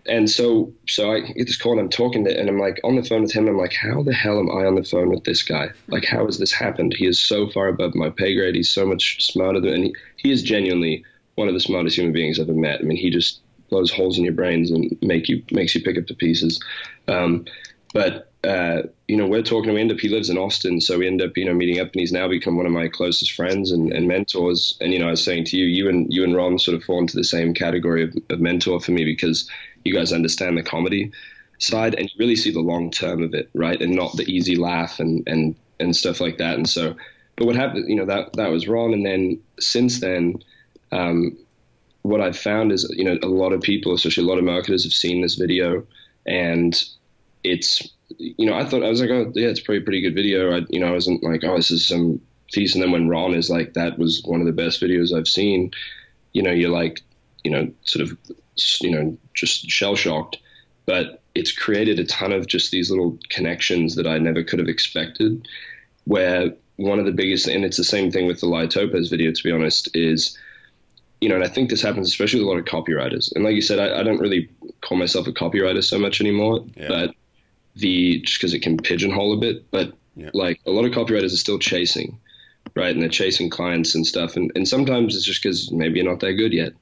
And 0.06 0.30
so, 0.30 0.72
so 0.88 1.12
I 1.12 1.22
get 1.22 1.48
this 1.48 1.58
call 1.58 1.72
and 1.72 1.82
I'm 1.82 1.90
talking 1.90 2.24
to, 2.26 2.40
and 2.40 2.48
I'm 2.48 2.60
like 2.60 2.80
on 2.84 2.98
the 2.98 3.04
phone 3.04 3.24
with 3.24 3.32
him. 3.32 3.48
I'm 3.48 3.58
like, 3.58 3.74
how 3.74 4.04
the 4.04 4.14
hell 4.14 4.38
am 4.38 4.52
I 4.52 4.64
on 4.66 4.76
the 4.76 4.84
phone 4.84 5.10
with 5.10 5.24
this 5.24 5.42
guy? 5.42 5.70
Like, 5.88 6.06
how 6.06 6.28
has 6.28 6.38
this 6.38 6.52
happened? 6.52 6.94
He 6.94 7.08
is 7.08 7.20
so 7.20 7.50
far 7.50 7.68
above 7.68 7.96
my 7.96 8.12
pay 8.12 8.36
grade. 8.36 8.54
He's 8.54 8.70
so 8.70 8.86
much 8.86 9.26
smarter 9.26 9.60
than, 9.60 9.74
and 9.74 9.84
he, 9.86 9.96
he 10.18 10.32
is 10.32 10.44
genuinely 10.44 11.04
one 11.34 11.48
of 11.48 11.56
the 11.56 11.60
smartest 11.60 11.98
human 11.98 12.14
beings 12.14 12.40
I've 12.40 12.48
ever 12.48 12.60
met. 12.60 12.80
I 12.80 12.84
mean, 12.84 12.96
he 12.96 13.10
just 13.10 13.40
blows 13.70 13.92
holes 13.92 14.18
in 14.18 14.24
your 14.24 14.34
brains 14.34 14.72
and 14.72 14.98
make 15.02 15.28
you 15.28 15.44
makes 15.52 15.76
you 15.76 15.82
pick 15.82 15.98
up 15.98 16.08
the 16.08 16.14
pieces. 16.16 16.60
Um, 17.08 17.46
but 17.94 18.32
uh, 18.44 18.84
you 19.08 19.18
know, 19.18 19.26
we're 19.28 19.42
talking. 19.42 19.74
We 19.74 19.82
end 19.82 19.92
up. 19.92 20.00
He 20.00 20.10
lives 20.10 20.30
in 20.30 20.38
Austin, 20.38 20.80
so 20.80 21.00
we 21.00 21.08
end 21.08 21.22
up, 21.22 21.36
you 21.36 21.46
know, 21.46 21.54
meeting 21.54 21.80
up, 21.80 21.88
and 21.92 22.00
he's 22.00 22.12
now 22.12 22.28
become 22.28 22.56
one 22.56 22.66
of 22.66 22.72
my 22.72 22.88
closest 22.88 23.34
friends 23.34 23.72
and, 23.72 23.92
and 23.92 24.08
mentors. 24.08 24.78
And 24.80 24.94
you 24.94 25.00
know, 25.00 25.08
I 25.08 25.12
was 25.12 25.24
saying 25.24 25.46
to 25.46 25.58
you, 25.58 25.66
you 25.66 25.90
and 25.90 26.12
you 26.14 26.24
and 26.24 26.36
Ron 26.36 26.60
sort 26.60 26.78
of 26.78 26.84
fall 26.84 27.00
into 27.00 27.18
the 27.18 27.24
same 27.24 27.54
category 27.54 28.04
of, 28.04 28.16
of 28.30 28.40
mentor 28.40 28.80
for 28.80 28.92
me 28.92 29.04
because 29.04 29.50
you 29.84 29.94
guys 29.94 30.14
understand 30.14 30.58
the 30.58 30.64
comedy 30.64 31.12
side 31.60 31.96
and 31.96 32.04
you 32.04 32.16
really 32.20 32.36
see 32.36 32.52
the 32.52 32.60
long 32.60 32.92
term 32.92 33.24
of 33.24 33.34
it, 33.34 33.50
right, 33.54 33.82
and 33.82 33.96
not 33.96 34.16
the 34.16 34.30
easy 34.32 34.56
laugh 34.56 35.00
and 35.00 35.24
and 35.28 35.56
and 35.80 35.96
stuff 35.96 36.22
like 36.22 36.38
that. 36.38 36.56
And 36.56 36.70
so, 36.70 36.96
but 37.36 37.46
what 37.46 37.56
happened, 37.56 37.90
you 37.90 37.96
know, 37.96 38.06
that 38.06 38.34
that 38.34 38.52
was 38.52 38.68
Ron, 38.68 38.94
and 38.94 39.06
then 39.06 39.40
since 39.60 40.00
then. 40.00 40.36
um, 40.92 41.38
what 42.08 42.22
I've 42.22 42.38
found 42.38 42.72
is, 42.72 42.90
you 42.96 43.04
know, 43.04 43.18
a 43.22 43.28
lot 43.28 43.54
of 43.54 43.62
people, 43.62 43.94
especially 43.94 44.24
a 44.24 44.28
lot 44.28 44.38
of 44.38 44.44
marketers, 44.44 44.84
have 44.84 44.94
seen 44.94 45.22
this 45.22 45.36
video, 45.36 45.86
and 46.26 46.82
it's, 47.44 47.88
you 48.18 48.46
know, 48.46 48.54
I 48.54 48.66
thought 48.66 48.84
I 48.84 48.90
was 48.90 49.02
like, 49.02 49.10
oh 49.10 49.32
yeah, 49.36 49.50
it's 49.50 49.60
a 49.60 49.64
pretty 49.64 50.02
good 50.02 50.16
video. 50.16 50.56
I, 50.56 50.66
you 50.70 50.80
know, 50.80 50.88
I 50.88 50.92
wasn't 50.92 51.24
like, 51.24 51.44
oh, 51.44 51.56
this 51.56 51.72
is 51.72 51.88
some 51.88 52.22
piece. 52.52 52.74
And 52.74 52.84
then 52.84 52.92
when 52.92 53.10
Ron 53.10 53.34
is 53.34 53.50
like, 53.50 53.74
that 53.74 54.00
was 54.00 54.24
one 54.24 54.40
of 54.40 54.48
the 54.48 54.54
best 54.54 54.82
videos 54.82 55.14
I've 55.14 55.28
seen, 55.28 55.72
you 56.34 56.42
know, 56.42 56.52
you're 56.52 56.72
like, 56.72 57.02
you 57.44 57.52
know, 57.52 57.72
sort 57.84 58.10
of, 58.10 58.18
you 58.82 58.92
know, 58.92 59.18
just 59.34 59.70
shell 59.70 59.96
shocked. 59.96 60.38
But 60.86 61.22
it's 61.36 61.52
created 61.52 62.00
a 62.00 62.06
ton 62.06 62.32
of 62.32 62.48
just 62.48 62.72
these 62.72 62.90
little 62.90 63.18
connections 63.30 63.96
that 63.96 64.08
I 64.08 64.18
never 64.18 64.44
could 64.44 64.60
have 64.60 64.70
expected. 64.70 65.48
Where 66.06 66.54
one 66.78 67.00
of 67.00 67.06
the 67.06 67.12
biggest, 67.12 67.48
and 67.48 67.66
it's 67.66 67.78
the 67.78 67.84
same 67.84 68.12
thing 68.12 68.28
with 68.28 68.40
the 68.40 68.48
Lai 68.48 68.68
Topez 68.68 69.10
video, 69.10 69.32
to 69.32 69.44
be 69.44 69.52
honest, 69.52 69.90
is, 69.94 70.38
you 71.22 71.30
know, 71.30 71.36
and 71.36 71.44
I 71.44 71.48
think 71.48 71.70
this 71.70 71.82
happens 71.82 72.08
especially 72.08 72.40
with 72.40 72.48
a 72.48 72.52
lot 72.52 72.60
of 72.60 72.66
copywriters. 72.66 73.32
And 73.34 73.44
like 73.44 73.56
you 73.56 73.62
said, 73.62 73.80
I, 73.80 74.00
I 74.00 74.04
don't 74.04 74.20
really 74.20 74.50
call 74.82 74.98
myself 74.98 75.28
a 75.28 75.32
copywriter 75.32 75.84
so 75.84 75.98
much 75.98 76.22
anymore, 76.22 76.64
yeah. 76.76 76.88
but 76.88 77.16
the 77.76 78.22
just 78.22 78.40
because 78.40 78.54
it 78.54 78.62
can 78.62 78.78
pigeonhole 78.78 79.34
a 79.34 79.38
bit. 79.38 79.70
But 79.72 79.94
yeah. 80.16 80.30
like 80.34 80.60
a 80.66 80.72
lot 80.72 80.86
of 80.86 80.92
copywriters 80.92 81.34
are 81.34 81.38
still 81.38 81.60
chasing, 81.60 82.20
right? 82.76 82.92
And 82.92 83.02
they're 83.02 83.10
chasing 83.10 83.50
clients 83.50 83.96
and 83.96 84.06
stuff. 84.06 84.36
And 84.36 84.52
and 84.56 84.68
sometimes 84.68 85.16
it's 85.16 85.26
just 85.26 85.42
because 85.42 85.72
maybe 85.72 86.00
you're 86.00 86.10
not 86.10 86.20
that 86.20 86.34
good 86.34 86.54
yet, 86.54 86.74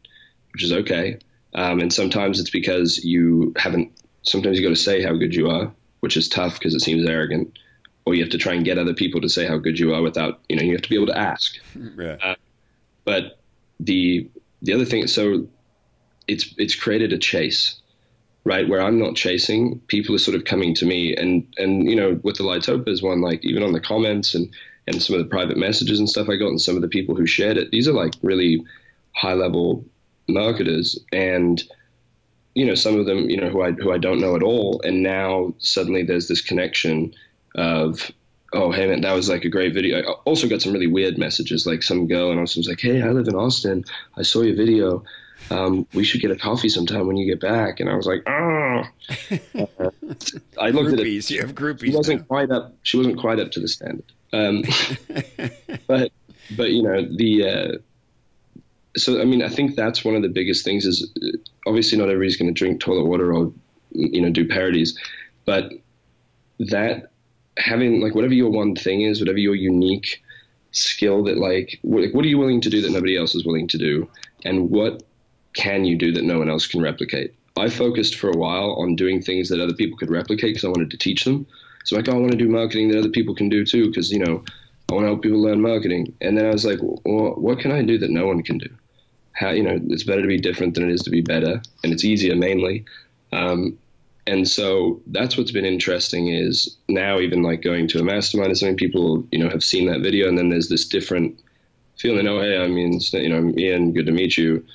which 0.53 0.63
is 0.63 0.71
okay. 0.71 1.17
Um, 1.53 1.79
and 1.79 1.91
sometimes 1.93 2.39
it's 2.39 2.49
because 2.49 3.03
you 3.03 3.53
haven't. 3.57 3.91
Sometimes 4.23 4.57
you 4.57 4.65
got 4.65 4.75
to 4.75 4.81
say 4.81 5.01
how 5.03 5.13
good 5.13 5.36
you 5.36 5.49
are, 5.49 5.71
which 5.99 6.17
is 6.17 6.27
tough 6.27 6.59
because 6.59 6.73
it 6.73 6.81
seems 6.81 7.07
arrogant. 7.07 7.57
Or 8.05 8.13
you 8.13 8.21
have 8.21 8.31
to 8.31 8.38
try 8.38 8.53
and 8.53 8.65
get 8.65 8.77
other 8.77 8.93
people 8.93 9.21
to 9.21 9.29
say 9.29 9.47
how 9.47 9.57
good 9.57 9.79
you 9.79 9.93
are 9.93 10.01
without, 10.01 10.39
you 10.47 10.55
know, 10.55 10.61
you 10.61 10.73
have 10.73 10.81
to 10.81 10.89
be 10.89 10.95
able 10.95 11.07
to 11.07 11.17
ask. 11.17 11.55
Yeah. 11.97 12.17
Uh, 12.21 12.36
but 13.03 13.39
the 13.80 14.30
the 14.61 14.73
other 14.73 14.86
thing, 14.86 15.07
so 15.07 15.47
it's 16.28 16.53
it's 16.57 16.76
created 16.76 17.13
a 17.13 17.17
chase, 17.17 17.80
right? 18.43 18.67
Where 18.67 18.82
I'm 18.82 18.99
not 18.99 19.15
chasing, 19.15 19.80
people 19.88 20.15
are 20.15 20.19
sort 20.19 20.36
of 20.36 20.45
coming 20.45 20.73
to 20.76 20.86
me, 20.86 21.15
and 21.15 21.45
and 21.57 21.89
you 21.89 21.95
know, 21.95 22.19
with 22.23 22.38
the 22.38 22.43
Lai 22.43 22.59
Topez 22.59 23.01
one, 23.01 23.21
like 23.21 23.43
even 23.43 23.63
on 23.63 23.73
the 23.73 23.82
comments 23.82 24.34
and 24.34 24.49
and 24.88 25.01
some 25.01 25.15
of 25.15 25.23
the 25.23 25.30
private 25.30 25.57
messages 25.57 25.99
and 25.99 26.09
stuff 26.09 26.30
I 26.30 26.36
got, 26.36 26.49
and 26.49 26.61
some 26.61 26.76
of 26.76 26.82
the 26.82 26.88
people 26.88 27.15
who 27.15 27.26
shared 27.26 27.57
it, 27.57 27.71
these 27.71 27.88
are 27.88 27.93
like 27.93 28.13
really 28.21 28.63
high 29.15 29.34
level 29.34 29.86
marketers 30.28 30.99
and 31.11 31.63
you 32.53 32.65
know 32.65 32.76
some 32.76 32.99
of 32.99 33.05
them 33.05 33.30
you 33.30 33.38
know 33.38 33.49
who 33.49 33.61
I 33.61 33.71
who 33.71 33.91
I 33.91 33.97
don't 33.97 34.19
know 34.19 34.36
at 34.36 34.43
all 34.43 34.82
and 34.84 35.03
now 35.03 35.53
suddenly 35.59 36.03
there's 36.03 36.28
this 36.28 36.41
connection 36.41 37.13
of 37.55 38.11
oh 38.53 38.71
hey 38.71 38.87
man 38.87 39.01
that 39.01 39.13
was 39.13 39.29
like 39.29 39.45
a 39.45 39.49
great 39.49 39.73
video. 39.73 39.99
I 39.99 40.11
also 40.25 40.47
got 40.47 40.61
some 40.61 40.73
really 40.73 40.87
weird 40.87 41.17
messages 41.17 41.65
like 41.65 41.83
some 41.83 42.07
girl 42.07 42.31
and 42.31 42.39
I 42.39 42.41
was 42.41 42.67
like 42.67 42.81
hey 42.81 43.01
I 43.01 43.09
live 43.09 43.27
in 43.27 43.35
Austin. 43.35 43.85
I 44.17 44.23
saw 44.23 44.41
your 44.41 44.55
video. 44.55 45.03
Um, 45.51 45.85
we 45.93 46.03
should 46.03 46.21
get 46.21 46.31
a 46.31 46.35
coffee 46.35 46.69
sometime 46.69 47.05
when 47.05 47.17
you 47.17 47.25
get 47.27 47.39
back. 47.39 47.79
And 47.79 47.89
I 47.89 47.95
was 47.95 48.05
like 48.05 48.23
oh 48.27 48.83
uh, 49.31 49.37
I 50.59 50.69
looked 50.69 50.91
groupies, 50.91 50.93
at 50.93 50.99
it. 50.99 51.29
You 51.31 51.41
have 51.41 51.55
groupies 51.55 51.85
she 51.85 51.95
wasn't 51.95 52.21
now. 52.21 52.27
quite 52.27 52.51
up 52.51 52.75
she 52.83 52.97
wasn't 52.97 53.19
quite 53.19 53.39
up 53.39 53.51
to 53.51 53.59
the 53.59 53.67
standard. 53.67 54.11
Um, 54.33 54.63
but 55.87 56.11
but 56.55 56.71
you 56.71 56.83
know 56.83 57.07
the 57.15 57.47
uh, 57.47 57.77
so 58.97 59.21
I 59.21 59.25
mean, 59.25 59.43
I 59.43 59.49
think 59.49 59.75
that's 59.75 60.05
one 60.05 60.15
of 60.15 60.21
the 60.21 60.29
biggest 60.29 60.63
things. 60.63 60.85
Is 60.85 61.11
uh, 61.21 61.37
obviously 61.67 61.97
not 61.97 62.05
everybody's 62.05 62.37
going 62.37 62.53
to 62.53 62.57
drink 62.57 62.79
toilet 62.79 63.05
water 63.05 63.33
or 63.33 63.51
you 63.91 64.21
know 64.21 64.29
do 64.29 64.47
parodies, 64.47 64.97
but 65.45 65.71
that 66.59 67.11
having 67.58 68.01
like 68.01 68.16
whatever 68.16 68.34
your 68.34 68.49
one 68.49 68.76
thing 68.76 69.01
is, 69.01 69.20
whatever 69.20 69.38
your 69.38 69.56
unique 69.56 70.22
skill 70.72 71.24
that 71.24 71.38
like 71.38 71.80
what, 71.84 72.14
what 72.14 72.26
are 72.26 72.28
you 72.28 72.38
willing 72.38 72.62
to 72.62 72.70
do 72.70 72.82
that 72.82 72.91
nobody 72.91 73.18
else 73.18 73.36
is 73.36 73.45
willing 73.45 73.68
to 73.70 73.78
do, 73.78 74.10
and 74.43 74.70
what 74.70 75.03
can 75.53 75.86
you 75.86 75.97
do 75.97 76.12
that 76.12 76.24
no 76.24 76.39
one 76.39 76.49
else 76.49 76.68
can 76.68 76.82
replicate? 76.82 77.34
I 77.58 77.70
focused 77.70 78.16
for 78.16 78.30
a 78.30 78.38
while 78.38 78.74
on 78.74 78.95
doing 78.95 79.22
things 79.22 79.47
that 79.49 79.62
other 79.62 79.74
people 79.74 79.97
could 79.97 80.12
replicate 80.12 80.56
because 80.56 80.66
I 80.66 80.70
wanted 80.70 80.91
to 80.91 80.97
teach 80.97 81.24
them. 81.24 81.47
So 81.86 81.95
like, 81.95 82.10
oh, 82.10 82.14
I 82.14 82.18
want 82.18 82.32
to 82.32 82.38
do 82.38 82.49
marketing 82.49 82.89
that 82.89 82.99
other 82.99 83.10
people 83.10 83.36
can 83.36 83.47
do 83.47 83.66
too, 83.66 83.88
because 83.88 84.12
you 84.12 84.20
know 84.20 84.43
I 84.89 84.93
want 84.93 85.03
to 85.03 85.08
help 85.08 85.22
people 85.22 85.41
learn 85.41 85.62
marketing. 85.62 86.14
And 86.22 86.38
then 86.38 86.45
I 86.45 86.51
was 86.51 86.66
like, 86.66 86.80
well, 86.82 87.36
what 87.36 87.60
can 87.60 87.72
I 87.72 87.82
do 87.82 87.97
that 87.97 88.10
no 88.10 88.28
one 88.28 88.43
can 88.43 88.58
do? 88.58 88.70
how 89.36 89.49
you 89.49 89.64
know 89.64 89.80
it's 89.89 90.03
better 90.03 90.22
to 90.22 90.28
be 90.28 90.39
different 90.39 90.74
than 90.74 90.89
it 90.89 90.93
is 90.93 91.03
to 91.03 91.10
be 91.10 91.22
better, 91.22 91.62
and 91.84 91.93
it's 91.93 92.03
easier 92.03 92.36
mainly. 92.36 92.86
Um, 93.32 93.78
and 94.28 94.47
so 94.47 95.01
that's 95.07 95.38
what's 95.38 95.51
been 95.51 95.65
interesting 95.65 96.30
is 96.30 96.78
now 96.88 97.19
even 97.19 97.43
like 97.43 97.61
going 97.61 97.88
to 97.89 97.99
a 97.99 98.03
mastermind 98.03 98.51
or 98.51 98.55
something, 98.55 98.78
people 98.78 99.26
you 99.32 99.39
know 99.39 99.49
have 99.49 99.63
seen 99.63 99.88
that 99.88 100.01
video, 100.01 100.28
and 100.28 100.38
then 100.38 100.49
there's 100.49 100.69
this 100.69 100.88
different 100.88 101.39
feeling. 101.97 102.28
Oh, 102.28 102.41
hey, 102.41 102.57
I 102.57 102.67
mean, 102.67 102.99
you 103.13 103.30
know, 103.30 103.38
I'm 103.38 103.57
Ian. 103.59 103.93
Good 103.93 104.05
to 104.07 104.11
meet 104.11 104.38
you. 104.38 104.65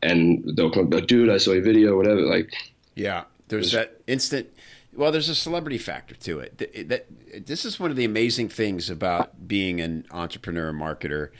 And 0.00 0.44
they'll 0.56 0.70
come 0.70 0.92
up, 0.92 1.06
dude, 1.06 1.28
I 1.28 1.38
saw 1.38 1.52
your 1.52 1.62
video, 1.62 1.96
whatever. 1.96 2.20
Like, 2.20 2.52
yeah, 2.94 3.24
there's 3.48 3.72
that 3.72 4.00
instant. 4.06 4.48
Well, 4.94 5.10
there's 5.10 5.28
a 5.28 5.34
celebrity 5.34 5.78
factor 5.78 6.14
to 6.14 6.38
it. 6.38 6.58
That, 6.58 6.88
that, 6.88 7.46
this 7.46 7.64
is 7.64 7.80
one 7.80 7.90
of 7.90 7.96
the 7.96 8.04
amazing 8.04 8.48
things 8.48 8.90
about 8.90 9.48
being 9.48 9.80
an 9.80 10.04
entrepreneur 10.12 10.68
and 10.68 10.80
marketer 10.80 11.30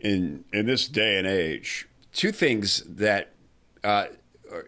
in 0.00 0.44
in 0.52 0.66
this 0.66 0.88
day 0.88 1.18
and 1.18 1.26
age 1.26 1.86
two 2.12 2.32
things 2.32 2.82
that 2.86 3.32
uh, 3.84 4.06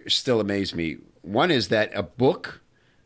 still 0.07 0.41
amaze 0.41 0.75
me. 0.75 0.99
One 1.23 1.51
is 1.51 1.69
that 1.69 1.91
a 1.95 2.03
book 2.03 2.61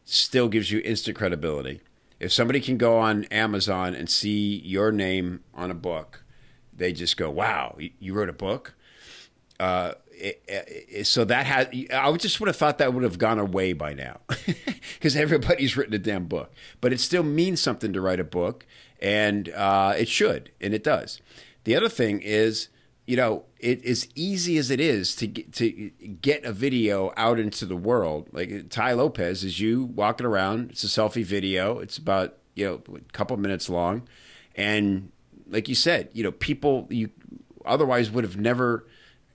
still 0.05 0.49
gives 0.49 0.71
you 0.71 0.81
instant 0.85 1.17
credibility. 1.17 1.81
If 2.19 2.33
somebody 2.33 2.61
can 2.61 2.79
go 2.79 2.99
on 2.99 3.25
Amazon 3.25 3.95
and 3.95 4.09
see 4.09 4.57
your 4.65 4.91
name 4.91 5.45
on 5.55 5.71
a 5.71 5.75
book, 5.75 6.25
they 6.75 6.93
just 6.93 7.17
go, 7.17 7.31
"Wow, 7.31 7.77
you 7.79 8.15
wrote 8.15 8.31
a 8.31 8.35
book." 8.35 8.75
Uh, 9.61 9.93
it, 10.13 10.43
it, 10.49 11.07
so 11.07 11.25
that 11.25 11.47
had 11.47 11.75
I 11.93 12.11
just 12.17 12.41
would 12.41 12.47
have 12.47 12.57
thought 12.57 12.79
that 12.79 12.95
would 12.95 13.03
have 13.03 13.19
gone 13.19 13.39
away 13.39 13.75
by 13.75 13.93
now, 13.93 14.21
because 14.95 15.15
everybody's 15.15 15.77
written 15.77 15.93
a 15.93 15.99
damn 15.99 16.25
book. 16.27 16.53
But 16.81 16.95
it 16.95 17.01
still 17.01 17.23
means 17.23 17.61
something 17.61 17.93
to 17.93 18.01
write 18.01 18.21
a 18.21 18.25
book, 18.25 18.65
and 19.01 19.51
uh, 19.51 19.95
it 19.97 20.09
should, 20.09 20.51
and 20.61 20.73
it 20.73 20.83
does. 20.83 21.21
The 21.65 21.77
other 21.77 21.91
thing 21.91 22.23
is 22.23 22.69
you 23.07 23.17
know, 23.17 23.45
it 23.59 23.85
as 23.85 24.09
easy 24.15 24.59
as 24.59 24.71
it 24.71 24.81
is 24.81 25.15
to 25.17 25.27
get, 25.29 25.53
to 25.55 25.91
get 26.21 26.45
a 26.45 26.53
video 26.53 27.13
out 27.17 27.39
into 27.39 27.65
the 27.65 27.77
world. 27.77 28.29
Like 28.33 28.69
Tai 28.69 28.93
Lopez 28.95 29.45
is 29.45 29.61
you 29.61 29.85
walking 29.85 30.27
around. 30.27 30.71
It's 30.71 30.85
a 30.85 30.89
selfie 30.89 31.25
video. 31.25 31.79
It's 31.79 31.99
about 31.99 32.37
you 32.55 32.67
know 32.67 32.97
a 32.97 33.13
couple 33.13 33.37
minutes 33.37 33.69
long, 33.71 34.09
and 34.57 35.13
like 35.49 35.69
you 35.69 35.75
said, 35.75 36.09
you 36.13 36.25
know, 36.25 36.33
people 36.33 36.87
you 36.91 37.11
otherwise 37.65 38.11
would 38.11 38.25
have 38.25 38.37
never 38.37 38.87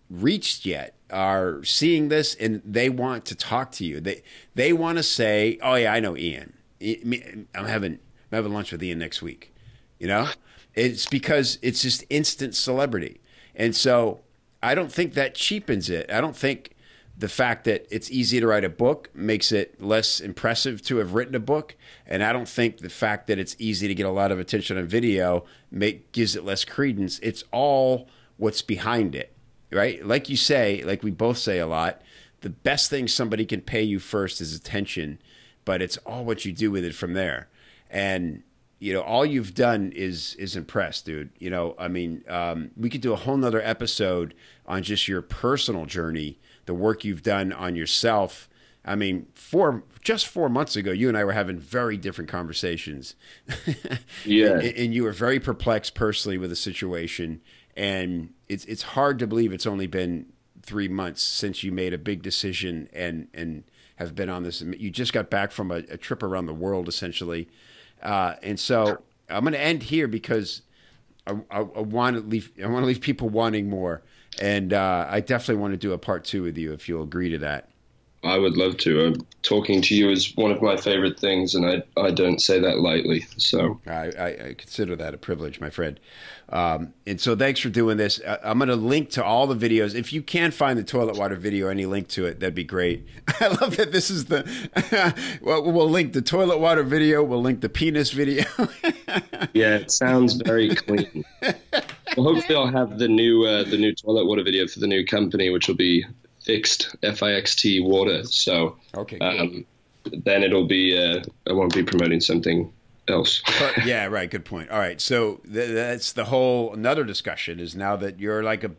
reached 0.09 0.65
yet 0.65 0.95
are 1.09 1.63
seeing 1.63 2.09
this 2.09 2.35
and 2.35 2.61
they 2.65 2.89
want 2.89 3.25
to 3.25 3.35
talk 3.35 3.71
to 3.71 3.85
you. 3.85 4.01
They 4.01 4.21
they 4.53 4.73
want 4.73 4.97
to 4.97 5.03
say, 5.03 5.57
"Oh 5.61 5.75
yeah, 5.75 5.93
I 5.93 5.99
know 5.99 6.17
Ian. 6.17 6.53
I'm 6.81 7.65
having 7.65 7.93
I'm 7.93 7.99
having 8.31 8.53
lunch 8.53 8.71
with 8.71 8.83
Ian 8.83 8.99
next 8.99 9.21
week." 9.21 9.53
You 9.99 10.07
know, 10.07 10.27
it's 10.73 11.05
because 11.05 11.57
it's 11.61 11.81
just 11.81 12.03
instant 12.09 12.55
celebrity. 12.55 13.21
And 13.55 13.75
so 13.75 14.21
I 14.63 14.75
don't 14.75 14.91
think 14.91 15.13
that 15.13 15.35
cheapens 15.35 15.89
it. 15.89 16.11
I 16.11 16.21
don't 16.21 16.35
think 16.35 16.75
the 17.17 17.29
fact 17.29 17.65
that 17.65 17.85
it's 17.91 18.09
easy 18.09 18.39
to 18.39 18.47
write 18.47 18.63
a 18.63 18.69
book 18.69 19.09
makes 19.13 19.51
it 19.51 19.81
less 19.81 20.19
impressive 20.19 20.81
to 20.83 20.97
have 20.97 21.13
written 21.13 21.35
a 21.35 21.39
book. 21.39 21.75
And 22.07 22.23
I 22.23 22.33
don't 22.33 22.47
think 22.47 22.79
the 22.79 22.89
fact 22.89 23.27
that 23.27 23.37
it's 23.37 23.55
easy 23.59 23.87
to 23.87 23.93
get 23.93 24.05
a 24.05 24.11
lot 24.11 24.31
of 24.31 24.39
attention 24.39 24.77
on 24.77 24.85
video 24.87 25.45
make, 25.69 26.11
gives 26.11 26.35
it 26.35 26.43
less 26.43 26.65
credence. 26.65 27.19
It's 27.19 27.43
all 27.51 28.07
what's 28.37 28.61
behind 28.61 29.13
it, 29.13 29.35
right? 29.71 30.03
Like 30.05 30.29
you 30.29 30.37
say, 30.37 30.83
like 30.83 31.03
we 31.03 31.11
both 31.11 31.37
say 31.37 31.59
a 31.59 31.67
lot, 31.67 32.01
the 32.41 32.49
best 32.49 32.89
thing 32.89 33.07
somebody 33.07 33.45
can 33.45 33.61
pay 33.61 33.83
you 33.83 33.99
first 33.99 34.41
is 34.41 34.55
attention, 34.55 35.19
but 35.63 35.81
it's 35.81 35.97
all 35.97 36.25
what 36.25 36.43
you 36.43 36.51
do 36.51 36.71
with 36.71 36.83
it 36.83 36.95
from 36.95 37.13
there. 37.13 37.49
And 37.89 38.41
you 38.81 38.93
know, 38.93 39.01
all 39.01 39.23
you've 39.23 39.53
done 39.53 39.93
is 39.95 40.33
is 40.39 40.55
impressed, 40.55 41.05
dude. 41.05 41.29
You 41.37 41.51
know, 41.51 41.75
I 41.77 41.87
mean, 41.87 42.23
um, 42.27 42.71
we 42.75 42.89
could 42.89 43.01
do 43.01 43.13
a 43.13 43.15
whole 43.15 43.37
nother 43.37 43.61
episode 43.61 44.33
on 44.65 44.81
just 44.81 45.07
your 45.07 45.21
personal 45.21 45.85
journey, 45.85 46.39
the 46.65 46.73
work 46.73 47.05
you've 47.05 47.21
done 47.21 47.53
on 47.53 47.75
yourself. 47.75 48.49
I 48.83 48.95
mean, 48.95 49.27
four 49.35 49.83
just 50.01 50.25
four 50.25 50.49
months 50.49 50.75
ago, 50.75 50.91
you 50.91 51.09
and 51.09 51.15
I 51.15 51.23
were 51.23 51.31
having 51.31 51.59
very 51.59 51.95
different 51.95 52.31
conversations. 52.31 53.13
yeah, 54.25 54.53
and, 54.53 54.63
and, 54.63 54.93
you 54.95 55.03
were 55.03 55.11
very 55.11 55.39
perplexed 55.39 55.93
personally 55.93 56.39
with 56.39 56.49
the 56.49 56.55
situation, 56.55 57.39
and 57.77 58.33
it's 58.49 58.65
it's 58.65 58.81
hard 58.81 59.19
to 59.19 59.27
believe 59.27 59.53
it's 59.53 59.67
only 59.67 59.85
been 59.85 60.25
three 60.63 60.87
months 60.87 61.21
since 61.21 61.63
you 61.63 61.71
made 61.71 61.93
a 61.93 61.99
big 61.99 62.23
decision 62.23 62.89
and 62.93 63.27
and 63.35 63.63
have 63.97 64.15
been 64.15 64.29
on 64.29 64.41
this. 64.41 64.59
You 64.59 64.89
just 64.89 65.13
got 65.13 65.29
back 65.29 65.51
from 65.51 65.69
a, 65.69 65.83
a 65.87 65.97
trip 65.97 66.23
around 66.23 66.47
the 66.47 66.53
world, 66.55 66.87
essentially 66.87 67.47
uh, 68.01 68.35
and 68.43 68.59
so 68.59 69.01
I'm 69.29 69.43
going 69.43 69.53
to 69.53 69.59
end 69.59 69.83
here 69.83 70.07
because 70.07 70.61
I, 71.25 71.33
I, 71.49 71.59
I 71.59 71.81
want 71.81 72.17
to 72.17 72.21
leave. 72.21 72.51
I 72.63 72.67
want 72.67 72.83
to 72.83 72.87
leave 72.87 73.01
people 73.01 73.29
wanting 73.29 73.69
more, 73.69 74.01
and 74.39 74.73
uh, 74.73 75.07
I 75.09 75.21
definitely 75.21 75.61
want 75.61 75.73
to 75.73 75.77
do 75.77 75.93
a 75.93 75.97
part 75.97 76.23
two 76.23 76.43
with 76.43 76.57
you 76.57 76.73
if 76.73 76.87
you'll 76.87 77.03
agree 77.03 77.29
to 77.29 77.37
that. 77.39 77.70
I 78.23 78.37
would 78.37 78.55
love 78.55 78.77
to. 78.77 79.07
Uh, 79.07 79.13
talking 79.41 79.81
to 79.81 79.95
you 79.95 80.11
is 80.11 80.35
one 80.35 80.51
of 80.51 80.61
my 80.61 80.77
favorite 80.77 81.19
things, 81.19 81.55
and 81.55 81.65
I 81.65 81.83
I 81.99 82.11
don't 82.11 82.39
say 82.39 82.59
that 82.59 82.79
lightly. 82.79 83.25
So 83.37 83.79
I, 83.87 84.11
I, 84.17 84.27
I 84.27 84.55
consider 84.57 84.95
that 84.97 85.13
a 85.13 85.17
privilege, 85.17 85.59
my 85.59 85.69
friend. 85.69 85.99
Um, 86.49 86.93
and 87.07 87.19
so 87.19 87.35
thanks 87.35 87.59
for 87.59 87.69
doing 87.69 87.97
this. 87.97 88.19
Uh, 88.19 88.37
I'm 88.43 88.57
going 88.57 88.67
to 88.67 88.75
link 88.75 89.09
to 89.11 89.23
all 89.23 89.47
the 89.47 89.55
videos. 89.55 89.95
If 89.95 90.11
you 90.11 90.21
can 90.21 90.51
find 90.51 90.77
the 90.77 90.83
toilet 90.83 91.17
water 91.17 91.35
video, 91.35 91.69
any 91.69 91.85
link 91.85 92.09
to 92.09 92.25
it, 92.25 92.39
that'd 92.41 92.53
be 92.53 92.65
great. 92.65 93.07
I 93.39 93.47
love 93.47 93.77
that 93.77 93.91
this 93.91 94.11
is 94.11 94.25
the. 94.25 94.45
well, 95.41 95.71
we'll 95.71 95.89
link 95.89 96.13
the 96.13 96.21
toilet 96.21 96.59
water 96.59 96.83
video. 96.83 97.23
We'll 97.23 97.41
link 97.41 97.61
the 97.61 97.69
penis 97.69 98.11
video. 98.11 98.43
yeah, 99.53 99.77
it 99.77 99.91
sounds 99.91 100.35
very 100.35 100.75
clean. 100.75 101.23
well, 101.41 102.33
hopefully, 102.33 102.55
I'll 102.55 102.67
have 102.67 102.99
the 102.99 103.07
new 103.07 103.45
uh, 103.45 103.63
the 103.63 103.77
new 103.77 103.95
toilet 103.95 104.25
water 104.25 104.43
video 104.43 104.67
for 104.67 104.79
the 104.79 104.87
new 104.87 105.05
company, 105.05 105.49
which 105.49 105.67
will 105.67 105.75
be 105.75 106.05
fixed 106.41 106.95
F 107.03 107.23
I 107.23 107.33
X 107.33 107.55
T 107.55 107.79
water. 107.79 108.23
So 108.25 108.77
okay, 108.95 109.17
cool. 109.19 109.39
um, 109.39 109.65
then 110.23 110.43
it'll 110.43 110.67
be 110.67 110.97
uh, 110.97 111.23
I 111.47 111.53
won't 111.53 111.73
be 111.73 111.83
promoting 111.83 112.21
something 112.21 112.71
else. 113.07 113.41
yeah, 113.85 114.05
right. 114.05 114.29
Good 114.29 114.45
point. 114.45 114.69
All 114.69 114.79
right, 114.79 114.99
so 114.99 115.41
th- 115.51 115.71
that's 115.71 116.13
the 116.13 116.25
whole 116.25 116.73
another 116.73 117.03
discussion 117.03 117.59
is 117.59 117.75
now 117.75 117.95
that 117.97 118.19
you're 118.19 118.43
like 118.43 118.63
a 118.63 118.71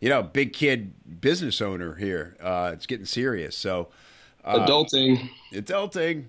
you 0.00 0.08
know 0.08 0.22
big 0.22 0.52
kid 0.52 1.20
business 1.20 1.60
owner 1.60 1.94
here. 1.94 2.36
Uh, 2.40 2.70
it's 2.74 2.86
getting 2.86 3.06
serious. 3.06 3.56
So 3.56 3.88
uh, 4.44 4.66
adulting, 4.66 5.28
adulting. 5.52 6.26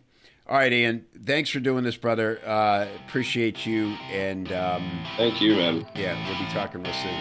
All 0.47 0.57
right, 0.57 0.73
Ian. 0.73 1.05
Thanks 1.25 1.51
for 1.51 1.59
doing 1.59 1.83
this, 1.83 1.95
brother. 1.95 2.41
Uh, 2.43 2.87
appreciate 3.05 3.67
you. 3.67 3.89
And 4.11 4.51
um, 4.51 5.05
thank 5.15 5.39
you, 5.39 5.55
man. 5.55 5.85
Yeah, 5.93 6.15
we'll 6.27 6.39
be 6.39 6.51
talking 6.51 6.81
real 6.81 6.93
soon. 6.93 7.13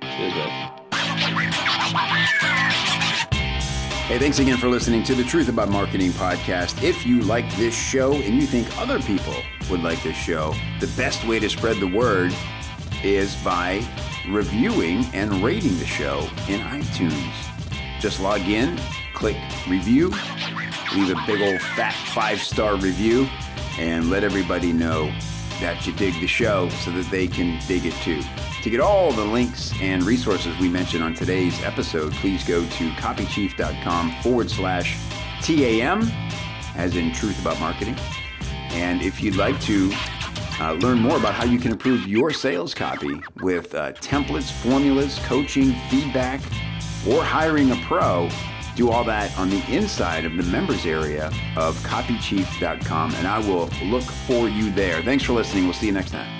Cheers, 0.00 0.34
man. 0.34 0.85
Hey, 4.06 4.20
thanks 4.20 4.38
again 4.38 4.56
for 4.56 4.68
listening 4.68 5.02
to 5.02 5.16
the 5.16 5.24
Truth 5.24 5.48
About 5.48 5.68
Marketing 5.68 6.12
podcast. 6.12 6.80
If 6.80 7.04
you 7.04 7.22
like 7.22 7.44
this 7.56 7.74
show 7.74 8.12
and 8.12 8.36
you 8.36 8.42
think 8.42 8.78
other 8.78 9.00
people 9.00 9.34
would 9.68 9.82
like 9.82 10.00
this 10.04 10.16
show, 10.16 10.54
the 10.78 10.86
best 10.96 11.26
way 11.26 11.40
to 11.40 11.48
spread 11.48 11.78
the 11.78 11.88
word 11.88 12.32
is 13.02 13.34
by 13.42 13.84
reviewing 14.28 15.04
and 15.06 15.42
rating 15.42 15.76
the 15.78 15.86
show 15.86 16.20
in 16.46 16.60
iTunes. 16.60 17.34
Just 17.98 18.20
log 18.20 18.42
in, 18.42 18.78
click 19.12 19.36
review, 19.68 20.10
leave 20.94 21.10
a 21.10 21.20
big 21.26 21.40
old 21.40 21.60
fat 21.60 21.96
five 22.14 22.40
star 22.40 22.76
review, 22.76 23.28
and 23.76 24.08
let 24.08 24.22
everybody 24.22 24.72
know 24.72 25.06
that 25.58 25.84
you 25.84 25.92
dig 25.94 26.14
the 26.20 26.28
show 26.28 26.68
so 26.68 26.92
that 26.92 27.10
they 27.10 27.26
can 27.26 27.60
dig 27.66 27.84
it 27.84 27.94
too. 28.04 28.22
To 28.66 28.70
get 28.70 28.80
all 28.80 29.12
the 29.12 29.24
links 29.24 29.72
and 29.80 30.02
resources 30.02 30.58
we 30.58 30.68
mentioned 30.68 31.04
on 31.04 31.14
today's 31.14 31.62
episode, 31.62 32.12
please 32.14 32.42
go 32.42 32.62
to 32.62 32.90
copychief.com 32.94 34.16
forward 34.22 34.50
slash 34.50 34.98
TAM, 35.40 36.10
as 36.74 36.96
in 36.96 37.12
Truth 37.12 37.40
About 37.40 37.60
Marketing. 37.60 37.94
And 38.70 39.02
if 39.02 39.22
you'd 39.22 39.36
like 39.36 39.60
to 39.60 39.92
uh, 40.58 40.72
learn 40.80 40.98
more 40.98 41.16
about 41.16 41.34
how 41.34 41.44
you 41.44 41.60
can 41.60 41.70
improve 41.70 42.08
your 42.08 42.32
sales 42.32 42.74
copy 42.74 43.20
with 43.40 43.72
uh, 43.72 43.92
templates, 43.92 44.50
formulas, 44.50 45.20
coaching, 45.20 45.72
feedback, 45.88 46.40
or 47.08 47.22
hiring 47.22 47.70
a 47.70 47.76
pro, 47.84 48.28
do 48.74 48.90
all 48.90 49.04
that 49.04 49.38
on 49.38 49.48
the 49.48 49.64
inside 49.72 50.24
of 50.24 50.36
the 50.36 50.42
members 50.42 50.84
area 50.86 51.30
of 51.56 51.76
copychief.com. 51.84 53.14
And 53.14 53.28
I 53.28 53.38
will 53.38 53.70
look 53.84 54.02
for 54.02 54.48
you 54.48 54.72
there. 54.72 55.04
Thanks 55.04 55.22
for 55.22 55.34
listening. 55.34 55.66
We'll 55.66 55.74
see 55.74 55.86
you 55.86 55.92
next 55.92 56.10
time. 56.10 56.35